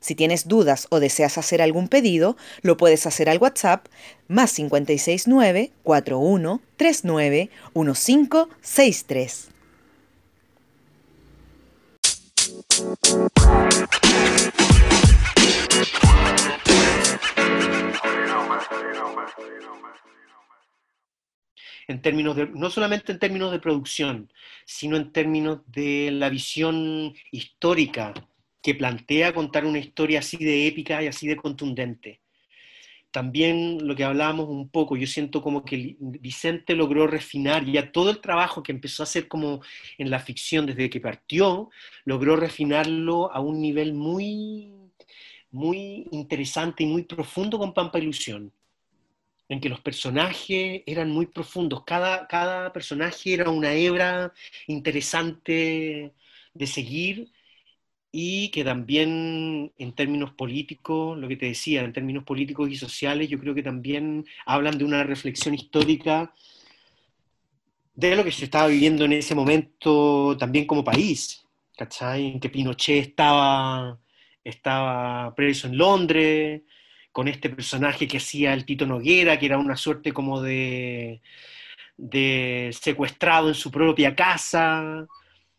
Si 0.00 0.14
tienes 0.14 0.46
dudas 0.46 0.86
o 0.90 1.00
deseas 1.00 1.38
hacer 1.38 1.60
algún 1.60 1.88
pedido, 1.88 2.36
lo 2.62 2.76
puedes 2.76 3.06
hacer 3.06 3.28
al 3.28 3.38
WhatsApp 3.38 3.86
más 4.28 4.54
569 4.54 5.72
41 5.82 6.60
39 6.76 7.50
1563. 7.74 9.48
En 21.88 22.02
términos 22.02 22.36
de, 22.36 22.46
no 22.48 22.70
solamente 22.70 23.12
en 23.12 23.18
términos 23.18 23.50
de 23.50 23.58
producción, 23.58 24.30
sino 24.66 24.96
en 24.96 25.10
términos 25.10 25.60
de 25.66 26.10
la 26.12 26.28
visión 26.28 27.14
histórica 27.32 28.12
que 28.62 28.74
plantea 28.74 29.34
contar 29.34 29.64
una 29.64 29.78
historia 29.78 30.20
así 30.20 30.36
de 30.36 30.66
épica 30.66 31.02
y 31.02 31.06
así 31.06 31.28
de 31.28 31.36
contundente. 31.36 32.20
También 33.10 33.86
lo 33.86 33.96
que 33.96 34.04
hablábamos 34.04 34.48
un 34.48 34.68
poco, 34.68 34.96
yo 34.96 35.06
siento 35.06 35.40
como 35.42 35.64
que 35.64 35.96
Vicente 35.98 36.74
logró 36.74 37.06
refinar 37.06 37.64
ya 37.64 37.90
todo 37.90 38.10
el 38.10 38.20
trabajo 38.20 38.62
que 38.62 38.72
empezó 38.72 39.02
a 39.02 39.04
hacer 39.04 39.28
como 39.28 39.62
en 39.96 40.10
la 40.10 40.20
ficción 40.20 40.66
desde 40.66 40.90
que 40.90 41.00
partió, 41.00 41.70
logró 42.04 42.36
refinarlo 42.36 43.32
a 43.32 43.40
un 43.40 43.62
nivel 43.62 43.94
muy, 43.94 44.74
muy 45.50 46.06
interesante 46.10 46.82
y 46.82 46.86
muy 46.86 47.04
profundo 47.04 47.58
con 47.58 47.72
Pampa 47.72 47.98
Ilusión, 47.98 48.52
en 49.48 49.60
que 49.60 49.70
los 49.70 49.80
personajes 49.80 50.82
eran 50.84 51.10
muy 51.10 51.26
profundos, 51.26 51.84
cada, 51.84 52.26
cada 52.26 52.72
personaje 52.74 53.32
era 53.32 53.48
una 53.48 53.72
hebra 53.72 54.34
interesante 54.66 56.12
de 56.52 56.66
seguir 56.66 57.32
y 58.10 58.50
que 58.50 58.64
también 58.64 59.72
en 59.78 59.92
términos 59.92 60.32
políticos, 60.32 61.18
lo 61.18 61.28
que 61.28 61.36
te 61.36 61.46
decía, 61.46 61.82
en 61.82 61.92
términos 61.92 62.24
políticos 62.24 62.70
y 62.70 62.76
sociales, 62.76 63.28
yo 63.28 63.38
creo 63.38 63.54
que 63.54 63.62
también 63.62 64.24
hablan 64.46 64.78
de 64.78 64.84
una 64.84 65.04
reflexión 65.04 65.54
histórica 65.54 66.32
de 67.94 68.16
lo 68.16 68.24
que 68.24 68.32
se 68.32 68.44
estaba 68.44 68.68
viviendo 68.68 69.04
en 69.04 69.12
ese 69.12 69.34
momento 69.34 70.36
también 70.38 70.66
como 70.66 70.84
país, 70.84 71.44
¿cachai? 71.76 72.26
En 72.32 72.40
que 72.40 72.48
Pinochet 72.48 73.08
estaba, 73.08 73.98
estaba 74.44 75.34
preso 75.34 75.66
en 75.66 75.76
Londres, 75.76 76.62
con 77.12 77.28
este 77.28 77.50
personaje 77.50 78.06
que 78.06 78.18
hacía 78.18 78.54
el 78.54 78.64
Tito 78.64 78.86
Noguera, 78.86 79.38
que 79.38 79.46
era 79.46 79.58
una 79.58 79.76
suerte 79.76 80.12
como 80.12 80.40
de, 80.40 81.20
de 81.96 82.70
secuestrado 82.80 83.48
en 83.48 83.54
su 83.54 83.70
propia 83.70 84.14
casa, 84.14 85.06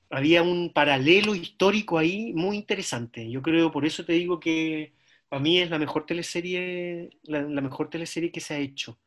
había 0.10 0.42
un 0.42 0.72
paralelo 0.74 1.36
histórico 1.36 1.98
ahí 1.98 2.34
muy 2.34 2.58
interesante. 2.58 3.30
Yo 3.30 3.42
creo, 3.42 3.72
por 3.72 3.86
eso 3.86 4.04
te 4.06 4.14
digo 4.14 4.40
que 4.40 4.94
para 5.28 5.42
mí 5.42 5.60
es 5.60 5.70
la 5.70 5.78
mejor 5.78 6.06
teleserie, 6.06 7.10
la, 7.24 7.62
mejor 7.62 7.90
teleserie 7.90 8.32
que 8.32 8.42
se 8.42 8.56
ha 8.56 8.58
hecho. 8.58 8.98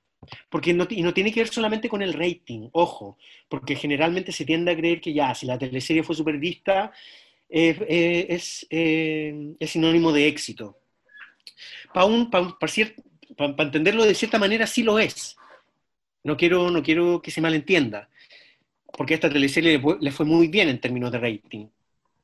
Porque 0.49 0.73
no, 0.73 0.87
y 0.89 1.03
no 1.03 1.13
tiene 1.13 1.33
que 1.33 1.41
ver 1.41 1.49
solamente 1.49 1.89
con 1.89 2.01
el 2.01 2.13
rating, 2.13 2.69
ojo, 2.73 3.19
porque 3.49 3.75
generalmente 3.75 4.31
se 4.31 4.45
tiende 4.45 4.71
a 4.71 4.77
creer 4.77 5.01
que 5.01 5.13
ya, 5.13 5.35
si 5.35 5.47
la 5.47 5.59
teleserie 5.59 6.05
fue 6.05 6.15
súper 6.15 6.39
vista, 6.39 6.93
es, 7.49 8.67
eh, 8.71 9.55
es 9.59 9.71
sinónimo 9.71 10.13
de 10.13 10.29
éxito. 10.29 10.79
Para 11.93 12.07
un, 12.07 12.31
para, 12.31 12.57
para 13.37 13.65
entenderlo 13.65 14.05
de 14.05 14.15
cierta 14.15 14.39
manera, 14.39 14.67
sí 14.69 14.85
lo 14.85 15.01
es. 15.01 15.37
No 16.23 16.37
quiero, 16.37 16.71
no 16.71 16.85
quiero 16.85 17.21
que 17.21 17.33
se 17.33 17.41
malentienda, 17.41 18.09
porque 18.97 19.15
esta 19.15 19.31
teleserie 19.31 19.81
le 20.01 20.13
fue, 20.13 20.27
muy 20.27 20.49
bien 20.49 20.69
en 20.69 20.81
términos 20.81 21.11
de 21.13 21.19
rating, 21.19 21.67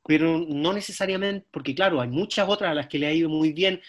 pero 0.05 0.39
no 0.39 0.73
necesariamente, 0.73 1.45
porque 1.51 1.75
claro, 1.75 2.01
hay 2.01 2.09
muchas 2.09 2.47
otras 2.47 2.71
a 2.71 2.75
las 2.75 2.87
que 2.87 2.99
le 2.99 3.07
ha 3.07 3.13
ido 3.13 3.29
muy 3.29 3.53
bien, 3.53 3.81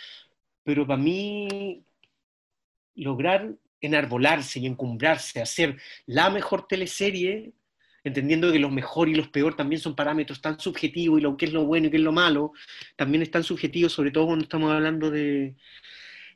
pero 0.65 0.87
para 0.87 1.01
mí 1.01 1.85
lograr 2.95 3.55
enarbolarse 3.81 4.61
y 4.61 4.67
encumbrarse, 4.67 5.41
hacer 5.41 5.79
la 6.07 6.31
mejor 6.31 6.67
teleserie, 6.67 7.53
entendiendo 8.05 8.53
que 8.53 8.59
los 8.59 8.73
mejor 8.73 9.09
y 9.09 9.15
los 9.15 9.29
peor 9.29 9.57
también 9.57 9.81
son 9.81 9.95
parámetros 9.95 10.41
tan 10.41 10.59
subjetivos 10.59 11.19
y 11.19 11.23
lo 11.23 11.37
que 11.37 11.47
es 11.47 11.53
lo 11.53 11.65
bueno 11.65 11.87
y 11.87 11.91
qué 11.91 11.97
es 11.97 12.03
lo 12.03 12.13
malo, 12.13 12.53
también 12.97 13.23
están 13.23 13.45
subjetivos, 13.45 13.93
sobre 13.93 14.11
todo 14.11 14.27
cuando 14.27 14.45
estamos 14.45 14.73
hablando 14.73 15.11
de, 15.11 15.55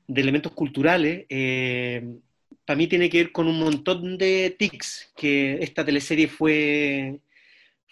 elementos 0.08 0.52
culturales. 0.52 1.26
Eh, 1.28 2.02
para 2.64 2.76
mí 2.76 2.86
tiene 2.86 3.10
que 3.10 3.18
ver 3.18 3.32
con 3.32 3.46
un 3.46 3.58
montón 3.58 4.16
de 4.16 4.54
tics 4.58 5.12
que 5.16 5.62
esta 5.62 5.84
teleserie 5.84 6.28
fue, 6.28 7.20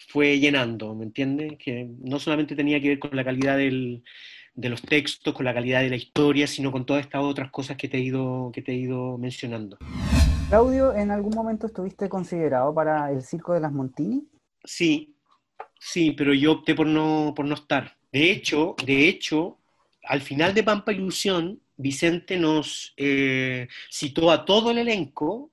fue 0.09 0.39
llenando, 0.39 0.95
¿me 0.95 1.05
entiendes? 1.05 1.57
Que 1.59 1.87
no 1.99 2.19
solamente 2.19 2.55
tenía 2.55 2.81
que 2.81 2.89
ver 2.89 2.99
con 2.99 3.15
la 3.15 3.23
calidad 3.23 3.57
de 3.57 4.69
los 4.69 4.81
textos, 4.81 5.33
con 5.33 5.45
la 5.45 5.53
calidad 5.53 5.81
de 5.81 5.89
la 5.89 5.95
historia, 5.95 6.47
sino 6.47 6.71
con 6.71 6.85
todas 6.85 7.05
estas 7.05 7.23
otras 7.23 7.51
cosas 7.51 7.77
que 7.77 7.87
te 7.87 7.97
he 7.97 8.01
ido, 8.01 8.51
que 8.53 8.61
te 8.61 8.71
he 8.71 8.75
ido 8.75 9.17
mencionando. 9.17 9.77
Claudio, 10.49 10.93
¿en 10.93 11.11
algún 11.11 11.33
momento 11.33 11.67
estuviste 11.67 12.09
considerado 12.09 12.73
para 12.73 13.11
el 13.11 13.21
Circo 13.21 13.53
de 13.53 13.59
las 13.59 13.71
Montini? 13.71 14.27
Sí, 14.63 15.15
sí, 15.79 16.11
pero 16.11 16.33
yo 16.33 16.51
opté 16.53 16.75
por 16.75 16.87
no, 16.87 17.33
por 17.35 17.45
no 17.45 17.55
estar. 17.55 17.95
De 18.11 18.31
hecho, 18.31 18.75
de 18.85 19.07
hecho, 19.07 19.57
al 20.03 20.21
final 20.21 20.53
de 20.53 20.63
Pampa 20.63 20.91
Ilusión, 20.91 21.59
Vicente 21.83 22.37
nos 22.37 22.93
eh, 22.97 23.67
citó 23.91 24.31
a 24.31 24.45
todo 24.45 24.71
el 24.71 24.79
elenco 24.79 25.51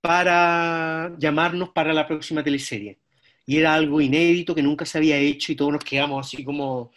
para 0.00 1.14
llamarnos 1.18 1.68
para 1.70 1.92
la 1.92 2.08
próxima 2.08 2.42
teleserie. 2.42 2.98
Y 3.46 3.58
era 3.58 3.74
algo 3.74 4.00
inédito 4.00 4.54
que 4.54 4.62
nunca 4.62 4.86
se 4.86 4.98
había 4.98 5.18
hecho 5.18 5.52
y 5.52 5.56
todos 5.56 5.72
nos 5.72 5.84
quedamos 5.84 6.26
así 6.26 6.42
como, 6.42 6.90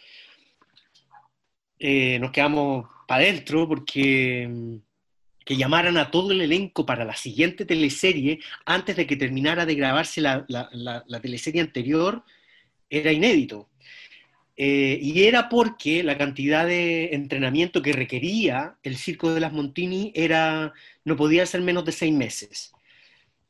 eh, 1.78 2.18
nos 2.18 2.30
quedamos 2.32 2.88
para 3.06 3.22
adentro 3.22 3.68
porque 3.68 4.48
mm, 4.50 4.76
que 5.44 5.56
llamaran 5.56 5.98
a 5.98 6.10
todo 6.10 6.32
el 6.32 6.40
elenco 6.40 6.86
para 6.86 7.04
la 7.04 7.14
siguiente 7.14 7.66
teleserie 7.66 8.40
antes 8.64 8.96
de 8.96 9.06
que 9.06 9.16
terminara 9.16 9.66
de 9.66 9.74
grabarse 9.74 10.20
la, 10.22 10.46
la 10.48 11.20
teleserie 11.20 11.60
anterior 11.60 12.24
era 12.88 13.12
inédito. 13.12 13.68
Eh, 14.56 14.98
y 15.02 15.24
era 15.24 15.48
porque 15.48 16.04
la 16.04 16.16
cantidad 16.16 16.66
de 16.66 17.14
entrenamiento 17.14 17.82
que 17.82 17.92
requería 17.92 18.76
el 18.82 18.96
Circo 18.96 19.34
de 19.34 19.40
las 19.40 19.52
Montini 19.52 20.12
era, 20.14 20.72
no 21.04 21.16
podía 21.16 21.44
ser 21.46 21.60
menos 21.62 21.84
de 21.84 21.92
seis 21.92 22.14
meses. 22.14 22.72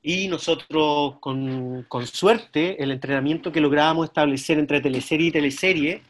Y 0.03 0.29
nosotros, 0.29 1.19
con, 1.21 1.85
con 1.89 2.07
suerte, 2.07 2.83
el 2.83 2.91
entrenamiento 2.91 3.53
que 3.53 3.61
lográbamos 3.61 4.07
establecer 4.07 4.59
entre 4.59 4.81
teleserie 4.81 5.29
y 5.29 5.33
teleserie 5.33 6.03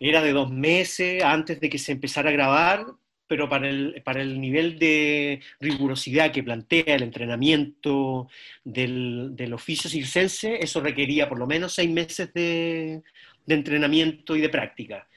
era 0.00 0.22
de 0.22 0.32
dos 0.32 0.50
meses 0.50 1.22
antes 1.22 1.60
de 1.60 1.70
que 1.70 1.78
se 1.78 1.92
empezara 1.92 2.30
a 2.30 2.32
grabar, 2.32 2.86
pero 3.28 3.48
para 3.48 3.68
el, 3.68 4.02
para 4.04 4.20
el 4.20 4.40
nivel 4.40 4.78
de 4.78 5.40
rigurosidad 5.60 6.32
que 6.32 6.42
plantea 6.42 6.96
el 6.96 7.04
entrenamiento 7.04 8.28
del, 8.64 9.30
del 9.36 9.54
oficio 9.54 9.88
circense, 9.88 10.58
eso 10.60 10.80
requería 10.80 11.28
por 11.28 11.38
lo 11.38 11.46
menos 11.46 11.74
seis 11.74 11.90
meses 11.90 12.32
de, 12.34 13.02
de 13.46 13.54
entrenamiento 13.54 14.36
y 14.36 14.40
de 14.40 14.48
práctica. 14.48 15.08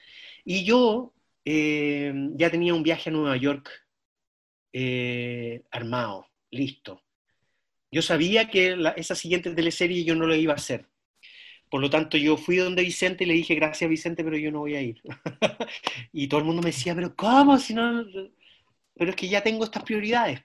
Y 0.44 0.64
yo 0.64 1.12
eh, 1.44 2.12
ya 2.34 2.50
tenía 2.50 2.74
un 2.74 2.82
viaje 2.82 3.10
a 3.10 3.12
Nueva 3.12 3.36
York 3.36 3.70
eh, 4.72 5.62
armado, 5.70 6.28
listo. 6.50 7.02
Yo 7.90 8.02
sabía 8.02 8.48
que 8.48 8.76
esa 8.96 9.14
siguiente 9.14 9.50
teleserie 9.54 10.04
yo 10.04 10.14
no 10.14 10.26
lo 10.26 10.34
iba 10.34 10.52
a 10.52 10.56
hacer. 10.56 10.86
Por 11.70 11.80
lo 11.80 11.90
tanto, 11.90 12.16
yo 12.16 12.36
fui 12.36 12.56
donde 12.56 12.82
Vicente 12.82 13.24
y 13.24 13.26
le 13.26 13.34
dije, 13.34 13.54
gracias 13.54 13.90
Vicente, 13.90 14.22
pero 14.22 14.36
yo 14.36 14.52
no 14.52 14.60
voy 14.60 14.76
a 14.76 14.82
ir. 14.82 15.00
y 16.12 16.28
todo 16.28 16.40
el 16.40 16.46
mundo 16.46 16.62
me 16.62 16.70
decía, 16.70 16.94
pero 16.94 17.14
¿cómo? 17.16 17.58
Si 17.58 17.74
no... 17.74 18.04
Pero 18.94 19.10
es 19.10 19.16
que 19.16 19.28
ya 19.28 19.42
tengo 19.42 19.64
estas 19.64 19.82
prioridades. 19.82 20.42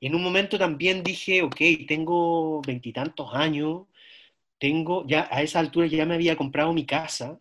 Y 0.00 0.06
en 0.06 0.14
un 0.14 0.22
momento 0.22 0.58
también 0.58 1.02
dije, 1.02 1.42
ok, 1.42 1.60
tengo 1.86 2.62
veintitantos 2.62 3.28
años, 3.34 3.82
tengo, 4.60 5.06
ya 5.08 5.28
a 5.30 5.42
esa 5.42 5.60
altura 5.60 5.86
ya 5.88 6.06
me 6.06 6.14
había 6.14 6.36
comprado 6.36 6.72
mi 6.72 6.86
casa, 6.86 7.40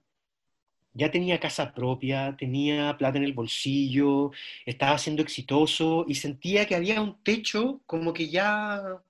ya 0.93 1.11
tenía 1.11 1.39
casa 1.39 1.73
propia, 1.73 2.35
tenía 2.37 2.97
plata 2.97 3.17
en 3.17 3.23
el 3.25 3.33
bolsillo, 3.33 4.31
estaba 4.65 4.97
siendo 4.97 5.21
exitoso 5.21 6.05
y 6.07 6.15
sentía 6.15 6.65
que 6.67 6.75
había 6.75 7.01
un 7.01 7.21
techo 7.23 7.81
como 7.85 8.13
que 8.13 8.29
ya 8.29 9.01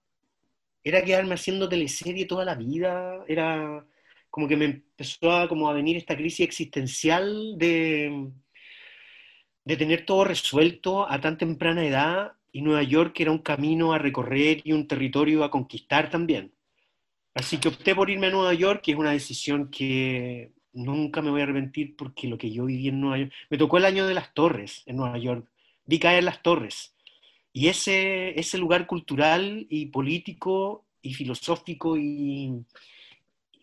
era 0.84 1.04
quedarme 1.04 1.36
haciendo 1.36 1.70
teleserie 1.70 2.26
toda 2.26 2.46
la 2.46 2.56
vida, 2.56 3.24
era 3.28 3.86
como 4.30 4.48
que 4.48 4.58
me 4.58 4.66
empezó 4.66 5.32
a, 5.32 5.48
como 5.48 5.70
a 5.70 5.74
venir 5.74 5.98
esta 5.98 6.16
crisis 6.16 6.42
existencial 6.42 7.58
de, 7.58 8.32
de 9.66 9.78
tener 9.78 10.06
todo 10.06 10.26
resuelto 10.26 11.10
a 11.10 11.20
tan 11.22 11.38
temprana 11.38 11.86
edad 11.86 12.34
y 12.52 12.62
Nueva 12.62 12.84
York 12.84 13.20
era 13.20 13.32
un 13.32 13.40
camino 13.40 13.94
a 13.94 14.00
recorrer 14.00 14.62
y 14.64 14.74
un 14.74 14.88
territorio 14.88 15.44
a 15.44 15.52
conquistar 15.52 16.10
también. 16.10 16.52
Así 17.40 17.58
que 17.58 17.70
opté 17.70 17.96
por 17.96 18.10
irme 18.10 18.28
a 18.28 18.32
Nueva 18.32 18.54
York, 18.54 18.82
que 18.84 18.92
es 18.92 18.98
una 18.98 19.12
decisión 19.12 19.70
que 19.72 20.52
nunca 20.74 21.22
me 21.22 21.30
voy 21.30 21.40
a 21.40 21.46
arrepentir 21.46 21.96
porque 21.96 22.28
lo 22.28 22.38
que 22.38 22.52
yo 22.52 22.66
viví 22.66 22.90
en 22.90 23.00
Nueva 23.00 23.18
York, 23.18 23.32
me 23.50 23.58
tocó 23.58 23.78
el 23.78 23.86
año 23.86 24.06
de 24.06 24.14
las 24.14 24.34
torres 24.34 24.84
en 24.88 24.98
Nueva 24.98 25.18
York, 25.18 25.50
vi 25.86 26.00
caer 26.00 26.26
las 26.26 26.44
torres. 26.44 26.94
Y 27.54 27.70
ese, 27.70 28.38
ese 28.38 28.58
lugar 28.58 28.86
cultural 28.88 29.66
y 29.70 29.86
político 29.86 30.84
y 31.02 31.14
filosófico 31.14 31.96
y, 31.96 32.66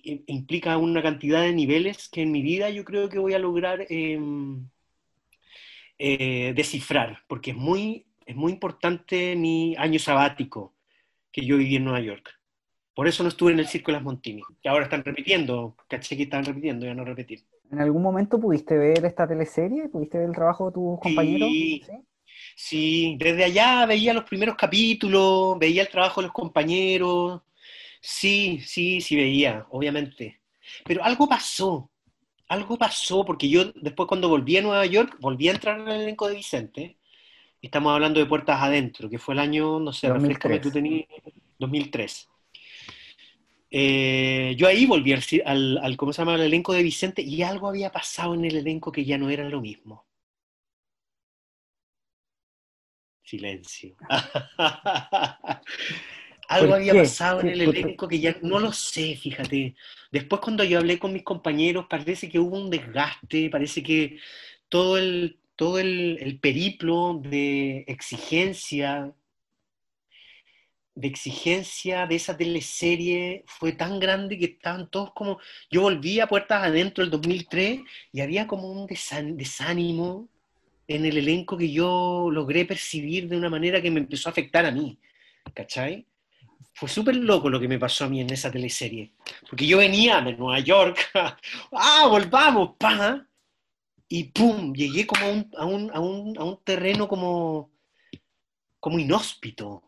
implica 0.02 0.78
una 0.78 1.02
cantidad 1.02 1.42
de 1.42 1.52
niveles 1.52 2.08
que 2.08 2.22
en 2.22 2.32
mi 2.32 2.40
vida 2.40 2.70
yo 2.70 2.82
creo 2.82 3.10
que 3.10 3.18
voy 3.18 3.34
a 3.34 3.38
lograr 3.38 3.84
em, 3.90 4.66
eh, 5.98 6.54
descifrar, 6.56 7.24
porque 7.28 7.50
es 7.50 7.56
muy, 7.58 8.06
es 8.24 8.36
muy 8.36 8.52
importante 8.52 9.36
mi 9.36 9.74
año 9.76 9.98
sabático 9.98 10.72
que 11.30 11.44
yo 11.44 11.58
viví 11.58 11.76
en 11.76 11.84
Nueva 11.84 12.00
York. 12.00 12.36
Por 12.96 13.06
eso 13.06 13.22
no 13.22 13.28
estuve 13.28 13.52
en 13.52 13.58
el 13.58 13.68
Circo 13.68 13.92
de 13.92 13.98
las 13.98 14.02
Montini, 14.02 14.42
que 14.62 14.70
ahora 14.70 14.84
están 14.84 15.04
repitiendo, 15.04 15.76
caché 15.86 16.16
que 16.16 16.22
están 16.22 16.46
repitiendo, 16.46 16.86
ya 16.86 16.94
no 16.94 17.04
repetir. 17.04 17.44
¿En 17.70 17.78
algún 17.78 18.00
momento 18.00 18.40
pudiste 18.40 18.78
ver 18.78 19.04
esta 19.04 19.28
teleserie? 19.28 19.90
¿Pudiste 19.90 20.16
ver 20.16 20.28
el 20.28 20.34
trabajo 20.34 20.68
de 20.68 20.72
tus 20.72 20.98
compañeros? 21.00 21.46
Sí, 21.50 21.84
¿Sí? 22.56 23.16
desde 23.20 23.44
allá 23.44 23.84
veía 23.84 24.14
los 24.14 24.24
primeros 24.24 24.56
capítulos, 24.56 25.58
veía 25.58 25.82
el 25.82 25.90
trabajo 25.90 26.22
de 26.22 26.28
los 26.28 26.32
compañeros. 26.32 27.42
Sí, 28.00 28.62
sí, 28.64 29.02
sí 29.02 29.14
veía, 29.14 29.66
obviamente. 29.68 30.40
Pero 30.82 31.04
algo 31.04 31.28
pasó, 31.28 31.90
algo 32.48 32.78
pasó, 32.78 33.26
porque 33.26 33.50
yo 33.50 33.72
después 33.74 34.08
cuando 34.08 34.30
volví 34.30 34.56
a 34.56 34.62
Nueva 34.62 34.86
York, 34.86 35.18
volví 35.20 35.48
a 35.48 35.52
entrar 35.52 35.78
en 35.80 35.88
el 35.88 36.00
elenco 36.00 36.28
de 36.28 36.36
Vicente. 36.36 36.96
Estamos 37.60 37.92
hablando 37.92 38.20
de 38.20 38.26
Puertas 38.26 38.62
Adentro, 38.62 39.10
que 39.10 39.18
fue 39.18 39.34
el 39.34 39.40
año, 39.40 39.80
no 39.80 39.92
sé, 39.92 40.10
refrescame, 40.10 40.60
tú 40.60 40.70
tenías 40.70 41.04
2003. 41.58 42.30
Eh, 43.78 44.54
yo 44.56 44.68
ahí 44.68 44.86
volví 44.86 45.12
al, 45.44 45.78
al, 45.82 45.96
¿cómo 45.98 46.10
se 46.10 46.22
llama? 46.22 46.42
elenco 46.42 46.72
de 46.72 46.82
Vicente 46.82 47.20
y 47.20 47.42
algo 47.42 47.68
había 47.68 47.92
pasado 47.92 48.32
en 48.32 48.46
el 48.46 48.56
elenco 48.56 48.90
que 48.90 49.04
ya 49.04 49.18
no 49.18 49.28
era 49.28 49.46
lo 49.50 49.60
mismo. 49.60 50.06
Silencio. 53.22 53.94
algo 56.48 56.74
había 56.74 56.94
pasado 56.94 57.42
en 57.42 57.48
el 57.48 57.60
elenco 57.60 58.08
que 58.08 58.18
ya 58.18 58.34
no 58.40 58.60
lo 58.60 58.72
sé, 58.72 59.14
fíjate. 59.14 59.74
Después 60.10 60.40
cuando 60.40 60.64
yo 60.64 60.78
hablé 60.78 60.98
con 60.98 61.12
mis 61.12 61.22
compañeros 61.22 61.84
parece 61.86 62.30
que 62.30 62.38
hubo 62.38 62.56
un 62.56 62.70
desgaste, 62.70 63.50
parece 63.50 63.82
que 63.82 64.18
todo 64.70 64.96
el, 64.96 65.38
todo 65.54 65.78
el 65.78 66.38
periplo 66.40 67.20
de 67.22 67.84
exigencia 67.88 69.12
de 70.96 71.08
exigencia 71.08 72.06
de 72.06 72.16
esa 72.16 72.36
teleserie 72.36 73.44
fue 73.46 73.72
tan 73.72 74.00
grande 74.00 74.38
que 74.38 74.46
estaban 74.46 74.88
todos 74.90 75.12
como... 75.12 75.38
Yo 75.70 75.82
volví 75.82 76.20
a 76.20 76.26
Puertas 76.26 76.64
Adentro 76.64 77.04
el 77.04 77.10
2003 77.10 77.80
y 78.12 78.20
había 78.22 78.46
como 78.46 78.70
un 78.70 78.86
desánimo 78.86 80.28
en 80.88 81.04
el 81.04 81.18
elenco 81.18 81.58
que 81.58 81.70
yo 81.70 82.30
logré 82.32 82.64
percibir 82.64 83.28
de 83.28 83.36
una 83.36 83.50
manera 83.50 83.82
que 83.82 83.90
me 83.90 84.00
empezó 84.00 84.30
a 84.30 84.32
afectar 84.32 84.64
a 84.64 84.70
mí, 84.70 84.98
¿cachai? 85.52 86.06
Fue 86.72 86.88
súper 86.88 87.16
loco 87.16 87.50
lo 87.50 87.60
que 87.60 87.68
me 87.68 87.78
pasó 87.78 88.06
a 88.06 88.08
mí 88.08 88.22
en 88.22 88.30
esa 88.30 88.50
teleserie, 88.50 89.12
porque 89.50 89.66
yo 89.66 89.78
venía 89.78 90.20
de 90.22 90.34
Nueva 90.34 90.60
York, 90.60 91.10
¡ah, 91.72 92.06
volvamos, 92.08 92.76
pa! 92.78 93.26
Y 94.08 94.24
¡pum! 94.24 94.72
Llegué 94.72 95.06
como 95.06 95.26
a 95.26 95.28
un, 95.28 95.50
a 95.58 95.64
un, 95.66 95.90
a 95.92 96.00
un, 96.00 96.38
a 96.38 96.44
un 96.44 96.60
terreno 96.64 97.06
como, 97.08 97.70
como 98.80 98.98
inhóspito, 98.98 99.85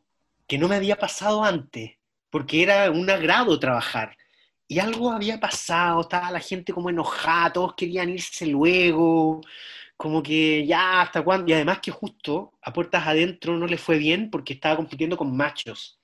que 0.48 0.58
no 0.58 0.66
me 0.66 0.76
había 0.76 0.96
pasado 0.96 1.44
antes, 1.44 1.92
porque 2.30 2.62
era 2.62 2.90
un 2.90 3.08
agrado 3.08 3.60
trabajar. 3.60 4.16
Y 4.66 4.80
algo 4.80 5.12
había 5.12 5.38
pasado, 5.40 6.00
estaba 6.02 6.30
la 6.30 6.40
gente 6.40 6.72
como 6.72 6.90
enojada, 6.90 7.52
todos 7.52 7.74
querían 7.74 8.10
irse 8.10 8.46
luego, 8.46 9.40
como 9.96 10.22
que 10.22 10.66
ya 10.66 11.02
hasta 11.02 11.22
cuándo, 11.22 11.50
y 11.50 11.54
además 11.54 11.80
que 11.80 11.90
justo 11.90 12.52
a 12.62 12.72
puertas 12.72 13.06
adentro 13.06 13.56
no 13.58 13.66
le 13.66 13.78
fue 13.78 13.98
bien 13.98 14.30
porque 14.30 14.54
estaba 14.54 14.76
compitiendo 14.76 15.16
con 15.16 15.36
machos. 15.36 16.00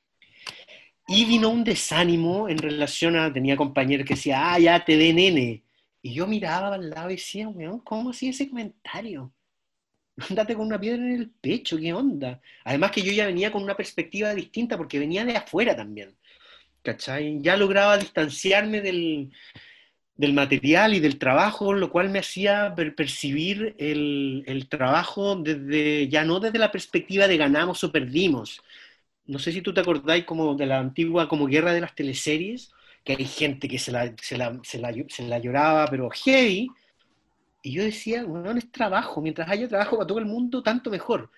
Y 1.06 1.24
vino 1.26 1.50
un 1.50 1.64
desánimo 1.64 2.48
en 2.48 2.58
relación 2.58 3.16
a, 3.16 3.32
tenía 3.32 3.56
compañeros 3.56 4.06
que 4.06 4.14
decía, 4.14 4.54
ah, 4.54 4.58
ya 4.58 4.84
te 4.84 4.96
ve 4.96 5.12
nene. 5.12 5.64
Y 6.02 6.14
yo 6.14 6.26
miraba 6.26 6.74
al 6.74 6.90
lado 6.90 7.10
y 7.10 7.16
decía, 7.16 7.48
weón, 7.48 7.80
¿cómo 7.80 8.10
hacía 8.10 8.30
ese 8.30 8.48
comentario? 8.48 9.33
Andate 10.28 10.54
con 10.54 10.66
una 10.66 10.80
piedra 10.80 11.02
en 11.02 11.12
el 11.12 11.30
pecho, 11.30 11.76
¿qué 11.76 11.92
onda? 11.92 12.40
Además 12.64 12.92
que 12.92 13.02
yo 13.02 13.12
ya 13.12 13.26
venía 13.26 13.50
con 13.50 13.62
una 13.62 13.76
perspectiva 13.76 14.34
distinta 14.34 14.76
porque 14.76 14.98
venía 14.98 15.24
de 15.24 15.36
afuera 15.36 15.74
también. 15.74 16.14
¿Cachai? 16.82 17.40
Ya 17.40 17.56
lograba 17.56 17.96
distanciarme 17.98 18.80
del, 18.80 19.32
del 20.16 20.32
material 20.32 20.94
y 20.94 21.00
del 21.00 21.18
trabajo, 21.18 21.72
lo 21.72 21.90
cual 21.90 22.10
me 22.10 22.20
hacía 22.20 22.74
percibir 22.96 23.74
el, 23.78 24.44
el, 24.46 24.68
trabajo 24.68 25.36
desde, 25.36 26.08
ya 26.08 26.24
no 26.24 26.40
desde 26.40 26.58
la 26.58 26.70
perspectiva 26.70 27.26
de 27.26 27.36
ganamos 27.36 27.82
o 27.84 27.90
perdimos. 27.90 28.62
No 29.26 29.38
sé 29.38 29.52
si 29.52 29.62
tú 29.62 29.74
te 29.74 29.80
acordáis 29.80 30.24
como 30.24 30.54
de 30.54 30.66
la 30.66 30.78
antigua 30.78 31.28
como 31.28 31.46
guerra 31.46 31.72
de 31.72 31.80
las 31.80 31.94
teleseries, 31.94 32.70
que 33.02 33.14
hay 33.14 33.24
gente 33.24 33.68
que 33.68 33.78
se 33.78 33.92
la, 33.92 34.14
se 34.20 34.38
la, 34.38 34.58
se 34.62 34.78
la, 34.78 34.92
se 35.08 35.22
la 35.24 35.38
lloraba, 35.38 35.86
pero 35.88 36.10
hey, 36.24 36.68
y 37.64 37.72
yo 37.72 37.82
decía, 37.82 38.22
no 38.22 38.50
es 38.52 38.70
trabajo, 38.70 39.22
mientras 39.22 39.48
haya 39.48 39.66
trabajo 39.66 39.96
para 39.96 40.06
todo 40.06 40.18
el 40.18 40.26
mundo, 40.26 40.62
tanto 40.62 40.90
mejor. 40.90 41.30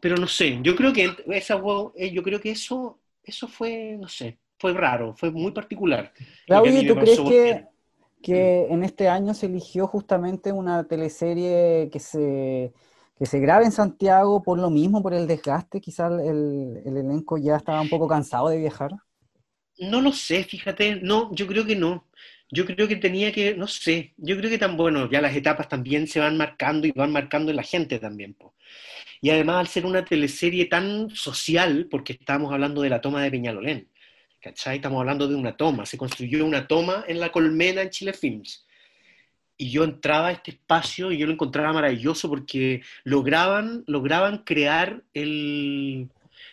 Pero 0.00 0.16
no 0.16 0.26
sé, 0.26 0.58
yo 0.62 0.74
creo 0.74 0.90
que 0.90 1.14
esa, 1.26 1.60
eh, 1.94 2.10
yo 2.12 2.22
creo 2.22 2.40
que 2.40 2.50
eso, 2.50 2.98
eso 3.22 3.46
fue, 3.46 3.98
no 4.00 4.08
sé, 4.08 4.38
fue 4.58 4.72
raro, 4.72 5.14
fue 5.14 5.30
muy 5.30 5.52
particular. 5.52 6.14
Claudio, 6.46 6.94
¿tú 6.94 6.98
crees 6.98 7.20
que, 7.20 7.66
que 8.22 8.66
en 8.70 8.84
este 8.84 9.08
año 9.08 9.34
se 9.34 9.46
eligió 9.46 9.86
justamente 9.86 10.50
una 10.50 10.84
teleserie 10.84 11.90
que 11.92 12.00
se, 12.00 12.72
que 13.18 13.26
se 13.26 13.38
grabe 13.38 13.66
en 13.66 13.72
Santiago 13.72 14.42
por 14.42 14.58
lo 14.58 14.70
mismo, 14.70 15.02
por 15.02 15.12
el 15.12 15.26
desgaste? 15.26 15.82
Quizás 15.82 16.10
el, 16.22 16.82
el 16.86 16.96
elenco 16.96 17.36
ya 17.36 17.56
estaba 17.56 17.82
un 17.82 17.90
poco 17.90 18.08
cansado 18.08 18.48
de 18.48 18.56
viajar. 18.56 18.92
No 19.78 20.00
lo 20.00 20.10
sé, 20.10 20.42
fíjate, 20.44 20.96
no, 21.02 21.34
yo 21.34 21.46
creo 21.46 21.66
que 21.66 21.76
no 21.76 22.05
yo 22.50 22.64
creo 22.64 22.86
que 22.88 22.96
tenía 22.96 23.32
que, 23.32 23.54
no 23.54 23.66
sé, 23.66 24.14
yo 24.16 24.36
creo 24.36 24.50
que 24.50 24.58
tan 24.58 24.76
bueno, 24.76 25.10
ya 25.10 25.20
las 25.20 25.34
etapas 25.34 25.68
también 25.68 26.06
se 26.06 26.20
van 26.20 26.36
marcando 26.36 26.86
y 26.86 26.92
van 26.92 27.12
marcando 27.12 27.50
en 27.50 27.56
la 27.56 27.62
gente 27.62 27.98
también. 27.98 28.36
Y 29.20 29.30
además 29.30 29.56
al 29.56 29.66
ser 29.68 29.86
una 29.86 30.04
teleserie 30.04 30.66
tan 30.66 31.10
social, 31.10 31.88
porque 31.90 32.12
estamos 32.12 32.52
hablando 32.52 32.82
de 32.82 32.90
la 32.90 33.00
toma 33.00 33.22
de 33.22 33.30
Peñalolén, 33.30 33.88
¿cachai? 34.40 34.76
Estamos 34.76 35.00
hablando 35.00 35.26
de 35.26 35.34
una 35.34 35.56
toma, 35.56 35.86
se 35.86 35.98
construyó 35.98 36.44
una 36.46 36.68
toma 36.68 37.04
en 37.08 37.18
la 37.20 37.32
colmena 37.32 37.82
en 37.82 37.90
Chile 37.90 38.12
Films. 38.12 38.64
Y 39.58 39.70
yo 39.70 39.84
entraba 39.84 40.28
a 40.28 40.32
este 40.32 40.52
espacio 40.52 41.10
y 41.10 41.18
yo 41.18 41.26
lo 41.26 41.32
encontraba 41.32 41.72
maravilloso 41.72 42.28
porque 42.28 42.82
lograban, 43.04 43.84
lograban 43.86 44.38
crear 44.44 45.02
el... 45.14 46.08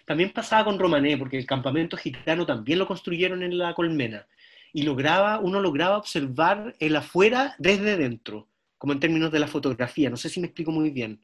También 0.06 0.32
pasaba 0.32 0.66
con 0.66 0.80
Romané, 0.80 1.18
porque 1.18 1.38
el 1.38 1.46
campamento 1.46 1.98
gitano 1.98 2.46
también 2.46 2.80
lo 2.80 2.88
construyeron 2.88 3.44
en 3.44 3.58
la 3.58 3.74
colmena 3.74 4.26
y 4.74 4.82
lograba, 4.82 5.40
uno 5.40 5.62
lograba 5.62 5.98
observar 5.98 6.76
el 6.80 6.96
afuera 6.96 7.56
desde 7.60 7.96
dentro, 7.96 8.50
como 8.80 8.92
en 8.92 9.00
términos 9.00 9.32
de 9.32 9.40
la 9.40 9.48
fotografía, 9.48 10.10
no 10.10 10.18
sé 10.18 10.30
si 10.30 10.40
me 10.40 10.48
explico 10.48 10.72
muy 10.72 10.90
bien. 10.90 11.24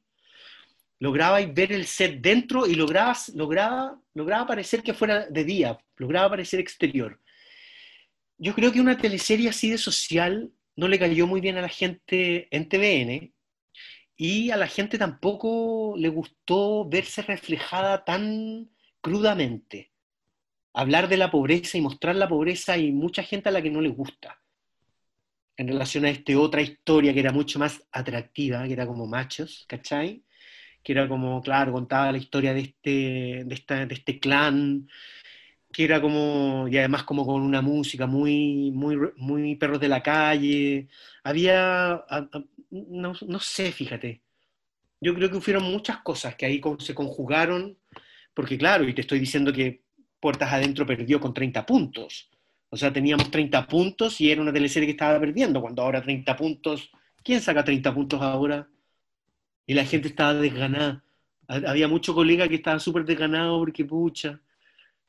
Lograba 1.00 1.40
ver 1.46 1.72
el 1.72 1.86
set 1.88 2.22
dentro 2.22 2.68
y 2.68 2.76
lograba, 2.76 3.18
lograba, 3.34 4.00
lograba 4.14 4.46
parecer 4.46 4.84
que 4.84 4.94
fuera 4.94 5.26
de 5.26 5.44
día, 5.44 5.80
lograba 5.98 6.30
parecer 6.30 6.60
exterior. 6.60 7.20
Yo 8.38 8.54
creo 8.54 8.72
que 8.72 8.82
una 8.82 8.98
teleserie 8.98 9.50
así 9.50 9.70
de 9.70 9.78
social 9.78 10.52
no 10.76 10.88
le 10.88 11.00
cayó 11.00 11.26
muy 11.26 11.42
bien 11.42 11.58
a 11.58 11.62
la 11.62 11.70
gente 11.70 12.48
en 12.56 12.70
TVN 12.70 13.34
y 14.16 14.52
a 14.52 14.58
la 14.58 14.68
gente 14.68 14.98
tampoco 14.98 15.96
le 15.98 16.10
gustó 16.10 16.88
verse 16.88 17.22
reflejada 17.24 18.06
tan 18.06 18.70
crudamente 19.02 19.92
hablar 20.80 21.10
de 21.10 21.18
la 21.18 21.30
pobreza 21.30 21.78
y 21.78 21.82
mostrar 21.82 22.16
la 22.16 22.30
pobreza 22.30 22.74
hay 22.74 22.92
mucha 22.94 23.22
gente 23.22 23.50
a 23.50 23.52
la 23.52 23.62
que 23.62 23.70
no 23.70 23.82
le 23.82 23.90
gusta. 23.90 24.40
En 25.58 25.68
relación 25.68 26.06
a 26.06 26.10
esta 26.10 26.40
otra 26.40 26.62
historia 26.62 27.14
que 27.14 27.20
era 27.20 27.34
mucho 27.34 27.60
más 27.60 27.86
atractiva, 27.92 28.66
que 28.66 28.74
era 28.74 28.88
como 28.88 29.06
machos, 29.06 29.66
¿cachai? 29.68 30.24
Que 30.82 30.94
era 30.94 31.10
como, 31.10 31.42
claro, 31.42 31.74
contaba 31.74 32.14
la 32.14 32.18
historia 32.18 32.54
de 32.54 32.62
este, 32.62 33.44
de, 33.46 33.86
de 33.88 33.94
este 33.94 34.20
clan, 34.22 34.88
que 35.74 35.84
era 35.84 36.00
como, 36.00 36.68
y 36.70 36.78
además 36.78 37.04
como 37.04 37.26
con 37.26 37.42
una 37.42 37.62
música 37.62 38.08
muy, 38.08 38.72
muy, 38.72 38.98
muy 39.18 39.56
perros 39.58 39.82
de 39.82 39.90
la 39.90 40.02
calle. 40.02 40.88
Había, 41.24 42.06
no, 42.72 43.40
sé, 43.42 43.74
fíjate. 43.74 44.22
Yo 45.02 45.14
creo 45.14 45.30
que 45.30 45.42
fueron 45.42 45.64
muchas 45.64 45.98
cosas 46.04 46.36
que 46.36 46.46
ahí 46.46 46.62
se 46.80 46.96
conjugaron, 46.96 47.78
porque 48.34 48.58
claro, 48.58 48.88
y 48.88 48.94
te 48.94 49.02
estoy 49.02 49.20
diciendo 49.20 49.52
que 49.52 49.89
Puertas 50.20 50.52
Adentro 50.52 50.86
perdió 50.86 51.20
con 51.20 51.34
30 51.34 51.66
puntos. 51.66 52.30
O 52.70 52.78
sea, 52.78 52.94
teníamos 52.94 53.32
30 53.32 53.68
puntos 53.68 54.22
y 54.22 54.32
era 54.32 54.42
una 54.42 54.54
teleserie 54.54 54.88
que 54.88 54.92
estaba 54.92 55.20
perdiendo, 55.20 55.62
cuando 55.62 55.82
ahora 55.82 56.02
30 56.02 56.36
puntos, 56.36 56.92
¿quién 57.24 57.42
saca 57.42 57.64
30 57.64 57.94
puntos 57.94 58.22
ahora? 58.22 58.68
Y 59.66 59.74
la 59.74 59.86
gente 59.86 60.10
estaba 60.10 60.36
desganada. 60.36 61.04
Había 61.48 61.88
muchos 61.88 62.14
colegas 62.14 62.48
que 62.48 62.56
estaban 62.56 62.80
súper 62.80 63.06
desganados 63.06 63.60
porque, 63.60 63.86
pucha, 63.86 64.40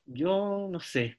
yo 0.07 0.69
no 0.71 0.81
sé. 0.81 1.19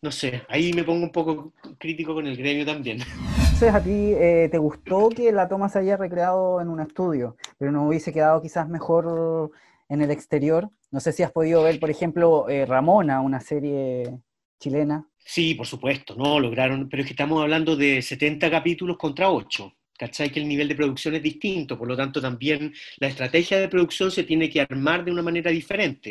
No 0.00 0.12
sé, 0.12 0.42
ahí 0.48 0.72
me 0.72 0.84
pongo 0.84 1.04
un 1.04 1.10
poco 1.10 1.52
crítico 1.78 2.14
con 2.14 2.26
el 2.26 2.36
gremio 2.36 2.64
también. 2.64 2.98
Entonces, 2.98 3.74
¿a 3.74 3.82
ti 3.82 4.12
eh, 4.12 4.48
te 4.50 4.58
gustó 4.58 5.08
que 5.08 5.32
la 5.32 5.48
toma 5.48 5.68
se 5.68 5.78
haya 5.78 5.96
recreado 5.96 6.60
en 6.60 6.68
un 6.68 6.80
estudio, 6.80 7.36
pero 7.58 7.72
no 7.72 7.88
hubiese 7.88 8.12
quedado 8.12 8.42
quizás 8.42 8.68
mejor 8.68 9.50
en 9.88 10.02
el 10.02 10.10
exterior? 10.10 10.68
No 10.96 11.00
sé 11.00 11.12
si 11.12 11.22
has 11.22 11.30
podido 11.30 11.62
ver, 11.62 11.78
por 11.78 11.90
ejemplo, 11.90 12.48
eh, 12.48 12.64
Ramona, 12.64 13.20
una 13.20 13.38
serie 13.38 14.18
chilena. 14.58 15.06
Sí, 15.18 15.54
por 15.54 15.66
supuesto, 15.66 16.14
no, 16.16 16.40
lograron, 16.40 16.88
pero 16.88 17.02
es 17.02 17.06
que 17.06 17.12
estamos 17.12 17.42
hablando 17.42 17.76
de 17.76 18.00
70 18.00 18.50
capítulos 18.50 18.96
contra 18.96 19.30
8. 19.30 19.74
¿Cachai? 19.98 20.30
Que 20.30 20.40
el 20.40 20.48
nivel 20.48 20.68
de 20.68 20.74
producción 20.74 21.14
es 21.14 21.22
distinto, 21.22 21.76
por 21.76 21.86
lo 21.86 21.98
tanto 21.98 22.18
también 22.18 22.72
la 22.96 23.08
estrategia 23.08 23.58
de 23.58 23.68
producción 23.68 24.10
se 24.10 24.24
tiene 24.24 24.48
que 24.48 24.62
armar 24.62 25.04
de 25.04 25.12
una 25.12 25.20
manera 25.20 25.50
diferente. 25.50 26.08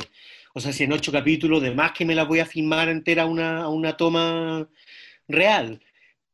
O 0.53 0.59
sea, 0.59 0.71
si 0.71 0.83
en 0.83 0.93
ocho 0.93 1.11
capítulos, 1.11 1.63
de 1.63 1.73
más 1.73 1.91
que 1.91 2.05
me 2.05 2.13
la 2.13 2.25
voy 2.25 2.37
a 2.37 2.45
filmar 2.45 2.87
entera 2.87 3.25
una, 3.25 3.67
una 3.69 3.97
toma 3.97 4.69
real, 5.27 5.81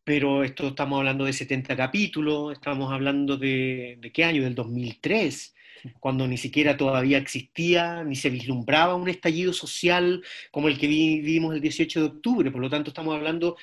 pero 0.04 0.44
esto 0.44 0.68
estamos 0.68 0.98
hablando 1.00 1.24
de 1.24 1.32
70 1.32 1.78
capítulos, 1.78 2.52
estamos 2.52 2.92
hablando 2.92 3.38
de, 3.38 3.98
¿de 4.02 4.12
qué 4.12 4.26
año? 4.26 4.44
Del 4.44 4.56
2003 4.56 5.56
cuando 6.00 6.28
ni 6.28 6.38
siquiera 6.38 6.78
todavía 6.78 7.18
existía, 7.18 8.04
ni 8.04 8.16
se 8.16 8.30
vislumbraba 8.30 8.96
un 8.96 9.10
estallido 9.10 9.54
social 9.54 10.24
como 10.52 10.68
el 10.68 10.78
que 10.78 10.88
vivimos 10.88 11.54
el 11.54 11.62
18 11.62 12.00
de 12.00 12.06
octubre. 12.06 12.52
Por 12.52 12.62
lo 12.62 12.70
tanto, 12.70 12.90
estamos 12.90 13.16
hablando 13.16 13.58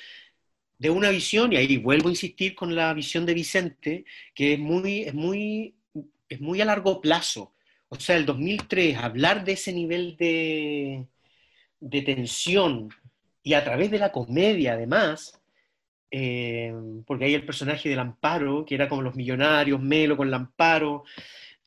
de 0.77 0.89
una 0.89 1.09
visión, 1.09 1.51
y 1.53 1.57
ahí 1.57 1.77
vuelvo 1.77 2.07
a 2.07 2.11
insistir 2.11 2.55
con 2.55 2.75
la 2.75 2.93
visión 2.93 3.25
de 3.25 3.33
Vicente, 3.33 4.05
que 4.33 4.53
es 4.53 4.59
muy, 4.59 5.01
es 5.01 5.13
muy, 5.13 5.75
es 6.29 6.39
muy 6.39 6.61
a 6.61 6.65
largo 6.65 7.01
plazo. 7.01 7.53
O 7.89 7.99
sea, 7.99 8.15
el 8.15 8.25
2003, 8.25 8.97
hablar 8.97 9.43
de 9.43 9.53
ese 9.53 9.73
nivel 9.73 10.15
de, 10.17 11.05
de 11.79 12.01
tensión 12.01 12.89
y 13.43 13.53
a 13.53 13.63
través 13.63 13.91
de 13.91 13.99
la 13.99 14.11
comedia, 14.11 14.73
además, 14.73 15.39
eh, 16.11 16.73
porque 17.05 17.25
hay 17.25 17.33
el 17.33 17.45
personaje 17.45 17.89
del 17.89 17.99
Amparo, 17.99 18.65
que 18.65 18.75
era 18.75 18.89
como 18.89 19.01
los 19.01 19.15
millonarios, 19.15 19.81
Melo 19.81 20.17
con 20.17 20.27
el 20.27 20.33
Amparo, 20.33 21.03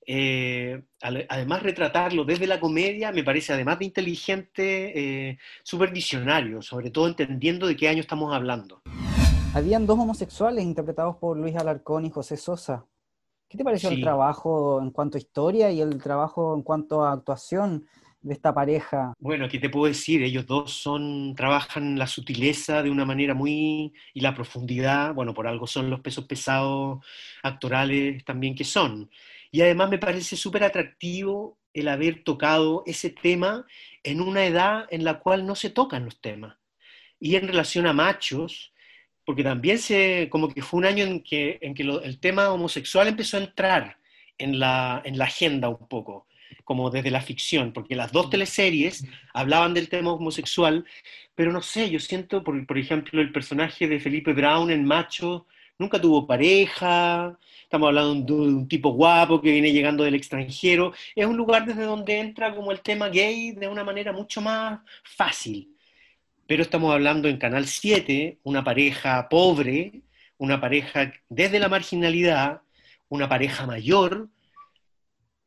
eh, 0.07 0.83
además 1.01 1.63
retratarlo 1.63 2.25
desde 2.25 2.47
la 2.47 2.61
comedia 2.61 3.13
me 3.13 3.25
parece, 3.25 3.53
además 3.53 3.79
de 3.79 3.85
inteligente, 3.85 5.29
eh, 5.31 5.39
súper 5.63 5.93
visionario, 5.93 6.63
sobre 6.63 6.91
todo 6.91 7.09
entendiendo 7.09 7.67
de 7.67 7.77
qué 7.77 7.89
año 7.89 8.01
estamos 8.01 8.35
hablando. 8.35 8.83
Habían 9.55 9.87
dos 9.87 9.99
homosexuales 9.99 10.65
interpretados 10.65 11.17
por 11.17 11.37
Luis 11.37 11.57
Alarcón 11.57 12.07
y 12.07 12.11
José 12.11 12.37
Sosa. 12.37 12.87
¿Qué 13.49 13.59
te 13.59 13.65
pareció 13.65 13.91
el 13.91 14.01
trabajo 14.01 14.81
en 14.81 14.91
cuanto 14.91 15.19
a 15.19 15.21
historia 15.21 15.71
y 15.71 15.83
el 15.83 16.03
trabajo 16.03 16.55
en 16.57 16.63
cuanto 16.63 17.05
a 17.05 17.13
actuación 17.13 17.87
de 18.23 18.33
esta 18.33 18.55
pareja? 18.55 19.13
Bueno, 19.19 19.47
¿qué 19.49 19.59
te 19.59 19.69
puedo 19.69 19.87
decir? 19.87 20.23
Ellos 20.23 20.47
dos 20.47 20.73
son, 20.73 21.35
trabajan 21.35 21.99
la 21.99 22.07
sutileza 22.07 22.83
de 22.83 22.91
una 22.91 23.05
manera 23.05 23.35
muy... 23.35 23.93
y 24.15 24.21
la 24.21 24.35
profundidad, 24.35 25.13
bueno, 25.13 25.35
por 25.35 25.47
algo 25.47 25.67
son 25.67 25.91
los 25.91 26.01
pesos 26.01 26.25
pesados 26.25 27.05
actorales 27.43 28.25
también 28.25 28.55
que 28.55 28.65
son. 28.65 29.11
Y 29.53 29.61
además 29.61 29.91
me 29.91 29.99
parece 29.99 30.35
súper 30.35 30.65
atractivo 30.65 31.59
el 31.75 31.89
haber 31.89 32.25
tocado 32.25 32.83
ese 32.87 33.11
tema 33.11 33.67
en 34.03 34.23
una 34.23 34.47
edad 34.47 34.87
en 34.91 35.05
la 35.05 35.21
cual 35.21 35.47
no 35.47 35.55
se 35.55 35.71
tocan 35.71 36.07
los 36.07 36.21
temas. 36.21 36.57
Y 37.21 37.37
en 37.37 37.47
relación 37.47 37.87
a 37.87 37.93
machos, 37.93 38.73
porque 39.25 39.45
también 39.45 39.79
se, 39.79 40.29
como 40.31 40.49
que 40.49 40.63
fue 40.63 40.79
un 40.79 40.87
año 40.87 41.05
en 41.05 41.23
que, 41.23 41.59
en 41.61 41.75
que 41.75 41.83
el 41.83 42.19
tema 42.19 42.51
homosexual 42.51 43.09
empezó 43.09 43.37
a 43.37 43.41
entrar 43.41 43.99
en 44.39 44.59
la, 44.59 45.03
en 45.05 45.19
la 45.19 45.27
agenda 45.27 45.69
un 45.69 45.87
poco, 45.87 46.27
como 46.65 46.91
desde 46.91 47.11
la 47.11 47.21
ficción, 47.21 47.75
porque 47.75 47.95
las 47.95 48.11
dos 48.11 48.31
teleseries 48.31 49.05
hablaban 49.35 49.75
del 49.75 49.91
tema 49.91 50.15
homosexual, 50.15 50.87
pero 51.35 51.53
no 51.53 51.61
sé, 51.61 51.91
yo 51.91 52.01
siento, 52.01 52.43
por, 52.43 52.67
por 52.67 52.79
ejemplo, 52.79 53.21
el 53.21 53.33
personaje 53.33 53.87
de 53.87 54.01
Felipe 54.01 54.33
Brown 54.33 54.71
en 54.71 54.85
Macho, 54.85 55.47
nunca 55.83 56.01
tuvo 56.01 56.27
pareja, 56.27 57.37
estamos 57.63 57.89
hablando 57.89 58.37
de 58.37 58.41
un 58.41 58.69
tipo 58.69 58.91
guapo 58.93 59.41
que 59.41 59.51
viene 59.51 59.73
llegando 59.73 60.05
del 60.05 60.15
extranjero, 60.15 60.93
es 61.15 61.27
un 61.27 61.37
lugar 61.37 61.67
desde 61.67 61.83
donde 61.85 62.19
entra 62.19 62.55
como 62.55 62.73
el 62.73 62.81
tema 62.81 63.09
gay 63.09 63.53
de 63.53 63.69
una 63.69 63.85
manera 63.85 64.13
mucho 64.13 64.41
más 64.41 64.81
fácil. 65.05 65.77
Pero 66.47 66.63
estamos 66.63 66.93
hablando 66.93 67.29
en 67.29 67.39
Canal 67.39 67.67
7, 67.67 68.39
una 68.45 68.65
pareja 68.65 69.29
pobre, 69.29 70.03
una 70.39 70.61
pareja 70.61 71.13
desde 71.29 71.59
la 71.59 71.69
marginalidad, 71.69 72.63
una 73.09 73.29
pareja 73.29 73.67
mayor, 73.67 74.29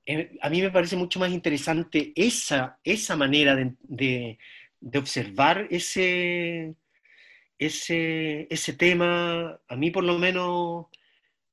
eh, 0.06 0.38
a 0.42 0.50
mí 0.50 0.62
me 0.62 0.70
parece 0.70 0.96
mucho 0.96 1.20
más 1.20 1.32
interesante 1.32 2.14
esa, 2.16 2.80
esa 2.84 3.16
manera 3.16 3.56
de, 3.56 4.38
observar 4.94 5.68
ese, 5.72 6.76
ese, 7.58 8.48
ese, 8.50 8.74
tema, 8.74 9.60
a 9.68 9.76
mí 9.76 9.92
por 9.92 10.04
lo 10.04 10.18
menos 10.20 10.88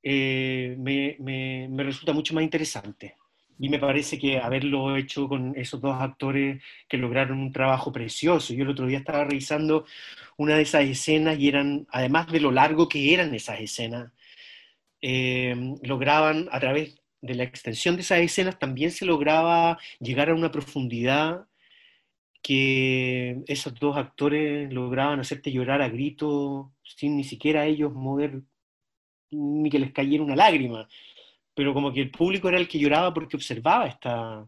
eh, 0.02 0.76
me, 0.78 1.16
me, 1.20 1.84
resulta 1.84 2.12
mucho 2.12 2.34
más 2.34 2.44
interesante. 2.44 3.16
Y 3.58 3.68
me 3.68 3.78
parece 3.78 4.18
que 4.18 4.38
haberlo 4.38 4.96
hecho 4.96 5.28
con 5.28 5.54
esos 5.56 5.80
dos 5.80 5.94
actores 6.00 6.62
que 6.88 6.96
lograron 6.96 7.38
un 7.38 7.52
trabajo 7.52 7.92
precioso. 7.92 8.54
Yo 8.54 8.64
el 8.64 8.70
otro 8.70 8.86
día 8.86 8.98
estaba 8.98 9.24
revisando 9.24 9.86
una 10.36 10.56
de 10.56 10.62
esas 10.62 10.84
escenas 10.84 11.38
y 11.38 11.48
eran, 11.48 11.86
además 11.90 12.26
de 12.32 12.40
lo 12.40 12.50
largo 12.50 12.88
que 12.88 13.14
eran 13.14 13.34
esas 13.34 13.60
escenas, 13.60 14.10
eh, 15.00 15.54
lograban 15.82 16.48
a 16.50 16.60
través 16.60 16.96
de 17.22 17.34
la 17.36 17.44
extensión 17.44 17.94
de 17.96 18.02
esas 18.02 18.18
escenas 18.18 18.58
también 18.58 18.90
se 18.90 19.06
lograba 19.06 19.78
llegar 20.00 20.28
a 20.30 20.34
una 20.34 20.50
profundidad 20.50 21.46
que 22.42 23.42
esos 23.46 23.74
dos 23.78 23.96
actores 23.96 24.72
lograban 24.72 25.20
hacerte 25.20 25.52
llorar 25.52 25.80
a 25.82 25.88
gritos 25.88 26.66
sin 26.82 27.16
ni 27.16 27.24
siquiera 27.24 27.66
ellos 27.66 27.92
mover 27.92 28.42
ni 29.30 29.70
que 29.70 29.78
les 29.78 29.92
cayera 29.92 30.24
una 30.24 30.36
lágrima, 30.36 30.88
pero 31.54 31.74
como 31.74 31.92
que 31.92 32.00
el 32.02 32.10
público 32.10 32.48
era 32.48 32.58
el 32.58 32.68
que 32.68 32.78
lloraba 32.78 33.14
porque 33.14 33.36
observaba 33.36 33.86
esta, 33.86 34.46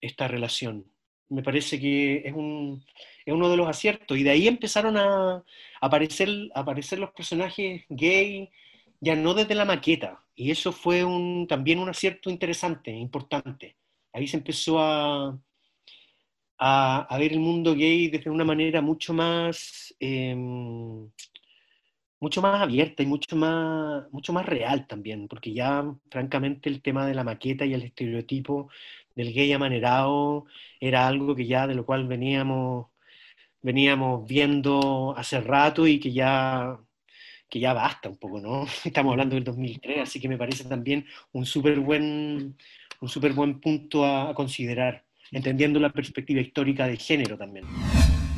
esta 0.00 0.28
relación. 0.28 0.86
Me 1.28 1.42
parece 1.42 1.78
que 1.78 2.22
es, 2.24 2.32
un, 2.34 2.84
es 3.24 3.34
uno 3.34 3.50
de 3.50 3.56
los 3.56 3.68
aciertos. 3.68 4.16
Y 4.16 4.22
de 4.22 4.30
ahí 4.30 4.48
empezaron 4.48 4.96
a 4.96 5.44
aparecer, 5.80 6.28
aparecer 6.54 6.98
los 6.98 7.10
personajes 7.10 7.84
gay, 7.88 8.50
ya 9.00 9.14
no 9.14 9.34
desde 9.34 9.54
la 9.54 9.64
maqueta. 9.64 10.24
Y 10.34 10.50
eso 10.50 10.72
fue 10.72 11.04
un, 11.04 11.46
también 11.46 11.78
un 11.78 11.88
acierto 11.88 12.30
interesante, 12.30 12.90
importante. 12.90 13.76
Ahí 14.12 14.26
se 14.26 14.38
empezó 14.38 14.78
a, 14.80 15.38
a, 16.58 17.16
ver 17.18 17.32
el 17.32 17.40
mundo 17.40 17.74
gay 17.74 18.08
desde 18.08 18.30
una 18.30 18.44
manera 18.44 18.80
mucho 18.82 19.14
más, 19.14 19.94
em, 20.00 21.08
mucho 22.20 22.42
más 22.42 22.60
abierta 22.60 23.02
y 23.02 23.06
mucho 23.06 23.36
más, 23.36 24.04
mucho 24.12 24.32
más 24.32 24.46
real 24.46 24.86
también, 24.86 25.28
porque 25.28 25.52
ya 25.52 25.84
francamente 26.10 26.68
el 26.68 26.82
tema 26.82 27.06
de 27.06 27.14
la 27.14 27.24
maqueta 27.24 27.64
y 27.64 27.74
el 27.74 27.82
estereotipo 27.82 28.70
del 29.14 29.32
gay 29.32 29.52
amanerado 29.52 30.46
era 30.80 31.06
algo 31.08 31.34
que 31.36 31.46
ya 31.46 31.66
de 31.66 31.74
lo 31.74 31.86
cual 31.86 32.06
veníamos, 32.08 32.88
veníamos 33.62 34.26
viendo 34.28 35.14
hace 35.16 35.40
rato 35.40 35.86
y 35.86 36.00
que 36.00 36.12
ya 36.12 36.78
que 37.48 37.60
ya 37.60 37.72
basta 37.72 38.08
un 38.08 38.16
poco, 38.18 38.40
¿no? 38.40 38.66
Estamos 38.84 39.12
hablando 39.12 39.34
del 39.34 39.44
2003, 39.44 40.00
así 40.02 40.20
que 40.20 40.28
me 40.28 40.38
parece 40.38 40.64
también 40.64 41.06
un 41.32 41.46
súper 41.46 41.80
buen, 41.80 42.56
super 43.06 43.32
buen 43.32 43.60
punto 43.60 44.04
a, 44.04 44.34
considerar, 44.34 45.04
entendiendo 45.32 45.78
la 45.80 45.90
perspectiva 45.90 46.40
histórica 46.40 46.86
de 46.86 46.96
género 46.96 47.36
también. 47.36 47.64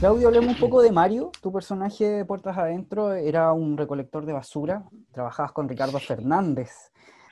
Claudio, 0.00 0.28
hablemos 0.28 0.54
un 0.54 0.60
poco 0.60 0.80
de 0.80 0.92
Mario. 0.92 1.30
Tu 1.42 1.52
personaje 1.52 2.04
de 2.04 2.24
Puertas 2.24 2.56
Adentro 2.56 3.12
era 3.12 3.52
un 3.52 3.76
recolector 3.76 4.24
de 4.24 4.32
basura. 4.32 4.84
Trabajabas 5.12 5.52
con 5.52 5.68
Ricardo 5.68 5.98
Fernández. 5.98 6.70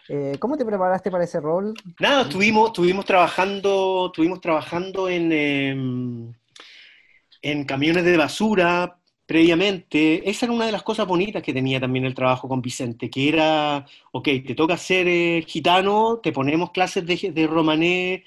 Eh, 0.09 0.37
¿Cómo 0.39 0.57
te 0.57 0.65
preparaste 0.65 1.11
para 1.11 1.25
ese 1.25 1.41
rol? 1.41 1.75
Nada, 1.99 2.23
estuvimos, 2.23 2.69
estuvimos 2.69 3.05
trabajando, 3.05 4.07
estuvimos 4.07 4.41
trabajando 4.41 5.09
en, 5.09 5.33
em, 5.33 6.33
en 7.43 7.65
camiones 7.65 8.05
de 8.05 8.17
basura, 8.17 8.99
previamente, 9.27 10.29
esa 10.29 10.47
era 10.47 10.55
una 10.55 10.65
de 10.65 10.73
las 10.73 10.83
cosas 10.83 11.07
bonitas 11.07 11.43
que 11.43 11.53
tenía 11.53 11.79
también 11.79 12.07
el 12.07 12.15
trabajo 12.15 12.49
con 12.49 12.63
Vicente, 12.63 13.11
que 13.11 13.29
era, 13.29 13.85
ok, 14.13 14.29
te 14.47 14.55
toca 14.55 14.79
ser 14.79 15.07
eh, 15.07 15.45
gitano, 15.47 16.21
te 16.23 16.33
ponemos 16.33 16.71
clases 16.71 17.05
de, 17.05 17.31
de 17.33 17.47
romané 17.47 18.25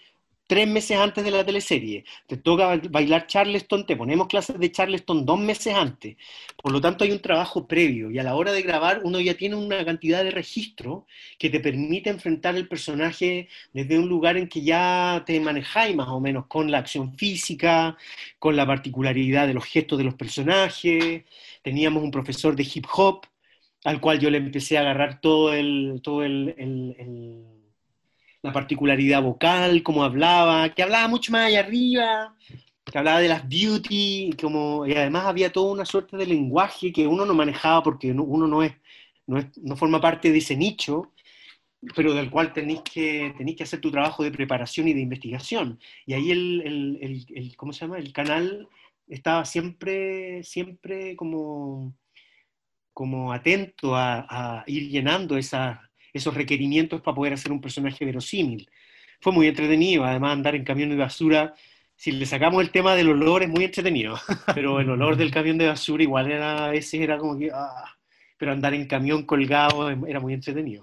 tres 0.52 0.68
meses 0.68 0.98
antes 0.98 1.24
de 1.24 1.32
la 1.32 1.46
teleserie. 1.46 2.04
Te 2.28 2.36
toca 2.36 2.76
bailar 2.90 3.26
Charleston, 3.26 3.86
te 3.86 3.96
ponemos 3.96 4.28
clases 4.28 4.60
de 4.60 4.70
Charleston 4.70 5.26
dos 5.26 5.40
meses 5.40 5.74
antes. 5.74 6.18
Por 6.62 6.74
lo 6.74 6.82
tanto, 6.82 7.06
hay 7.06 7.12
un 7.12 7.22
trabajo 7.22 7.66
previo 7.70 8.12
y 8.12 8.20
a 8.20 8.24
la 8.24 8.36
hora 8.36 8.52
de 8.52 8.62
grabar 8.62 9.00
uno 9.06 9.22
ya 9.22 9.36
tiene 9.36 9.56
una 9.56 9.86
cantidad 9.86 10.26
de 10.26 10.32
registro 10.32 11.06
que 11.40 11.50
te 11.50 11.62
permite 11.62 12.10
enfrentar 12.10 12.58
el 12.58 12.68
personaje 12.68 13.48
desde 13.72 13.98
un 13.98 14.10
lugar 14.10 14.36
en 14.36 14.50
que 14.50 14.62
ya 14.62 15.24
te 15.26 15.40
manejáis 15.40 15.96
más 15.96 16.10
o 16.10 16.20
menos 16.20 16.48
con 16.48 16.70
la 16.70 16.80
acción 16.80 17.16
física, 17.16 17.96
con 18.38 18.58
la 18.58 18.68
particularidad 18.68 19.48
de 19.48 19.54
los 19.54 19.64
gestos 19.64 19.98
de 20.00 20.04
los 20.04 20.16
personajes. 20.16 21.24
Teníamos 21.62 22.04
un 22.04 22.12
profesor 22.12 22.58
de 22.58 22.64
hip 22.64 22.88
hop 22.94 23.26
al 23.86 24.02
cual 24.02 24.20
yo 24.20 24.30
le 24.30 24.40
empecé 24.40 24.78
a 24.78 24.82
agarrar 24.82 25.22
todo 25.22 25.54
el, 25.54 26.02
todo 26.04 26.24
el 26.24 27.61
la 28.44 28.52
particularidad 28.52 29.22
vocal, 29.22 29.84
cómo 29.84 30.04
hablaba, 30.04 30.70
que 30.70 30.84
hablaba 30.84 31.08
mucho 31.08 31.32
más 31.32 31.48
allá 31.48 31.60
arriba, 31.60 32.36
que 32.86 32.98
hablaba 32.98 33.20
de 33.20 33.28
las 33.30 33.48
beauty, 33.48 34.32
como, 34.40 34.86
y 34.88 34.94
además 34.94 35.26
había 35.26 35.52
toda 35.52 35.72
una 35.72 35.86
suerte 35.86 36.18
de 36.18 36.26
lenguaje 36.26 36.92
que 36.92 37.08
uno 37.08 37.26
no 37.26 37.34
manejaba 37.34 37.84
porque 37.84 38.12
uno 38.12 38.48
no 38.48 38.64
es, 38.64 38.74
no, 39.28 39.38
es, 39.38 39.46
no 39.60 39.76
forma 39.76 40.02
parte 40.02 40.32
de 40.32 40.40
ese 40.40 40.56
nicho, 40.58 41.12
pero 41.96 42.14
del 42.14 42.30
cual 42.30 42.54
tenéis 42.54 42.82
que, 42.82 43.34
que 43.58 43.64
hacer 43.64 43.82
tu 43.82 43.92
trabajo 43.92 44.24
de 44.24 44.32
preparación 44.32 44.88
y 44.88 44.94
de 44.94 45.02
investigación. 45.02 45.80
Y 46.06 46.14
ahí 46.14 46.32
el, 46.32 46.62
el, 46.66 47.26
el, 47.36 47.56
¿cómo 47.56 47.74
se 47.74 47.82
llama? 47.82 47.98
El 47.98 48.14
canal 48.14 48.68
estaba 49.08 49.46
siempre, 49.46 50.44
siempre 50.44 51.16
como, 51.16 51.96
como 52.94 53.34
atento 53.34 53.96
a, 53.96 54.62
a 54.62 54.64
ir 54.68 54.90
llenando 54.90 55.38
esa, 55.38 55.91
esos 56.14 56.34
requerimientos 56.34 57.02
para 57.02 57.16
poder 57.16 57.34
hacer 57.34 57.52
un 57.52 57.62
personaje 57.62 58.06
verosímil. 58.06 58.70
Fue 59.20 59.32
muy 59.32 59.48
entretenido, 59.48 60.04
además 60.04 60.34
andar 60.34 60.56
en 60.56 60.64
camión 60.64 60.90
de 60.90 60.96
basura, 60.96 61.54
si 61.96 62.12
le 62.12 62.26
sacamos 62.26 62.62
el 62.62 62.72
tema 62.72 62.96
del 62.96 63.10
olor 63.10 63.44
es 63.44 63.50
muy 63.50 63.64
entretenido, 63.64 64.16
pero 64.56 64.80
el 64.80 64.90
olor 64.90 65.16
del 65.16 65.30
camión 65.30 65.60
de 65.60 65.68
basura 65.68 66.02
igual 66.02 66.32
era, 66.32 66.66
a 66.66 66.72
veces 66.72 67.00
era 67.00 67.18
como 67.20 67.38
que, 67.38 67.52
ah, 67.54 67.86
pero 68.38 68.52
andar 68.52 68.74
en 68.74 68.88
camión 68.88 69.24
colgado 69.24 69.88
era 70.08 70.20
muy 70.20 70.34
entretenido. 70.34 70.82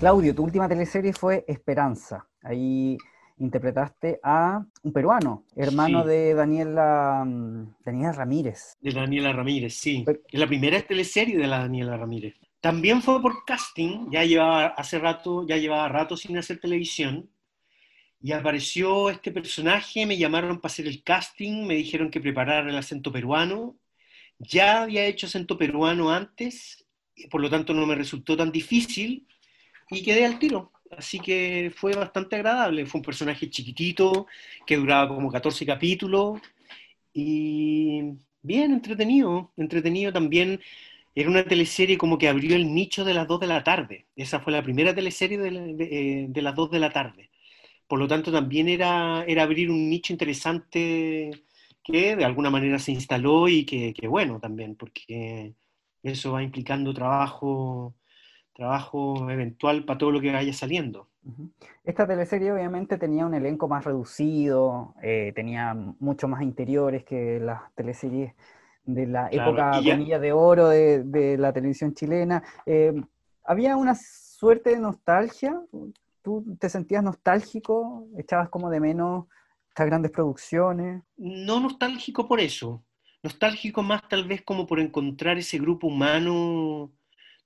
Claudio, 0.00 0.34
tu 0.34 0.42
última 0.42 0.68
teleserie 0.68 1.12
fue 1.12 1.44
Esperanza. 1.46 2.26
Ahí 2.42 2.98
interpretaste 3.38 4.18
a 4.22 4.64
un 4.82 4.92
peruano, 4.92 5.44
hermano 5.54 6.04
de 6.04 6.34
Daniela, 6.34 7.22
mm, 7.24 7.76
Daniela 7.84 8.12
Ramírez. 8.12 8.76
De 8.80 8.92
Daniela 8.92 9.32
Ramírez, 9.32 9.74
sí. 9.74 10.04
es 10.06 10.40
la 10.40 10.46
primera 10.46 10.80
teleserie 10.82 11.38
de 11.38 11.46
la 11.46 11.60
Daniela 11.60 11.96
Ramírez. 11.96 12.34
También 12.66 13.00
fue 13.00 13.22
por 13.22 13.44
casting, 13.44 14.10
ya 14.10 14.24
llevaba 14.24 14.66
hace 14.66 14.98
rato, 14.98 15.46
ya 15.46 15.56
llevaba 15.56 15.86
rato 15.86 16.16
sin 16.16 16.36
hacer 16.36 16.58
televisión, 16.58 17.30
y 18.20 18.32
apareció 18.32 19.08
este 19.08 19.30
personaje, 19.30 20.04
me 20.04 20.18
llamaron 20.18 20.60
para 20.60 20.72
hacer 20.72 20.88
el 20.88 21.04
casting, 21.04 21.64
me 21.64 21.76
dijeron 21.76 22.10
que 22.10 22.20
preparara 22.20 22.68
el 22.68 22.76
acento 22.76 23.12
peruano, 23.12 23.76
ya 24.40 24.82
había 24.82 25.06
hecho 25.06 25.28
acento 25.28 25.56
peruano 25.56 26.10
antes, 26.10 26.84
por 27.30 27.40
lo 27.40 27.48
tanto 27.48 27.72
no 27.72 27.86
me 27.86 27.94
resultó 27.94 28.36
tan 28.36 28.50
difícil, 28.50 29.28
y 29.88 30.02
quedé 30.02 30.26
al 30.26 30.40
tiro. 30.40 30.72
Así 30.90 31.20
que 31.20 31.72
fue 31.72 31.94
bastante 31.94 32.34
agradable. 32.34 32.84
Fue 32.84 32.98
un 32.98 33.04
personaje 33.04 33.48
chiquitito, 33.48 34.26
que 34.66 34.76
duraba 34.76 35.06
como 35.06 35.30
14 35.30 35.64
capítulos, 35.64 36.40
y 37.12 38.02
bien 38.42 38.72
entretenido, 38.72 39.52
entretenido 39.56 40.12
también 40.12 40.60
era 41.16 41.30
una 41.30 41.44
teleserie 41.44 41.96
como 41.96 42.18
que 42.18 42.28
abrió 42.28 42.54
el 42.56 42.74
nicho 42.74 43.02
de 43.02 43.14
las 43.14 43.26
2 43.26 43.40
de 43.40 43.46
la 43.46 43.64
tarde. 43.64 44.06
Esa 44.16 44.38
fue 44.38 44.52
la 44.52 44.62
primera 44.62 44.94
teleserie 44.94 45.38
de, 45.38 46.26
de, 46.28 46.42
las 46.42 46.54
2 46.54 46.70
de 46.70 46.78
la 46.78 46.90
tarde. 46.92 47.30
Por 47.88 47.98
lo 47.98 48.06
tanto, 48.06 48.30
también 48.30 48.68
era, 48.68 49.24
era 49.26 49.42
abrir 49.42 49.70
un 49.70 49.88
nicho 49.88 50.12
interesante 50.12 51.30
que 51.82 52.16
de 52.16 52.24
alguna 52.24 52.50
manera 52.50 52.78
se 52.78 52.92
instaló 52.92 53.48
y 53.48 53.64
que, 53.64 53.94
que 53.94 54.08
bueno 54.08 54.40
también, 54.40 54.76
porque 54.76 55.54
eso 56.02 56.32
va 56.32 56.42
implicando 56.42 56.92
trabajo, 56.92 57.94
trabajo 58.52 59.30
eventual 59.30 59.86
para 59.86 59.98
todo 59.98 60.10
lo 60.10 60.20
que 60.20 60.32
vaya 60.32 60.52
saliendo. 60.52 61.08
Esta 61.82 62.06
teleserie 62.06 62.52
obviamente 62.52 62.98
tenía 62.98 63.24
un 63.24 63.34
elenco 63.34 63.68
más 63.68 63.84
reducido, 63.86 64.94
eh, 65.02 65.32
tenía 65.34 65.74
mucho 65.74 66.28
más 66.28 66.42
interiores 66.42 67.04
que 67.04 67.40
las 67.40 67.74
teleseries 67.74 68.34
de 68.86 69.06
la 69.06 69.28
época 69.30 69.80
de 69.80 70.32
oro 70.32 70.68
de, 70.68 71.36
la 71.38 71.52
televisión 71.52 71.92
chilena. 71.92 72.42
Eh, 72.64 72.94
¿Había 73.44 73.76
una 73.76 73.94
suerte 73.94 74.70
de 74.70 74.78
nostalgia? 74.78 75.60
¿Tú 76.22 76.56
te 76.58 76.68
sentías 76.68 77.02
nostálgico? 77.02 78.08
¿Echabas 78.16 78.48
como 78.48 78.70
de 78.70 78.80
menos 78.80 79.26
estas 79.68 79.86
grandes 79.86 80.10
producciones? 80.10 81.02
No 81.16 81.60
nostálgico 81.60 82.26
por 82.26 82.40
eso. 82.40 82.82
Nostálgico 83.22 83.82
más 83.82 84.08
tal 84.08 84.26
vez 84.26 84.42
como 84.42 84.66
por 84.66 84.80
encontrar 84.80 85.36
ese 85.36 85.58
grupo 85.58 85.88
humano 85.88 86.92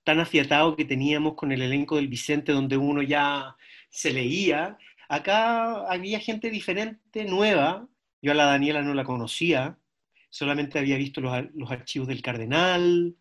tan 0.04 0.20
afiatado 0.20 0.76
que 0.76 0.84
teníamos 0.84 1.34
con 1.34 1.52
el 1.52 1.62
elenco 1.62 1.96
del 1.96 2.08
Vicente, 2.08 2.52
donde 2.52 2.76
uno 2.76 3.02
ya 3.02 3.56
se 3.90 4.12
leía. 4.12 4.78
Acá 5.08 5.86
había 5.90 6.20
gente 6.20 6.50
diferente, 6.50 7.24
nueva. 7.24 7.86
Yo 8.22 8.32
a 8.32 8.34
la 8.34 8.44
Daniela 8.44 8.82
no 8.82 8.94
la 8.94 9.04
conocía, 9.04 9.78
solamente 10.30 10.78
había 10.78 10.96
visto 10.96 11.20
los, 11.20 11.32
los 11.54 11.70
archivos 11.70 12.08
del 12.08 12.22
Cardenal, 12.22 13.16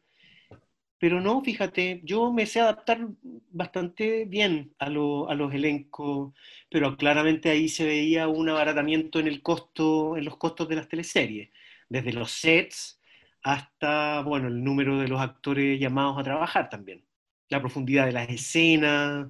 pero 0.99 1.21
no, 1.21 1.41
fíjate, 1.41 2.01
yo 2.03 2.31
me 2.33 2.45
sé 2.45 2.59
adaptar 2.59 3.07
bastante 3.51 4.25
bien 4.25 4.75
a, 4.79 4.87
a, 4.87 4.89
los 4.89 5.53
elencos, 5.53 6.33
pero 6.69 6.97
claramente 6.97 7.49
ahí 7.49 7.69
se 7.69 7.85
veía 7.85 8.27
un 8.27 8.49
abaratamiento 8.49 9.19
en 9.19 9.27
el 9.27 9.41
costo, 9.41 10.17
en 10.17 10.25
los 10.25 10.37
costos 10.37 10.67
de 10.67 10.75
las 10.75 10.89
teleseries, 10.89 11.49
desde 11.87 12.13
los 12.13 12.31
sets 12.31 12.99
hasta, 13.43 14.21
bueno, 14.23 14.49
el 14.49 14.63
número 14.63 14.99
de 14.99 15.07
los 15.07 15.21
actores 15.21 15.79
llamados 15.79 16.19
a 16.19 16.23
trabajar 16.23 16.69
también, 16.69 17.05
la 17.49 17.61
profundidad 17.61 18.05
de 18.05 18.11
las 18.11 18.29
escenas, 18.29 19.29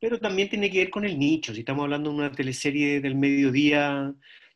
pero 0.00 0.18
también 0.18 0.48
tiene 0.48 0.68
que 0.70 0.78
ver 0.78 0.90
con 0.90 1.04
el 1.04 1.16
nicho, 1.16 1.54
si 1.54 1.60
estamos 1.60 1.84
hablando 1.84 2.10
de 2.10 2.16
una 2.16 2.32
teleserie 2.32 3.00
del 3.00 3.14
mediodía, 3.14 4.12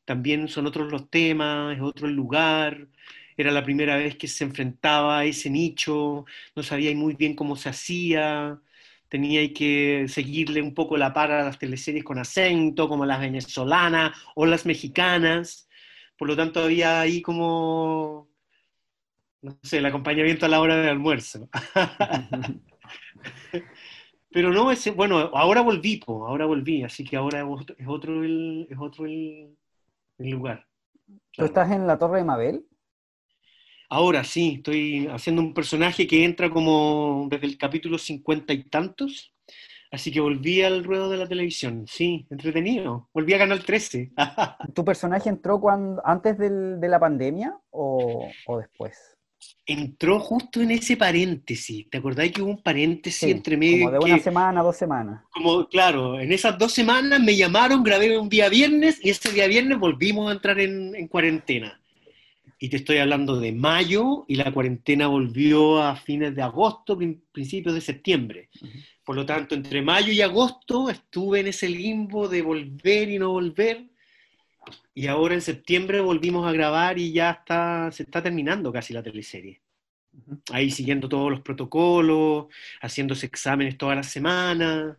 también 0.07 0.49
son 0.49 0.67
otros 0.67 0.91
los 0.91 1.11
temas, 1.11 1.77
es 1.77 1.83
otro 1.83 2.09
el 2.09 2.15
lugar, 2.15 2.89
era 3.37 3.53
la 3.53 3.65
primera 3.65 3.97
vez 3.97 4.17
que 4.17 4.29
se 4.29 4.45
enfrentaba 4.45 5.21
a 5.21 5.25
ese 5.27 5.51
nicho, 5.51 6.25
no 6.57 6.63
sabía 6.63 6.95
muy 6.97 7.15
bien 7.15 7.35
cómo 7.37 7.57
se 7.57 7.69
hacía, 7.69 8.61
tenía 9.09 9.53
que 9.53 10.07
seguirle 10.09 10.63
un 10.63 10.75
poco 10.75 10.97
la 10.97 11.13
par 11.13 11.31
a 11.33 11.45
las 11.45 11.59
teleseries 11.59 12.05
con 12.05 12.19
acento, 12.19 12.89
como 12.89 13.05
las 13.07 13.21
venezolanas 13.21 14.19
o 14.35 14.47
las 14.47 14.67
mexicanas, 14.67 15.69
por 16.19 16.29
lo 16.29 16.37
tanto 16.37 16.61
había 16.63 17.01
ahí 17.01 17.23
como, 17.23 18.31
no 19.43 19.59
sé, 19.63 19.79
el 19.79 19.87
acompañamiento 19.87 20.47
a 20.47 20.49
la 20.49 20.61
hora 20.61 20.77
del 20.77 20.89
almuerzo. 20.91 21.49
Pero 24.31 24.53
no, 24.53 24.71
ese, 24.71 24.91
bueno, 24.91 25.19
ahora 25.35 25.63
volví, 25.63 26.01
ahora 26.07 26.47
volví, 26.47 26.83
así 26.83 27.05
que 27.05 27.17
ahora 27.17 27.41
es 27.79 27.87
otro 27.87 28.23
el, 28.23 28.67
es 28.71 28.79
otro 28.79 29.07
el, 29.07 29.56
lugar. 30.19 30.67
¿Tú 31.33 31.45
estás 31.45 31.71
en 31.71 31.87
la 31.87 31.99
Torre 31.99 32.19
de 32.19 32.25
Mabel? 32.25 32.67
Ahora 33.89 34.25
sí, 34.25 34.55
estoy 34.57 35.07
haciendo 35.09 35.43
un 35.43 35.55
personaje 35.55 36.07
que 36.07 36.25
entra 36.25 36.51
como 36.51 37.29
desde 37.31 37.47
el 37.47 37.57
capítulo 37.57 37.99
cincuenta 37.99 38.53
y 38.53 38.65
tantos, 38.65 39.33
así 39.93 40.11
que 40.11 40.21
volví 40.21 40.63
al 40.63 40.83
ruedo 40.83 41.09
de 41.09 41.19
la 41.19 41.29
televisión. 41.29 41.85
Sí, 41.87 42.27
entretenido. 42.31 43.09
Volví 43.15 43.35
a 43.35 43.39
Canal 43.39 43.65
13. 43.65 44.13
¿Tu 44.75 44.85
personaje 44.85 45.29
entró 45.29 45.61
cuando, 45.61 46.03
antes 46.05 46.37
de 46.37 46.89
la 46.89 46.99
pandemia 46.99 47.57
o, 47.71 48.29
después? 48.59 49.16
Entró 49.65 50.21
justo 50.21 50.61
en 50.61 50.71
ese 50.71 50.97
paréntesis. 50.97 51.89
¿Te 51.91 51.99
acordás 51.99 52.31
que 52.31 52.43
hubo 52.43 52.51
un 52.51 52.63
paréntesis 52.63 53.25
entre 53.25 53.57
medio? 53.57 53.87
Como 53.87 53.99
de 53.99 54.13
una 54.13 54.19
semana, 54.19 54.63
dos 54.63 54.77
semanas. 54.77 55.25
Como, 55.31 55.69
claro, 55.69 56.21
en 56.21 56.33
esas 56.33 56.57
dos 56.59 56.73
semanas 56.73 57.21
me 57.21 57.37
llamaron, 57.37 57.83
grabé 57.83 58.17
un 58.19 58.29
día 58.29 58.49
viernes 58.49 59.01
y 59.03 59.11
ese 59.11 59.33
día 59.33 59.47
viernes 59.47 59.79
volvimos 59.79 60.29
a 60.31 60.35
entrar 60.35 60.61
en 60.61 61.09
cuarentena 61.09 61.81
y 62.59 62.69
te 62.69 62.79
estoy 62.79 62.99
hablando 62.99 63.39
de 63.39 63.53
mayo 63.53 64.25
y 64.29 64.37
la 64.37 64.53
cuarentena 64.53 65.09
volvió 65.09 65.83
a 65.83 65.97
fines 65.97 66.35
de 66.35 66.43
agosto, 66.43 66.99
principios 67.33 67.75
de 67.75 67.81
septiembre. 67.81 68.49
Por 69.05 69.17
lo 69.17 69.27
tanto, 69.27 69.55
entre 69.55 69.83
mayo 69.83 70.11
y 70.13 70.23
agosto 70.23 70.89
estuve 70.89 71.41
en 71.41 71.49
ese 71.49 71.69
limbo 71.69 72.29
de 72.29 72.43
volver 72.43 73.11
y 73.11 73.19
no 73.19 73.31
volver. 73.31 73.85
Y 74.95 75.07
ahora 75.07 75.35
en 75.35 75.43
septiembre 75.43 76.01
volvimos 76.01 76.47
a 76.47 76.53
grabar 76.53 76.99
y 76.99 77.13
ya 77.13 77.31
está, 77.31 77.91
se 77.93 78.05
está 78.05 78.23
terminando 78.23 78.73
casi 78.73 78.95
la 78.95 79.03
teleserie. 79.03 79.61
Ahí 80.51 80.71
siguiendo 80.71 81.09
todos 81.09 81.31
los 81.31 81.41
protocolos, 81.43 82.47
haciéndose 82.81 83.27
exámenes 83.27 83.77
todas 83.77 83.97
las 83.97 84.09
semanas, 84.11 84.97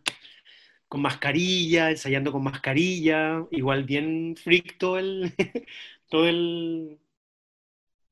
con 0.88 1.02
mascarilla, 1.02 1.90
ensayando 1.90 2.32
con 2.32 2.42
mascarilla, 2.44 3.44
igual 3.50 3.84
bien 3.84 4.36
fricto 4.36 4.98
el, 4.98 5.34
todo 6.08 6.28
el, 6.28 6.98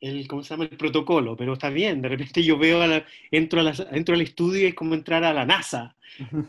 el, 0.01 0.29
¿cómo 0.29 0.43
se 0.43 0.51
llama? 0.51 0.65
el 0.65 0.77
protocolo, 0.77 1.37
pero 1.37 1.55
está 1.55 1.71
bien, 1.71 2.03
de 2.03 2.09
repente 2.09 2.43
yo 2.43 2.59
veo, 2.59 2.83
a 2.83 2.87
la, 2.87 3.05
entro, 3.31 3.61
a 3.61 3.63
la, 3.63 3.75
entro 3.93 4.15
al 4.15 4.21
estudio 4.21 4.63
y 4.63 4.67
es 4.67 4.75
como 4.75 4.95
entrar 4.95 5.25
a 5.25 5.33
la 5.33 5.47
NASA. 5.47 5.95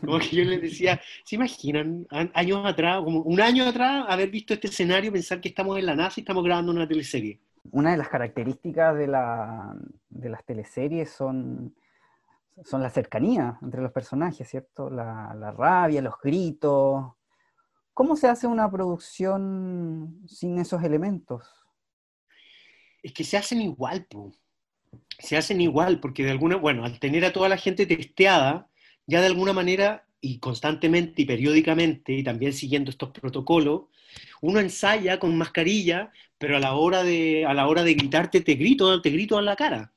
Como 0.00 0.18
que 0.18 0.36
yo 0.36 0.44
les 0.44 0.62
decía, 0.62 1.00
¿se 1.24 1.36
imaginan 1.36 2.06
años 2.10 2.64
atrás, 2.64 3.02
como 3.02 3.20
un 3.20 3.40
año 3.40 3.64
atrás, 3.64 4.06
haber 4.08 4.30
visto 4.30 4.54
este 4.54 4.68
escenario, 4.68 5.12
pensar 5.12 5.40
que 5.40 5.48
estamos 5.48 5.78
en 5.78 5.86
la 5.86 5.94
NASA 5.94 6.20
y 6.20 6.22
estamos 6.22 6.44
grabando 6.44 6.72
una 6.72 6.88
teleserie? 6.88 7.40
Una 7.70 7.90
de 7.90 7.98
las 7.98 8.08
características 8.08 8.96
de, 8.96 9.06
la, 9.08 9.76
de 10.08 10.28
las 10.30 10.44
teleseries 10.44 11.10
son, 11.10 11.74
son 12.64 12.82
la 12.82 12.88
cercanía 12.88 13.58
entre 13.60 13.82
los 13.82 13.92
personajes, 13.92 14.48
¿cierto? 14.48 14.88
La, 14.88 15.34
la 15.38 15.50
rabia, 15.50 16.00
los 16.00 16.14
gritos. 16.22 17.12
¿Cómo 17.92 18.16
se 18.16 18.28
hace 18.28 18.46
una 18.46 18.70
producción 18.70 20.22
sin 20.26 20.58
esos 20.58 20.82
elementos? 20.82 21.67
Es 23.02 23.12
que 23.12 23.24
se 23.24 23.36
hacen 23.36 23.60
igual, 23.60 24.06
se 25.18 25.36
hacen 25.36 25.60
igual, 25.60 26.00
porque 26.00 26.24
de 26.24 26.30
alguna, 26.30 26.56
bueno, 26.56 26.84
al 26.84 26.98
tener 26.98 27.24
a 27.24 27.32
toda 27.32 27.48
la 27.48 27.58
gente 27.58 27.86
testeada, 27.86 28.68
ya 29.06 29.20
de 29.20 29.26
alguna 29.26 29.52
manera 29.52 30.04
y 30.20 30.38
constantemente 30.38 31.22
y 31.22 31.24
periódicamente, 31.24 32.12
y 32.12 32.22
también 32.22 32.52
siguiendo 32.52 32.90
estos 32.90 33.10
protocolos, 33.10 33.82
uno 34.40 34.60
ensaya 34.60 35.18
con 35.18 35.36
mascarilla, 35.36 36.12
pero 36.38 36.56
a 36.56 36.60
la 36.60 36.74
hora 36.74 37.02
de, 37.02 37.44
a 37.46 37.54
la 37.54 37.66
hora 37.68 37.82
de 37.82 37.94
gritarte 37.94 38.40
te 38.40 38.54
grito, 38.54 39.00
te 39.00 39.10
grito 39.10 39.38
a 39.38 39.42
la 39.42 39.56
cara. 39.56 39.92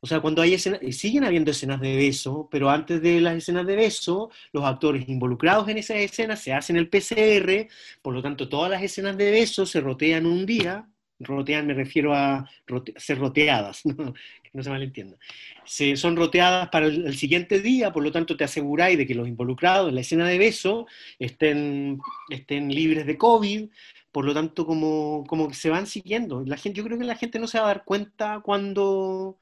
O 0.00 0.06
sea, 0.06 0.20
cuando 0.20 0.42
hay 0.42 0.52
escenas, 0.52 0.80
siguen 0.90 1.24
habiendo 1.24 1.50
escenas 1.50 1.80
de 1.80 1.96
beso, 1.96 2.46
pero 2.50 2.68
antes 2.68 3.00
de 3.00 3.22
las 3.22 3.36
escenas 3.36 3.66
de 3.66 3.74
beso, 3.74 4.30
los 4.52 4.62
actores 4.64 5.08
involucrados 5.08 5.66
en 5.68 5.78
esas 5.78 5.96
escenas 5.96 6.42
se 6.42 6.52
hacen 6.52 6.76
el 6.76 6.90
PCR, 6.90 7.68
por 8.02 8.12
lo 8.12 8.20
tanto 8.20 8.48
todas 8.48 8.70
las 8.70 8.82
escenas 8.82 9.16
de 9.16 9.30
beso 9.30 9.64
se 9.64 9.80
rotean 9.80 10.26
un 10.26 10.44
día, 10.44 10.86
rotean 11.18 11.66
me 11.66 11.74
refiero 11.74 12.14
a 12.14 12.48
ser 12.96 13.18
roteadas, 13.18 13.82
que 14.42 14.50
no 14.52 14.62
se 14.62 14.70
malentienda. 14.70 15.16
Se, 15.64 15.96
son 15.96 16.16
roteadas 16.16 16.68
para 16.70 16.86
el, 16.86 17.16
siguiente 17.16 17.60
día, 17.60 17.92
por 17.92 18.02
lo 18.02 18.12
tanto 18.12 18.36
te 18.36 18.44
aseguráis 18.44 18.98
de 18.98 19.06
que 19.06 19.14
los 19.14 19.28
involucrados 19.28 19.88
en 19.88 19.94
la 19.94 20.00
escena 20.00 20.28
de 20.28 20.38
beso 20.38 20.86
estén, 21.18 21.98
estén 22.30 22.68
libres 22.74 23.06
de 23.06 23.18
COVID, 23.18 23.68
por 24.12 24.24
lo 24.24 24.34
tanto 24.34 24.66
como, 24.66 25.24
como 25.26 25.48
que 25.48 25.54
se 25.54 25.70
van 25.70 25.86
siguiendo. 25.86 26.42
La 26.44 26.56
gente, 26.56 26.78
yo 26.78 26.84
creo 26.84 26.98
que 26.98 27.04
la 27.04 27.16
gente 27.16 27.38
no 27.38 27.46
se 27.46 27.58
va 27.58 27.64
a 27.64 27.68
dar 27.68 27.84
cuenta 27.84 28.40
cuando, 28.44 29.38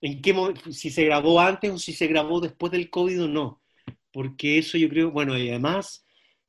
en 0.00 0.22
qué 0.22 0.34
si 0.72 0.90
se 0.90 1.04
grabó 1.04 1.40
antes 1.40 1.70
o 1.70 1.78
si 1.78 1.92
se 1.92 2.06
grabó 2.06 2.40
después 2.40 2.72
del 2.72 2.90
COVID 2.90 3.24
o 3.24 3.28
no, 3.28 3.62
porque 4.12 4.58
eso 4.58 4.78
yo 4.78 4.88
creo, 4.88 5.10
bueno, 5.10 5.38
y 5.38 5.48
además 5.50 6.04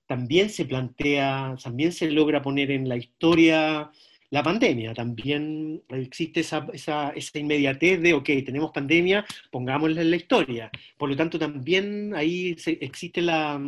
también 0.07 0.49
se 0.49 0.65
plantea, 0.65 1.55
también 1.63 1.93
se 1.93 2.11
logra 2.11 2.41
poner 2.41 2.71
en 2.71 2.89
la 2.89 2.97
historia 2.97 3.91
la 4.31 4.41
pandemia. 4.41 4.93
También 4.93 5.83
existe 5.89 6.39
esa, 6.39 6.67
esa, 6.73 7.13
inmediatez 7.35 8.01
de, 8.01 8.13
ok, 8.13 8.29
tenemos 8.45 8.71
pandemia, 8.71 9.25
pongámosla 9.51 10.01
en 10.01 10.09
la 10.09 10.15
historia. 10.15 10.71
Por 10.97 11.09
lo 11.09 11.15
tanto, 11.15 11.37
también 11.37 12.15
ahí 12.15 12.55
existe 12.79 13.21
la, 13.21 13.61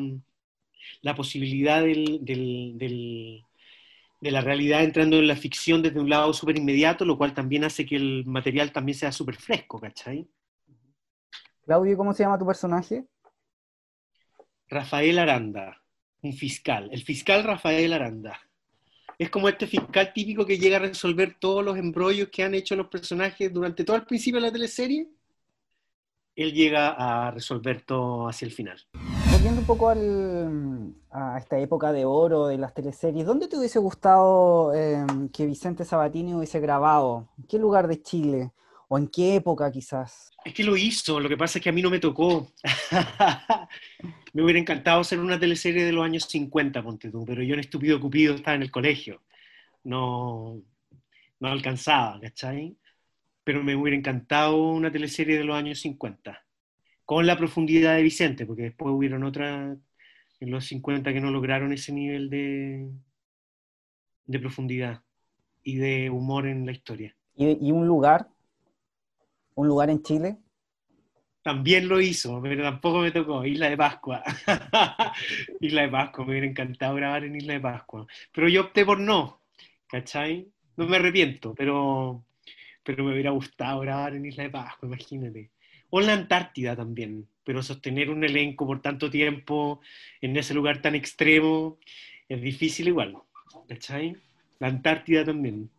la 1.02 1.16
posibilidad 1.16 1.84
del, 1.84 2.20
del, 2.22 3.44
de 4.22 4.32
la 4.32 4.42
realidad 4.42 4.84
entrando 4.84 5.18
en 5.20 5.28
la 5.28 5.36
ficción 5.36 5.82
desde 5.82 6.00
un 6.00 6.10
lado 6.10 6.34
súper 6.34 6.58
inmediato, 6.58 7.06
lo 7.06 7.18
cual 7.18 7.34
también 7.34 7.66
hace 7.66 7.86
que 7.86 7.98
el 7.98 8.26
material 8.26 8.72
también 8.72 8.98
sea 8.98 9.12
súper 9.12 9.36
fresco, 9.36 9.80
¿cachai? 9.80 10.28
Claudio, 11.66 11.98
¿cómo 11.98 12.14
se 12.14 12.24
llama 12.24 12.40
tu 12.40 12.46
personaje? 12.46 13.06
Rafael 14.70 15.20
Aranda, 15.20 15.84
un 16.22 16.34
fiscal, 16.34 16.90
el 16.92 17.04
fiscal 17.04 17.44
Rafael 17.44 17.92
Aranda 17.92 18.40
es 19.18 19.30
como 19.30 19.50
este 19.50 19.68
fiscal 19.68 20.12
típico 20.14 20.46
que 20.46 20.58
llega 20.58 20.78
a 20.78 20.82
resolver 20.82 21.36
todos 21.40 21.64
los 21.64 21.78
embrollos 21.78 22.30
que 22.30 22.44
han 22.44 22.54
hecho 22.54 22.76
los 22.76 22.88
personajes 22.88 23.54
durante 23.54 23.84
todo 23.84 23.96
el 23.96 24.04
principio 24.04 24.40
de 24.40 24.48
la 24.48 24.54
teleserie. 24.54 25.08
Él 26.36 26.52
llega 26.52 26.90
a 26.90 27.32
resolver 27.32 27.82
todo 27.82 28.28
hacia 28.28 28.48
el 28.48 28.52
final. 28.52 28.80
Volviendo 29.32 29.62
un 29.62 29.68
poco 29.68 29.90
a 29.90 31.38
esta 31.38 31.60
época 31.60 31.92
de 31.92 32.06
oro 32.06 32.48
de 32.48 32.58
las 32.58 32.74
teleseries, 32.74 33.26
¿dónde 33.26 33.48
te 33.48 33.58
hubiese 33.58 33.78
gustado 33.78 34.74
em, 34.74 35.30
que 35.30 35.46
Vicente 35.46 35.86
Sabatini 35.86 36.34
hubiese 36.34 36.60
grabado? 36.60 37.28
¿En 37.38 37.44
qué 37.44 37.60
lugar 37.60 37.88
de 37.88 38.02
Chile? 38.02 38.52
¿O 38.94 38.98
en 39.00 39.08
qué 39.08 39.38
época 39.38 39.72
quizás? 39.72 40.30
Es 40.46 40.54
que 40.54 40.64
lo 40.64 40.78
hizo, 40.78 41.20
lo 41.20 41.28
que 41.28 41.36
pasa 41.36 41.58
es 41.58 41.64
que 41.64 41.70
a 41.70 41.72
mí 41.72 41.82
no 41.82 41.90
me 41.90 41.98
tocó. 41.98 42.52
me 44.34 44.44
hubiera 44.44 44.60
encantado 44.60 45.02
hacer 45.02 45.18
una 45.18 45.40
teleserie 45.40 45.84
de 45.84 45.92
los 45.92 46.06
años 46.06 46.26
50, 46.26 46.84
ponte 46.84 47.10
tú, 47.10 47.26
pero 47.26 47.42
yo 47.42 47.56
en 47.56 47.62
Estúpido 47.62 48.00
Cupido 48.00 48.36
estaba 48.36 48.54
en 48.54 48.62
el 48.62 48.70
colegio. 48.70 49.24
No, 49.84 50.62
no 51.40 51.48
alcanzaba, 51.48 52.20
¿cachai? 52.22 52.78
Pero 53.44 53.64
me 53.64 53.76
hubiera 53.76 53.98
encantado 53.98 54.58
una 54.58 54.92
teleserie 54.92 55.40
de 55.40 55.44
los 55.44 55.56
años 55.56 55.80
50, 55.80 56.46
con 57.04 57.26
la 57.26 57.36
profundidad 57.36 57.96
de 57.96 58.04
Vicente, 58.04 58.46
porque 58.46 58.62
después 58.62 58.94
hubieron 58.94 59.24
otras 59.24 59.76
en 60.40 60.52
los 60.52 60.66
50 60.66 61.12
que 61.12 61.20
no 61.20 61.32
lograron 61.32 61.74
ese 61.74 61.94
nivel 61.94 62.30
de, 62.30 62.92
de 64.28 64.40
profundidad 64.40 65.02
y 65.64 65.78
de 65.78 66.12
humor 66.12 66.46
en 66.46 66.68
la 66.68 66.74
historia. 66.74 67.16
¿Y, 67.36 67.70
y 67.70 67.72
un 67.72 67.88
lugar 67.88 68.30
un 69.56 69.68
lugar 69.68 69.90
en 69.90 70.02
Chile? 70.04 70.38
también 71.44 71.90
lo 71.90 72.00
hizo, 72.02 72.42
pero 72.42 72.64
tampoco 72.64 73.00
me 73.02 73.12
tocó. 73.12 73.46
Isla 73.46 73.70
de 73.70 73.78
Pascua. 73.78 74.24
Isla 75.60 75.82
de 75.84 75.90
Pascua, 75.90 76.26
me 76.26 76.32
hubiera 76.32 76.48
encantado 76.48 76.96
grabar 76.96 77.26
en 77.26 77.36
Isla 77.36 77.54
de 77.54 77.60
Pascua. 77.60 78.08
Pero 78.32 78.48
yo 78.48 78.62
opté 78.62 78.86
por 78.86 79.00
no, 79.00 79.42
¿cachai? 79.88 80.48
No 80.78 80.88
me 80.88 80.96
arrepiento, 80.96 81.54
pero, 81.54 82.24
pero 82.82 83.04
me 83.04 83.12
hubiera 83.14 83.32
gustado 83.32 83.82
grabar 83.82 84.16
en 84.16 84.26
Isla 84.26 84.44
de 84.44 84.50
Pascua, 84.50 84.88
imagínate. 84.88 85.52
O 85.90 86.00
en 86.00 86.08
la 86.08 86.14
Antártida 86.14 86.76
también, 86.76 87.28
pero 87.44 87.62
sostener 87.62 88.10
un 88.10 88.24
elenco 88.24 88.66
por 88.66 88.82
tanto 88.82 89.10
tiempo 89.10 89.82
en 90.22 90.36
ese 90.38 90.54
lugar 90.54 90.82
tan 90.82 90.96
extremo 90.96 91.78
es 92.30 92.42
difícil 92.42 92.88
igual, 92.88 93.18
¿cachai? 93.68 94.16
La 94.60 94.68
Antártida 94.68 95.26
también. 95.26 95.70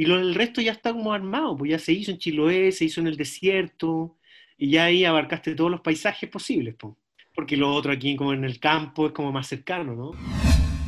Y 0.00 0.06
lo, 0.06 0.18
el 0.18 0.34
resto 0.34 0.62
ya 0.62 0.72
está 0.72 0.94
como 0.94 1.12
armado, 1.12 1.54
pues 1.58 1.72
ya 1.72 1.78
se 1.78 1.92
hizo 1.92 2.10
en 2.10 2.16
Chiloé, 2.16 2.72
se 2.72 2.86
hizo 2.86 3.02
en 3.02 3.06
el 3.06 3.18
desierto, 3.18 4.16
y 4.56 4.70
ya 4.70 4.84
ahí 4.84 5.04
abarcaste 5.04 5.54
todos 5.54 5.70
los 5.70 5.82
paisajes 5.82 6.30
posibles, 6.30 6.74
pues. 6.78 6.94
porque 7.34 7.54
lo 7.54 7.70
otro 7.74 7.92
aquí 7.92 8.16
como 8.16 8.32
en 8.32 8.44
el 8.44 8.58
campo 8.58 9.08
es 9.08 9.12
como 9.12 9.30
más 9.30 9.46
cercano, 9.46 9.94
¿no? 9.94 10.12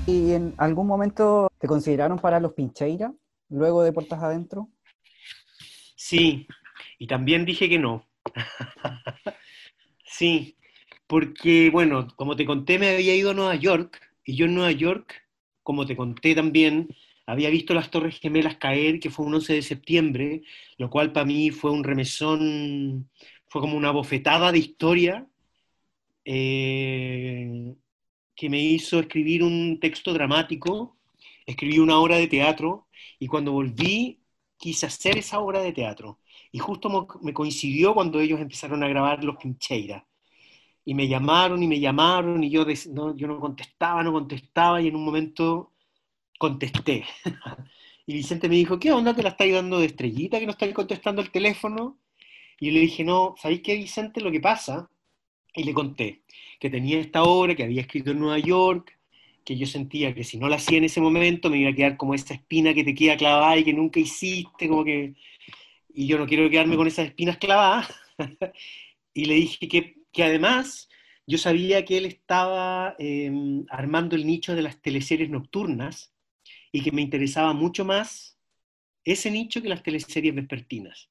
¿Y 0.07 0.33
en 0.33 0.55
algún 0.57 0.87
momento 0.87 1.53
te 1.59 1.69
consideraron 1.69 2.19
para 2.21 2.41
los 2.41 2.55
Pincheira, 2.55 3.13
luego 3.51 3.83
de 3.83 3.93
Puertas 3.93 4.23
Adentro? 4.23 4.71
Sí, 5.95 6.47
y 6.99 7.07
también 7.07 7.45
dije 7.45 7.69
que 7.69 7.79
no. 7.79 8.07
sí, 10.07 10.57
porque, 11.07 11.69
bueno, 11.69 12.09
como 12.17 12.35
te 12.35 12.47
conté, 12.47 12.79
me 12.79 12.89
había 12.89 13.15
ido 13.15 13.33
a 13.33 13.35
Nueva 13.35 13.57
York, 13.57 14.01
y 14.25 14.37
yo 14.37 14.47
en 14.47 14.55
Nueva 14.55 14.73
York, 14.73 15.29
como 15.63 15.85
te 15.85 15.97
conté 15.97 16.35
también, 16.35 16.89
había 17.27 17.51
visto 17.51 17.75
las 17.75 17.91
Torres 17.91 18.19
Gemelas 18.19 18.57
caer, 18.57 19.01
que 19.01 19.11
fue 19.11 19.27
un 19.27 19.35
11 19.35 19.55
de 19.55 19.63
septiembre, 19.63 20.43
lo 20.79 20.91
cual 20.91 21.13
para 21.13 21.27
mí 21.27 21.51
fue 21.51 21.71
un 21.71 21.85
remesón, 21.85 23.11
fue 23.49 23.61
como 23.61 23.77
una 23.77 23.91
bofetada 23.91 24.53
de 24.53 24.59
historia 24.59 25.27
eh, 26.25 27.75
que 28.35 28.49
me 28.51 28.61
hizo 28.61 29.01
escribir 29.01 29.43
un 29.43 29.79
texto 29.81 30.13
dramático, 30.13 30.97
escribí 31.47 31.79
una 31.79 31.99
obra 31.99 32.17
de 32.17 32.29
teatro 32.29 32.89
y 33.19 33.27
cuando 33.27 33.53
volví 33.53 34.21
quise 34.57 34.87
hacer 34.87 35.19
esa 35.19 35.41
obra 35.41 35.61
de 35.61 35.73
teatro. 35.73 36.21
Y 36.53 36.59
justo 36.59 37.09
me 37.23 37.35
coincidió 37.35 37.95
cuando 37.95 38.21
ellos 38.21 38.41
empezaron 38.41 38.83
a 38.83 38.89
grabar 38.89 39.25
Los 39.25 39.37
Pincheira. 39.37 40.07
Y 40.85 40.95
me 40.95 41.09
llamaron 41.09 41.63
y 41.63 41.69
me 41.69 41.81
llamaron 41.81 42.43
y 42.45 42.51
yo, 42.51 42.65
no, 42.91 43.17
yo 43.17 43.27
no 43.29 43.41
contestaba, 43.41 44.03
no 44.03 44.13
contestaba 44.13 44.81
y 44.81 44.89
en 44.89 44.97
un 44.97 45.05
momento 45.05 45.72
contesté. 46.43 47.05
y 48.07 48.15
Vicente 48.15 48.49
me 48.49 48.57
dijo, 48.57 48.81
¿qué 48.81 48.91
onda? 48.91 49.15
¿Te 49.15 49.23
la 49.23 49.29
estáis 49.29 49.55
dando 49.55 49.79
de 49.79 49.87
estrellita 49.87 50.41
que 50.41 50.47
no 50.47 50.51
estáis 50.51 50.75
contestando 50.75 51.23
el 51.23 51.31
teléfono? 51.31 52.01
Y 52.59 52.67
yo 52.67 52.73
le 52.73 52.81
dije, 52.81 53.05
no, 53.05 53.37
¿sabéis 53.39 53.61
qué, 53.63 53.77
Vicente? 53.77 54.21
Lo 54.21 54.33
que 54.33 54.41
pasa, 54.41 54.91
y 55.55 55.63
le 55.63 55.73
conté 55.73 56.23
que 56.59 56.69
tenía 56.69 56.99
esta 56.99 57.23
obra 57.23 57.55
que 57.55 57.63
había 57.63 57.83
escrito 57.83 58.11
en 58.11 58.19
Nueva 58.19 58.41
York, 58.41 58.99
que 59.45 59.57
yo 59.57 59.67
sentía 59.67 60.15
que 60.17 60.25
si 60.25 60.37
no 60.37 60.49
la 60.49 60.57
hacía 60.57 60.79
en 60.79 60.85
ese 60.85 61.01
momento 61.01 61.49
me 61.49 61.59
iba 61.59 61.71
a 61.71 61.75
quedar 61.75 61.97
como 61.97 62.15
esa 62.15 62.35
espina 62.35 62.75
que 62.75 62.83
te 62.83 62.95
queda 62.95 63.17
clavada 63.17 63.57
y 63.57 63.65
que 63.65 63.73
nunca 63.73 64.01
hiciste, 64.01 64.69
como 64.69 64.85
que... 64.85 65.15
Y 65.95 66.09
yo 66.09 66.19
no 66.19 66.27
quiero 66.27 66.51
quedarme 66.51 66.77
con 66.77 66.89
esas 66.89 67.07
espinas 67.07 67.37
clavadas. 67.37 67.89
y 69.15 69.27
le 69.27 69.35
dije 69.35 69.69
que, 69.69 69.97
que, 70.13 70.25
además 70.25 70.89
yo 71.25 71.39
sabía 71.39 71.85
que 71.85 71.99
él 71.99 72.07
estaba 72.07 72.97
em, 72.99 73.65
armando 73.69 74.17
el 74.17 74.27
nicho 74.27 74.57
de 74.57 74.63
las 74.63 74.81
teleseries 74.83 75.31
nocturnas 75.31 76.12
y 76.73 76.83
que 76.83 76.91
me 76.91 77.03
interesaba 77.03 77.53
mucho 77.53 77.85
más 77.85 78.39
ese 79.05 79.31
nicho 79.31 79.63
que 79.63 79.69
las 79.69 79.83
teleseries 79.83 80.35
vespertinas 80.35 81.11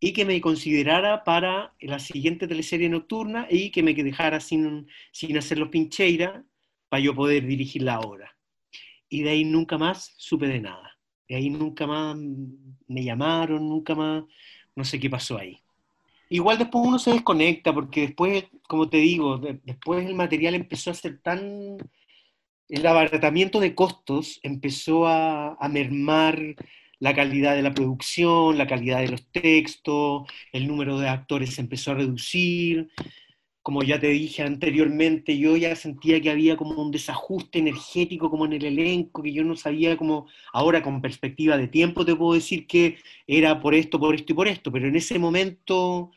y 0.00 0.12
que 0.12 0.24
me 0.24 0.40
considerara 0.40 1.24
para 1.24 1.74
la 1.80 1.98
siguiente 1.98 2.48
teleserie 2.48 2.88
nocturna 2.88 3.46
y 3.50 3.70
que 3.70 3.82
me 3.82 3.94
dejara 3.94 4.40
sin, 4.40 4.88
sin 5.12 5.36
hacer 5.36 5.58
los 5.58 5.68
pincheira 5.68 6.44
para 6.88 7.02
yo 7.02 7.14
poder 7.14 7.46
dirigir 7.46 7.82
la 7.82 8.00
obra. 8.00 8.34
Y 9.08 9.22
de 9.22 9.30
ahí 9.30 9.44
nunca 9.44 9.76
más 9.76 10.14
supe 10.16 10.46
de 10.46 10.60
nada. 10.60 10.98
De 11.28 11.36
ahí 11.36 11.50
nunca 11.50 11.86
más 11.86 12.16
me 12.16 13.04
llamaron, 13.04 13.68
nunca 13.68 13.94
más, 13.94 14.24
no 14.74 14.84
sé 14.84 14.98
qué 14.98 15.10
pasó 15.10 15.38
ahí. 15.38 15.60
Igual 16.30 16.58
después 16.58 16.86
uno 16.86 16.98
se 16.98 17.12
desconecta 17.12 17.72
porque 17.74 18.02
después, 18.02 18.44
como 18.68 18.88
te 18.88 18.98
digo, 18.98 19.38
después 19.38 20.06
el 20.06 20.14
material 20.14 20.54
empezó 20.54 20.90
a 20.90 20.94
ser 20.94 21.20
tan... 21.20 21.76
El 22.70 22.86
abaratamiento 22.86 23.60
de 23.60 23.74
costos 23.74 24.40
empezó 24.42 25.06
a, 25.06 25.54
a 25.54 25.68
mermar 25.68 26.56
la 27.00 27.14
calidad 27.14 27.54
de 27.56 27.62
la 27.62 27.74
producción, 27.74 28.58
la 28.58 28.66
calidad 28.66 29.00
de 29.00 29.08
los 29.08 29.26
textos, 29.32 30.28
el 30.52 30.66
número 30.68 30.98
de 30.98 31.08
actores 31.08 31.58
empezó 31.58 31.90
a 31.92 31.94
reducir. 31.94 32.90
Como 33.62 33.82
ya 33.82 34.00
te 34.00 34.08
dije 34.08 34.42
anteriormente, 34.42 35.38
yo 35.38 35.56
ya 35.56 35.76
sentía 35.76 36.20
que 36.22 36.30
había 36.30 36.56
como 36.56 36.82
un 36.82 36.90
desajuste 36.92 37.58
energético 37.60 38.30
como 38.30 38.46
en 38.46 38.54
el 38.54 38.64
elenco, 38.66 39.22
que 39.22 39.32
yo 39.32 39.44
no 39.44 39.56
sabía 39.56 39.96
cómo, 39.96 40.28
ahora 40.52 40.82
con 40.82 41.02
perspectiva 41.02 41.58
de 41.58 41.68
tiempo 41.68 42.04
te 42.06 42.16
puedo 42.16 42.34
decir 42.34 42.66
que 42.66 42.98
era 43.26 43.60
por 43.60 43.74
esto, 43.74 44.00
por 44.00 44.14
esto 44.14 44.32
y 44.32 44.36
por 44.36 44.48
esto, 44.48 44.72
pero 44.72 44.88
en 44.88 44.96
ese 44.96 45.18
momento 45.18 46.12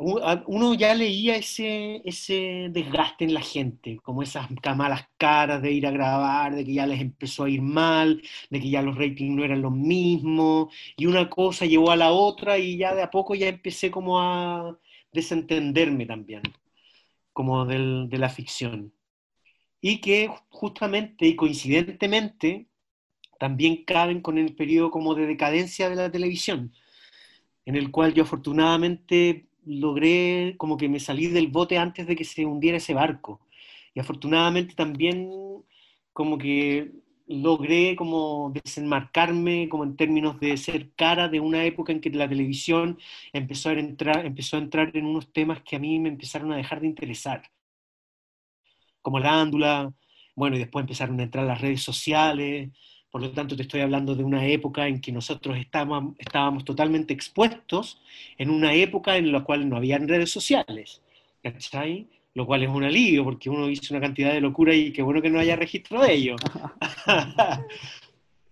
uno 0.00 0.74
ya 0.74 0.94
leía 0.94 1.36
ese, 1.36 2.00
ese 2.04 2.68
desgaste 2.70 3.24
en 3.24 3.34
la 3.34 3.42
gente, 3.42 3.98
como 4.02 4.22
esas 4.22 4.48
malas 4.76 5.06
caras 5.18 5.60
de 5.60 5.72
ir 5.72 5.86
a 5.86 5.90
grabar, 5.90 6.54
de 6.54 6.64
que 6.64 6.74
ya 6.74 6.86
les 6.86 7.00
empezó 7.00 7.44
a 7.44 7.50
ir 7.50 7.60
mal, 7.60 8.22
de 8.48 8.60
que 8.60 8.70
ya 8.70 8.82
los 8.82 8.96
ratings 8.96 9.36
no 9.36 9.44
eran 9.44 9.62
los 9.62 9.72
mismos, 9.72 10.74
y 10.96 11.06
una 11.06 11.28
cosa 11.28 11.66
llevó 11.66 11.90
a 11.90 11.96
la 11.96 12.12
otra 12.12 12.58
y 12.58 12.78
ya 12.78 12.94
de 12.94 13.02
a 13.02 13.10
poco 13.10 13.34
ya 13.34 13.48
empecé 13.48 13.90
como 13.90 14.20
a 14.20 14.78
desentenderme 15.12 16.06
también, 16.06 16.42
como 17.32 17.66
del, 17.66 18.08
de 18.08 18.18
la 18.18 18.30
ficción. 18.30 18.92
Y 19.82 19.98
que 20.00 20.30
justamente 20.48 21.26
y 21.26 21.36
coincidentemente 21.36 22.68
también 23.38 23.84
caben 23.84 24.20
con 24.20 24.38
el 24.38 24.54
periodo 24.54 24.90
como 24.90 25.14
de 25.14 25.26
decadencia 25.26 25.88
de 25.90 25.96
la 25.96 26.10
televisión, 26.10 26.72
en 27.66 27.76
el 27.76 27.90
cual 27.90 28.14
yo 28.14 28.22
afortunadamente 28.24 29.49
logré 29.78 30.56
como 30.58 30.76
que 30.76 30.88
me 30.88 31.00
salí 31.00 31.28
del 31.28 31.48
bote 31.48 31.78
antes 31.78 32.06
de 32.06 32.16
que 32.16 32.24
se 32.24 32.44
hundiera 32.44 32.78
ese 32.78 32.94
barco. 32.94 33.40
Y 33.94 34.00
afortunadamente 34.00 34.74
también 34.74 35.30
como 36.12 36.38
que 36.38 36.92
logré 37.26 37.94
como 37.96 38.52
desenmarcarme 38.52 39.68
como 39.68 39.84
en 39.84 39.96
términos 39.96 40.40
de 40.40 40.56
ser 40.56 40.90
cara 40.94 41.28
de 41.28 41.40
una 41.40 41.64
época 41.64 41.92
en 41.92 42.00
que 42.00 42.10
la 42.10 42.28
televisión 42.28 42.98
empezó 43.32 43.68
a 43.70 43.74
entrar, 43.74 44.26
empezó 44.26 44.56
a 44.56 44.60
entrar 44.60 44.96
en 44.96 45.06
unos 45.06 45.32
temas 45.32 45.62
que 45.62 45.76
a 45.76 45.78
mí 45.78 45.98
me 46.00 46.08
empezaron 46.08 46.52
a 46.52 46.56
dejar 46.56 46.80
de 46.80 46.88
interesar, 46.88 47.42
como 49.02 49.18
la 49.20 49.40
ándula, 49.40 49.92
bueno, 50.34 50.56
y 50.56 50.60
después 50.60 50.82
empezaron 50.82 51.20
a 51.20 51.22
entrar 51.24 51.46
las 51.46 51.60
redes 51.60 51.82
sociales, 51.82 52.70
por 53.10 53.22
lo 53.22 53.30
tanto, 53.32 53.56
te 53.56 53.62
estoy 53.62 53.80
hablando 53.80 54.14
de 54.14 54.22
una 54.22 54.46
época 54.46 54.86
en 54.86 55.00
que 55.00 55.10
nosotros 55.10 55.56
estábamos, 55.58 56.14
estábamos 56.18 56.64
totalmente 56.64 57.12
expuestos, 57.12 58.00
en 58.38 58.50
una 58.50 58.72
época 58.72 59.16
en 59.16 59.32
la 59.32 59.42
cual 59.42 59.68
no 59.68 59.76
había 59.76 59.98
redes 59.98 60.30
sociales, 60.30 61.02
¿cachai? 61.42 62.06
Lo 62.34 62.46
cual 62.46 62.62
es 62.62 62.68
un 62.68 62.84
alivio, 62.84 63.24
porque 63.24 63.50
uno 63.50 63.68
hizo 63.68 63.92
una 63.92 64.00
cantidad 64.00 64.32
de 64.32 64.40
locura 64.40 64.74
y 64.74 64.92
qué 64.92 65.02
bueno 65.02 65.20
que 65.20 65.30
no 65.30 65.40
haya 65.40 65.56
registro 65.56 66.00
de 66.02 66.14
ello. 66.14 66.36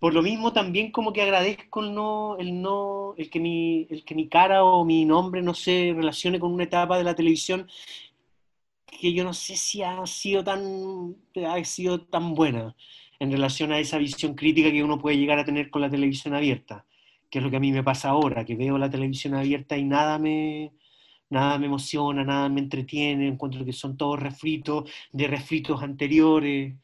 por 0.00 0.12
lo 0.12 0.22
mismo, 0.22 0.52
también 0.52 0.90
como 0.90 1.12
que 1.12 1.22
agradezco 1.22 1.84
el, 1.84 1.94
no, 1.94 2.36
el, 2.38 2.60
no, 2.60 3.14
el, 3.16 3.30
que 3.30 3.38
mi, 3.38 3.86
el 3.90 4.04
que 4.04 4.16
mi 4.16 4.28
cara 4.28 4.64
o 4.64 4.84
mi 4.84 5.04
nombre 5.04 5.40
no 5.40 5.54
se 5.54 5.92
relacione 5.94 6.40
con 6.40 6.52
una 6.52 6.64
etapa 6.64 6.98
de 6.98 7.04
la 7.04 7.14
televisión 7.14 7.68
que 8.86 9.12
yo 9.12 9.22
no 9.22 9.32
sé 9.32 9.56
si 9.56 9.82
ha 9.82 10.04
sido 10.06 10.42
tan, 10.42 11.14
ha 11.46 11.64
sido 11.64 12.00
tan 12.00 12.34
buena 12.34 12.74
en 13.20 13.32
relación 13.32 13.72
a 13.72 13.78
esa 13.78 13.98
visión 13.98 14.34
crítica 14.34 14.70
que 14.70 14.84
uno 14.84 14.98
puede 14.98 15.18
llegar 15.18 15.38
a 15.38 15.44
tener 15.44 15.70
con 15.70 15.82
la 15.82 15.90
televisión 15.90 16.34
abierta, 16.34 16.86
que 17.30 17.38
es 17.38 17.44
lo 17.44 17.50
que 17.50 17.56
a 17.56 17.60
mí 17.60 17.72
me 17.72 17.82
pasa 17.82 18.10
ahora, 18.10 18.44
que 18.44 18.56
veo 18.56 18.78
la 18.78 18.90
televisión 18.90 19.34
abierta 19.34 19.76
y 19.76 19.84
nada 19.84 20.18
me, 20.18 20.72
nada 21.30 21.58
me 21.58 21.66
emociona, 21.66 22.24
nada 22.24 22.48
me 22.48 22.60
entretiene, 22.60 23.28
encuentro 23.28 23.64
que 23.64 23.72
son 23.72 23.96
todos 23.96 24.20
refritos 24.20 24.90
de 25.12 25.26
refritos 25.26 25.82
anteriores, 25.82 26.74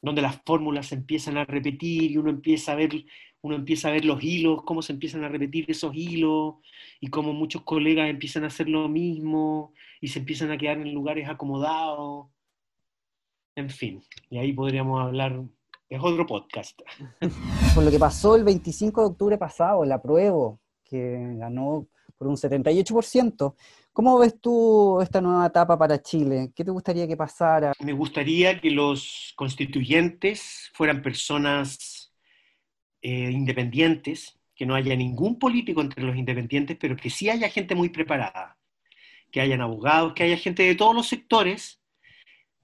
donde 0.00 0.22
las 0.22 0.40
fórmulas 0.44 0.86
se 0.86 0.96
empiezan 0.96 1.36
a 1.36 1.44
repetir 1.44 2.10
y 2.12 2.16
uno 2.16 2.30
empieza 2.30 2.72
a 2.72 2.76
ver 2.76 3.04
uno 3.42 3.56
empieza 3.56 3.88
a 3.88 3.92
ver 3.92 4.04
los 4.04 4.22
hilos, 4.22 4.62
cómo 4.64 4.82
se 4.82 4.92
empiezan 4.92 5.24
a 5.24 5.28
repetir 5.28 5.64
esos 5.68 5.92
hilos 5.94 6.54
y 7.00 7.08
cómo 7.08 7.32
muchos 7.32 7.62
colegas 7.62 8.08
empiezan 8.08 8.44
a 8.44 8.46
hacer 8.46 8.68
lo 8.68 8.88
mismo 8.88 9.74
y 10.00 10.08
se 10.08 10.20
empiezan 10.20 10.52
a 10.52 10.58
quedar 10.58 10.78
en 10.78 10.94
lugares 10.94 11.28
acomodados. 11.28 12.28
En 13.56 13.68
fin, 13.68 14.02
y 14.30 14.38
ahí 14.38 14.52
podríamos 14.52 15.00
hablar 15.00 15.42
es 15.94 16.02
otro 16.02 16.26
podcast. 16.26 16.80
Por 17.74 17.84
lo 17.84 17.90
que 17.90 17.98
pasó 17.98 18.34
el 18.34 18.44
25 18.44 19.00
de 19.00 19.06
octubre 19.08 19.38
pasado, 19.38 19.84
la 19.84 20.00
prueba, 20.00 20.56
que 20.84 21.36
ganó 21.36 21.86
por 22.16 22.28
un 22.28 22.36
78%. 22.36 23.54
¿Cómo 23.92 24.18
ves 24.18 24.40
tú 24.40 25.00
esta 25.02 25.20
nueva 25.20 25.46
etapa 25.46 25.76
para 25.76 26.00
Chile? 26.00 26.52
¿Qué 26.54 26.64
te 26.64 26.70
gustaría 26.70 27.06
que 27.06 27.16
pasara? 27.16 27.72
Me 27.80 27.92
gustaría 27.92 28.58
que 28.60 28.70
los 28.70 29.34
constituyentes 29.36 30.70
fueran 30.72 31.02
personas 31.02 32.14
eh, 33.02 33.30
independientes, 33.30 34.38
que 34.54 34.64
no 34.64 34.74
haya 34.74 34.96
ningún 34.96 35.38
político 35.38 35.80
entre 35.80 36.04
los 36.04 36.16
independientes, 36.16 36.76
pero 36.80 36.96
que 36.96 37.10
sí 37.10 37.28
haya 37.28 37.48
gente 37.48 37.74
muy 37.74 37.90
preparada. 37.90 38.56
que 39.30 39.40
hayan 39.40 39.62
abogados, 39.62 40.12
que 40.12 40.24
haya 40.24 40.36
gente 40.36 40.62
de 40.62 40.74
todos 40.74 40.94
los 40.94 41.08
sectores, 41.08 41.81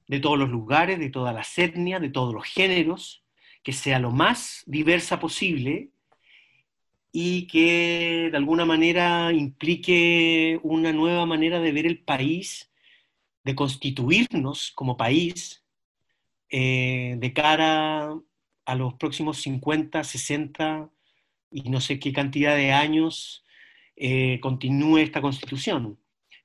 de 0.09 0.20
todos 0.20 0.38
los 0.38 0.48
lugares, 0.48 0.98
de 0.98 1.11
todas 1.11 1.34
las 1.34 1.56
etnias, 1.59 2.00
de 2.00 2.11
todos 2.11 2.34
los 2.34 2.44
géneros, 2.44 3.22
que 3.62 3.72
sea 3.72 3.98
lo 3.98 4.11
más 4.11 4.62
diversa 4.66 5.20
posible 5.20 5.90
y 7.12 7.46
que 7.46 8.28
de 8.30 8.36
alguna 8.36 8.64
manera 8.64 9.32
implique 9.32 10.59
una 10.62 10.92
nueva 10.92 11.26
manera 11.26 11.61
de 11.61 11.72
ver 11.72 11.86
el 11.86 12.00
país, 12.00 12.70
de 13.44 13.54
constituirnos 13.54 14.72
como 14.74 14.96
país 14.96 15.64
eh, 16.50 17.16
de 17.18 17.32
cara 17.32 18.18
a 18.64 18.74
los 18.74 18.94
próximos 18.94 19.38
50, 19.42 20.04
60 20.04 20.90
y 21.50 21.70
no 21.70 21.80
sé 21.80 21.98
qué 21.98 22.12
cantidad 22.12 22.56
de 22.56 22.72
años 22.72 23.44
eh, 23.96 24.38
continúe 24.40 24.98
esta 24.98 25.20
constitución, 25.20 25.98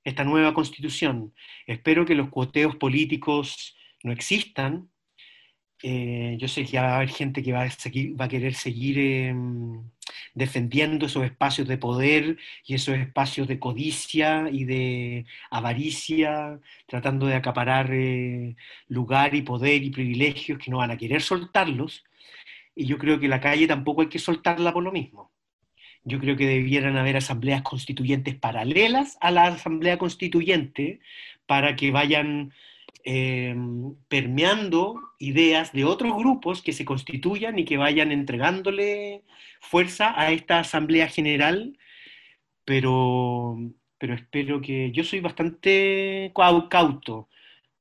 esta 0.04 0.24
nueva 0.24 0.54
constitución. 0.54 1.34
Espero 1.66 2.06
que 2.06 2.16
los 2.16 2.30
cuoteos 2.30 2.76
políticos 2.76 3.76
no 4.04 4.12
existan. 4.12 4.90
Eh, 5.84 6.38
yo 6.40 6.48
sé 6.48 6.66
que 6.66 6.80
va 6.80 6.94
a 6.94 6.96
haber 6.98 7.10
gente 7.10 7.44
que 7.44 7.52
va 7.54 7.64
a, 7.64 8.28
querer 8.30 8.54
seguir 8.54 8.98
em, 9.00 9.84
defendiendo 10.34 11.08
esos 11.08 11.26
espacios 11.26 11.68
de 11.68 11.78
poder 11.78 12.38
y 12.66 12.76
esos 12.76 12.96
espacios 12.96 13.48
de 13.50 13.60
codicia 13.60 14.50
y 14.52 14.64
de 14.66 15.26
avaricia, 15.52 16.60
tratando 16.88 17.28
de 17.28 17.36
acaparar 17.36 17.90
eh, 17.92 18.56
lugar 18.88 19.36
y 19.36 19.42
poder 19.42 19.84
y 19.84 19.90
privilegios 19.90 20.58
que 20.60 20.72
no 20.72 20.78
van 20.78 20.92
a 20.92 20.98
querer 20.98 21.22
soltarlos. 21.22 22.04
Y 22.76 22.86
yo 22.86 22.98
creo 22.98 23.20
que 23.20 23.28
la 23.28 23.42
calle 23.42 23.68
tampoco 23.68 24.02
hay 24.02 24.10
que 24.10 24.20
soltarla 24.20 24.74
por 24.74 24.84
lo 24.84 24.92
mismo. 24.92 25.33
Yo 26.06 26.20
creo 26.20 26.36
que 26.36 26.48
debieran 26.48 26.98
haber 26.98 27.18
asambleas 27.18 27.62
constituyentes 27.62 28.36
paralelas 28.36 29.18
a 29.22 29.32
la 29.32 29.46
asamblea 29.46 29.98
constituyente 29.98 31.00
para 31.46 31.76
que 31.76 31.92
vayan 31.92 32.54
eh, 33.06 33.56
permeando 34.08 35.02
ideas 35.20 35.72
de 35.74 35.86
otros 35.86 36.16
grupos 36.16 36.62
que 36.62 36.74
se 36.74 36.86
constituyan 36.86 37.58
y 37.60 37.66
que 37.66 37.78
vayan 37.78 38.12
entregándole 38.12 39.24
fuerza 39.62 40.14
a 40.20 40.32
esta 40.32 40.60
Asamblea 40.60 41.08
General, 41.08 41.78
pero, 42.66 43.58
pero 43.98 44.14
espero 44.14 44.62
que 44.62 44.92
yo 44.92 45.04
soy 45.04 45.22
bastante 45.22 46.32
cauto. 46.70 47.30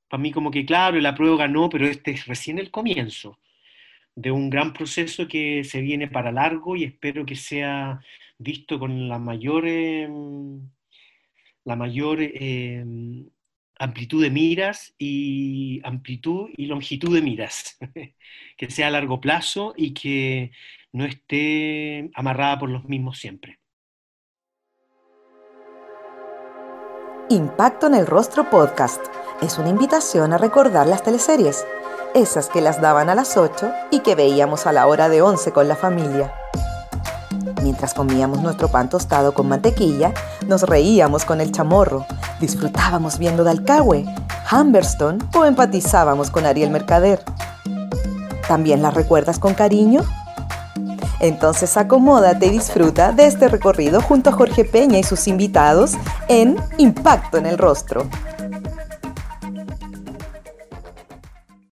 Para 0.09 0.23
mí 0.23 0.33
como 0.33 0.51
que 0.51 0.64
claro, 0.64 1.01
la 1.01 1.14
prueba 1.14 1.37
ganó, 1.39 1.68
pero 1.68 1.87
este 1.87 2.12
es 2.12 2.27
recién 2.27 2.59
el 2.59 2.70
comienzo 2.70 3.39
de 4.15 4.31
un 4.31 4.51
gran 4.51 4.73
proceso 4.73 5.27
que 5.29 5.65
se 5.65 5.81
viene 5.81 6.09
para 6.09 6.33
largo 6.33 6.77
y 6.77 6.85
espero 6.85 7.25
que 7.27 7.37
sea 7.37 8.01
visto 8.39 8.79
con 8.79 9.09
la 9.09 9.19
mayor, 9.19 9.67
em, 9.67 10.69
la 11.65 11.77
mayor 11.77 12.19
em, 12.21 13.29
amplitud 13.79 14.23
de 14.23 14.31
miras 14.31 14.95
y 14.99 15.81
amplitud 15.85 16.51
y 16.57 16.67
longitud 16.67 17.15
de 17.15 17.23
miras, 17.23 17.79
que 18.57 18.71
sea 18.71 18.89
a 18.89 18.91
largo 18.91 19.21
plazo 19.21 19.75
y 19.77 19.93
que 19.95 20.53
no 20.93 21.05
esté 21.05 22.11
amarrada 22.15 22.59
por 22.59 22.71
los 22.71 22.85
mismos 22.85 23.19
siempre. 23.19 23.59
Impacto 27.31 27.87
en 27.87 27.95
el 27.95 28.07
Rostro 28.07 28.51
Podcast 28.51 29.07
es 29.41 29.57
una 29.57 29.71
invitación 29.71 30.35
a 30.35 30.39
recordar 30.39 30.87
las 30.87 31.03
teleseries, 31.03 31.65
esas 32.15 32.49
que 32.49 32.61
las 32.61 32.81
daban 32.81 33.09
a 33.09 33.15
las 33.15 33.37
8 33.37 33.71
y 33.91 34.01
que 34.01 34.15
veíamos 34.15 34.67
a 34.67 34.73
la 34.73 34.87
hora 34.87 35.09
de 35.09 35.23
11 35.23 35.53
con 35.53 35.69
la 35.69 35.77
familia. 35.77 36.33
Mientras 37.63 37.95
comíamos 37.95 38.43
nuestro 38.43 38.69
pan 38.69 38.89
tostado 38.89 39.35
con 39.35 39.49
mantequilla, 39.49 40.13
nos 40.47 40.63
reíamos 40.63 41.25
con 41.25 41.41
el 41.41 41.53
chamorro, 41.53 42.07
disfrutábamos 42.41 43.19
viendo 43.19 43.45
Dalcahue, 43.45 44.05
Humberstone 44.51 45.19
o 45.37 45.45
empatizábamos 45.45 46.31
con 46.31 46.45
Ariel 46.45 46.71
Mercader. 46.71 47.23
¿También 48.49 48.83
las 48.83 48.95
recuerdas 48.95 49.39
con 49.39 49.55
cariño? 49.55 50.03
Entonces 51.21 51.77
acomódate 51.77 52.47
y 52.47 52.51
disfruta 52.51 53.13
de 53.13 53.27
este 53.27 53.47
recorrido 53.47 54.03
junto 54.03 54.31
a 54.31 54.33
Jorge 54.33 54.65
Peña 54.65 54.99
y 54.99 55.05
sus 55.05 55.29
invitados 55.29 55.93
en 56.27 56.57
Impacto 56.79 57.39
en 57.39 57.47
el 57.47 57.59
Rostro. 57.59 58.09